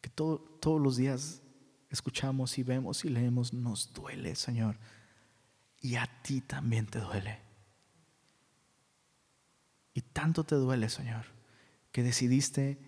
que 0.00 0.10
todos 0.10 0.80
los 0.82 0.96
días 0.96 1.42
escuchamos 1.90 2.58
y 2.58 2.64
vemos 2.64 3.04
y 3.04 3.08
leemos. 3.08 3.52
Nos 3.52 3.92
duele, 3.92 4.34
Señor. 4.34 4.76
Y 5.80 5.96
a 5.96 6.06
ti 6.22 6.40
también 6.40 6.86
te 6.86 7.00
duele. 7.00 7.40
Y 9.94 10.02
tanto 10.02 10.44
te 10.44 10.56
duele, 10.56 10.88
Señor, 10.88 11.24
que 11.92 12.02
decidiste 12.02 12.78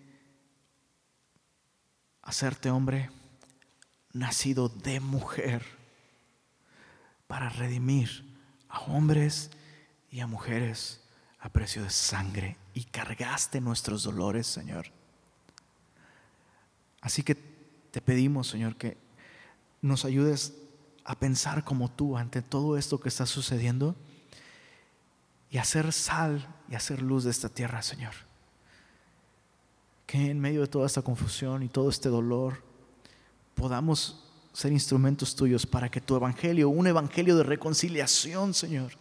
hacerte 2.21 2.69
hombre 2.69 3.09
nacido 4.13 4.69
de 4.69 4.99
mujer 4.99 5.63
para 7.27 7.49
redimir 7.49 8.37
a 8.67 8.79
hombres 8.81 9.51
y 10.11 10.19
a 10.19 10.27
mujeres 10.27 11.01
a 11.39 11.49
precio 11.49 11.83
de 11.83 11.89
sangre 11.89 12.57
y 12.73 12.83
cargaste 12.83 13.61
nuestros 13.61 14.03
dolores, 14.03 14.45
Señor. 14.45 14.87
Así 17.01 17.23
que 17.23 17.35
te 17.35 18.01
pedimos, 18.01 18.47
Señor, 18.47 18.75
que 18.75 18.97
nos 19.81 20.05
ayudes 20.05 20.53
a 21.09 21.15
pensar 21.15 21.63
como 21.63 21.89
tú 21.89 22.15
ante 22.15 22.43
todo 22.43 22.77
esto 22.77 22.99
que 22.99 23.09
está 23.09 23.25
sucediendo 23.25 23.95
y 25.49 25.57
hacer 25.57 25.91
sal 25.91 26.47
y 26.69 26.75
hacer 26.75 27.01
luz 27.01 27.23
de 27.23 27.31
esta 27.31 27.49
tierra, 27.49 27.81
Señor. 27.81 28.13
Que 30.05 30.29
en 30.29 30.39
medio 30.39 30.61
de 30.61 30.67
toda 30.67 30.85
esta 30.85 31.01
confusión 31.01 31.63
y 31.63 31.67
todo 31.67 31.89
este 31.89 32.09
dolor 32.09 32.61
podamos 33.55 34.23
ser 34.53 34.71
instrumentos 34.71 35.35
tuyos 35.35 35.65
para 35.65 35.89
que 35.89 35.99
tu 35.99 36.15
evangelio, 36.15 36.69
un 36.69 36.85
evangelio 36.85 37.35
de 37.37 37.43
reconciliación, 37.43 38.53
Señor, 38.53 38.91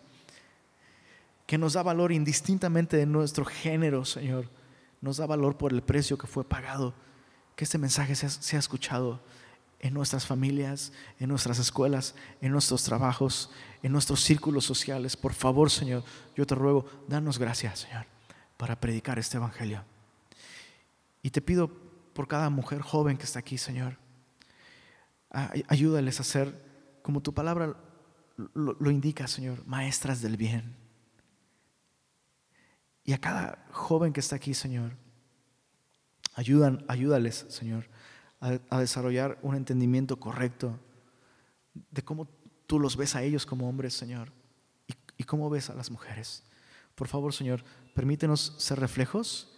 que 1.46 1.58
nos 1.58 1.74
da 1.74 1.82
valor 1.82 2.10
indistintamente 2.10 2.96
de 2.96 3.04
nuestro 3.04 3.44
género, 3.44 4.06
Señor, 4.06 4.48
nos 5.02 5.18
da 5.18 5.26
valor 5.26 5.58
por 5.58 5.74
el 5.74 5.82
precio 5.82 6.16
que 6.16 6.26
fue 6.26 6.42
pagado, 6.42 6.94
que 7.54 7.64
este 7.64 7.76
mensaje 7.76 8.14
sea 8.16 8.58
escuchado 8.58 9.20
en 9.80 9.94
nuestras 9.94 10.26
familias, 10.26 10.92
en 11.18 11.28
nuestras 11.28 11.58
escuelas, 11.58 12.14
en 12.40 12.52
nuestros 12.52 12.82
trabajos, 12.84 13.50
en 13.82 13.92
nuestros 13.92 14.20
círculos 14.20 14.64
sociales. 14.64 15.16
Por 15.16 15.32
favor, 15.32 15.70
Señor, 15.70 16.04
yo 16.36 16.46
te 16.46 16.54
ruego, 16.54 16.84
danos 17.08 17.38
gracias, 17.38 17.80
Señor, 17.80 18.06
para 18.56 18.80
predicar 18.80 19.18
este 19.18 19.36
evangelio. 19.36 19.84
Y 21.22 21.30
te 21.30 21.40
pido 21.40 21.70
por 22.12 22.26
cada 22.26 22.50
mujer 22.50 22.80
joven 22.80 23.16
que 23.16 23.24
está 23.24 23.38
aquí, 23.38 23.58
Señor, 23.58 23.96
Ayúdales 25.30 26.20
a 26.20 26.24
ser, 26.24 26.54
como 27.02 27.20
tu 27.20 27.34
palabra 27.34 27.76
lo, 28.54 28.90
indica, 28.90 29.26
Señor, 29.26 29.66
maestras 29.66 30.22
del 30.22 30.36
bien. 30.36 30.74
Y 33.04 33.12
a 33.12 33.18
cada 33.18 33.66
joven 33.70 34.12
que 34.12 34.20
está 34.20 34.36
aquí, 34.36 34.54
Señor, 34.54 34.92
ayudan, 36.34 36.84
ayúdales, 36.88 37.46
Señor, 37.48 37.88
a, 38.40 38.78
desarrollar 38.78 39.38
un 39.42 39.54
entendimiento 39.54 40.18
correcto 40.18 40.78
de 41.74 42.02
cómo 42.02 42.28
tú 42.66 42.78
los 42.78 42.96
ves 42.96 43.14
a 43.14 43.22
ellos 43.22 43.46
como 43.46 43.68
hombres, 43.68 43.94
Señor, 43.94 44.32
y, 44.86 44.94
y 45.16 45.24
cómo 45.24 45.50
ves 45.50 45.70
a 45.70 45.74
las 45.74 45.90
mujeres. 45.90 46.44
Por 46.94 47.08
favor, 47.08 47.32
Señor, 47.32 47.64
permítenos 47.94 48.54
ser 48.58 48.80
reflejos 48.80 49.56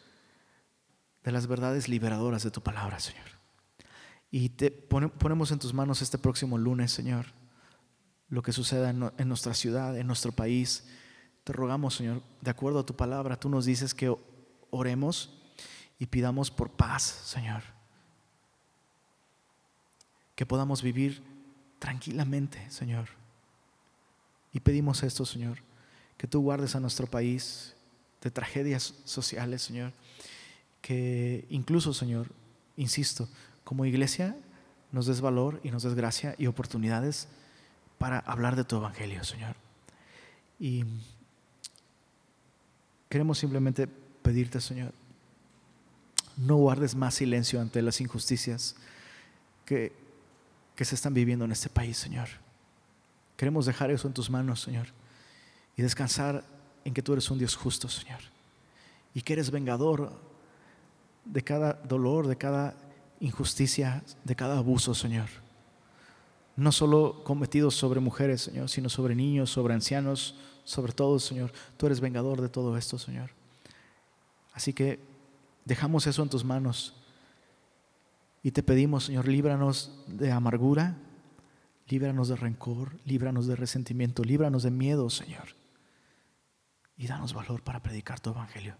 de 1.25 1.33
las 1.33 1.47
verdades 1.47 1.89
liberadoras 1.89 2.43
de 2.43 2.51
tu 2.51 2.63
palabra, 2.63 3.01
Señor. 3.01 3.27
Y 4.31 4.51
te 4.51 4.71
ponemos 4.71 5.51
en 5.51 5.59
tus 5.59 5.75
manos 5.75 6.03
este 6.03 6.19
próximo 6.19 6.57
lunes, 6.57 6.93
Señor, 6.93 7.27
lo 8.29 8.43
que 8.43 8.53
suceda 8.53 8.91
en, 8.91 9.29
nuestra 9.29 9.55
ciudad, 9.55 9.99
en 9.99 10.07
nuestro 10.07 10.31
país. 10.31 10.87
Te 11.43 11.53
rogamos, 11.53 11.97
Señor, 11.97 12.23
de 12.41 12.51
acuerdo 12.51 12.79
a 12.79 12.87
tu 12.87 12.95
palabra, 12.95 13.41
tú 13.41 13.49
nos 13.49 13.65
dices 13.65 13.93
que 13.93 14.15
oremos 14.71 15.43
y 15.99 16.07
pidamos 16.07 16.51
por 16.51 16.71
paz, 16.71 17.03
Señor. 17.03 17.63
Que 20.41 20.47
podamos 20.47 20.81
vivir 20.81 21.21
tranquilamente, 21.79 22.65
Señor. 22.71 23.11
Y 24.55 24.61
pedimos 24.61 25.03
esto, 25.03 25.27
Señor, 25.27 25.59
que 26.17 26.27
tú 26.27 26.41
guardes 26.41 26.75
a 26.75 26.81
nuestro 26.81 27.07
país 27.07 27.75
de 28.23 28.31
tragedias 28.31 28.95
sociales, 29.05 29.61
Señor. 29.61 29.93
Que 30.81 31.45
incluso, 31.51 31.93
Señor, 31.93 32.29
insisto, 32.79 33.29
como 33.65 33.85
iglesia 33.85 34.35
nos 34.93 35.05
des 35.05 35.21
valor 35.21 35.61
y 35.63 35.71
nos 35.73 35.83
des 35.83 35.93
gracia 35.93 36.35
y 36.39 36.47
oportunidades 36.47 37.29
para 37.99 38.21
hablar 38.21 38.57
de 38.57 38.65
tu 38.65 38.77
evangelio, 38.77 39.23
Señor. 39.25 39.57
Y 40.59 40.87
queremos 43.11 43.37
simplemente 43.37 43.89
pedirte, 44.23 44.63
Señor, 44.63 44.95
no 46.39 46.57
guardes 46.57 46.95
más 46.95 47.17
silencio 47.17 47.61
ante 47.61 47.83
las 47.83 48.01
injusticias 48.01 48.75
que, 49.67 50.00
que 50.75 50.85
se 50.85 50.95
están 50.95 51.15
viviendo 51.15 51.45
en 51.45 51.53
este 51.53 51.69
país, 51.69 51.97
Señor. 51.97 52.29
Queremos 53.37 53.67
dejar 53.67 53.91
eso 53.91 54.07
en 54.07 54.15
tus 54.15 54.31
manos, 54.31 54.61
Señor, 54.61 54.89
y 55.77 55.83
descansar 55.83 56.45
en 56.85 56.95
que 56.95 57.03
tú 57.03 57.13
eres 57.13 57.31
un 57.31 57.39
Dios 57.39 57.57
justo, 57.57 57.89
Señor, 57.89 58.21
y 59.15 59.23
que 59.23 59.33
eres 59.33 59.51
vengador 59.51 60.13
de 61.25 61.43
cada 61.43 61.75
dolor, 61.75 62.27
de 62.27 62.37
cada 62.37 62.75
injusticia, 63.21 64.03
de 64.25 64.37
cada 64.37 64.59
abuso, 64.59 64.95
Señor. 64.95 65.29
No 66.57 66.73
solo 66.73 67.23
cometidos 67.25 67.75
sobre 67.75 68.01
mujeres, 68.01 68.43
Señor, 68.43 68.69
sino 68.69 68.89
sobre 68.89 69.15
niños, 69.15 69.51
sobre 69.51 69.75
ancianos, 69.75 70.37
sobre 70.65 70.93
todos, 70.93 71.25
Señor. 71.25 71.53
Tú 71.77 71.87
eres 71.87 72.01
vengador 72.01 72.41
de 72.41 72.49
todo 72.49 72.77
esto, 72.77 72.99
Señor. 72.99 73.31
Así 74.53 74.73
que 74.73 74.99
dejamos 75.65 76.07
eso 76.07 76.23
en 76.23 76.29
tus 76.29 76.45
manos 76.45 76.95
y 78.43 78.53
te 78.53 78.63
pedimos, 78.63 79.05
Señor, 79.05 79.29
líbranos 79.29 80.05
de 80.07 80.33
amargura, 80.33 80.97
líbranos 81.89 82.29
de 82.29 82.37
rencor, 82.37 82.99
líbranos 83.05 83.47
de 83.47 83.57
resentimiento, 83.57 84.25
líbranos 84.25 84.63
de 84.63 84.71
miedo, 84.71 85.11
Señor. 85.11 85.57
Y 86.97 87.07
danos 87.07 87.35
valor 87.35 87.63
para 87.63 87.83
predicar 87.83 88.21
tu 88.21 88.31
evangelio. 88.31 88.77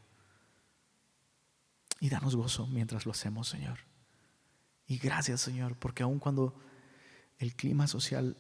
Y 2.01 2.09
danos 2.09 2.37
gozo 2.37 2.67
mientras 2.67 3.05
lo 3.05 3.13
hacemos, 3.13 3.49
Señor. 3.49 3.81
Y 4.87 4.99
gracias, 4.99 5.43
Señor, 5.43 5.77
porque 5.77 6.03
aun 6.03 6.19
cuando 6.19 6.59
el 7.39 7.55
clima 7.55 7.87
social 7.87 8.37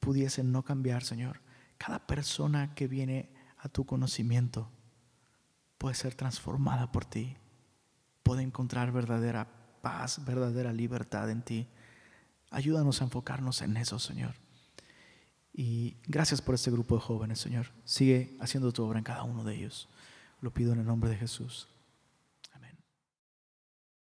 pudiese 0.00 0.42
no 0.42 0.64
cambiar, 0.64 1.04
Señor, 1.04 1.40
cada 1.78 2.06
persona 2.06 2.74
que 2.74 2.88
viene 2.88 3.32
a 3.58 3.68
tu 3.68 3.86
conocimiento 3.86 4.70
puede 5.78 5.94
ser 5.94 6.14
transformada 6.14 6.90
por 6.90 7.04
ti, 7.04 7.36
puede 8.22 8.42
encontrar 8.42 8.92
verdadera 8.92 9.59
paz, 9.80 10.24
verdadera 10.24 10.72
libertad 10.72 11.30
en 11.30 11.42
ti. 11.42 11.68
Ayúdanos 12.50 13.00
a 13.00 13.04
enfocarnos 13.04 13.62
en 13.62 13.76
eso, 13.76 13.98
Señor. 13.98 14.34
Y 15.52 15.96
gracias 16.06 16.40
por 16.40 16.54
este 16.54 16.70
grupo 16.70 16.94
de 16.96 17.02
jóvenes, 17.02 17.38
Señor. 17.38 17.66
Sigue 17.84 18.36
haciendo 18.40 18.72
tu 18.72 18.84
obra 18.84 18.98
en 18.98 19.04
cada 19.04 19.24
uno 19.24 19.44
de 19.44 19.54
ellos. 19.54 19.88
Lo 20.40 20.52
pido 20.52 20.72
en 20.72 20.80
el 20.80 20.86
nombre 20.86 21.10
de 21.10 21.16
Jesús. 21.16 21.68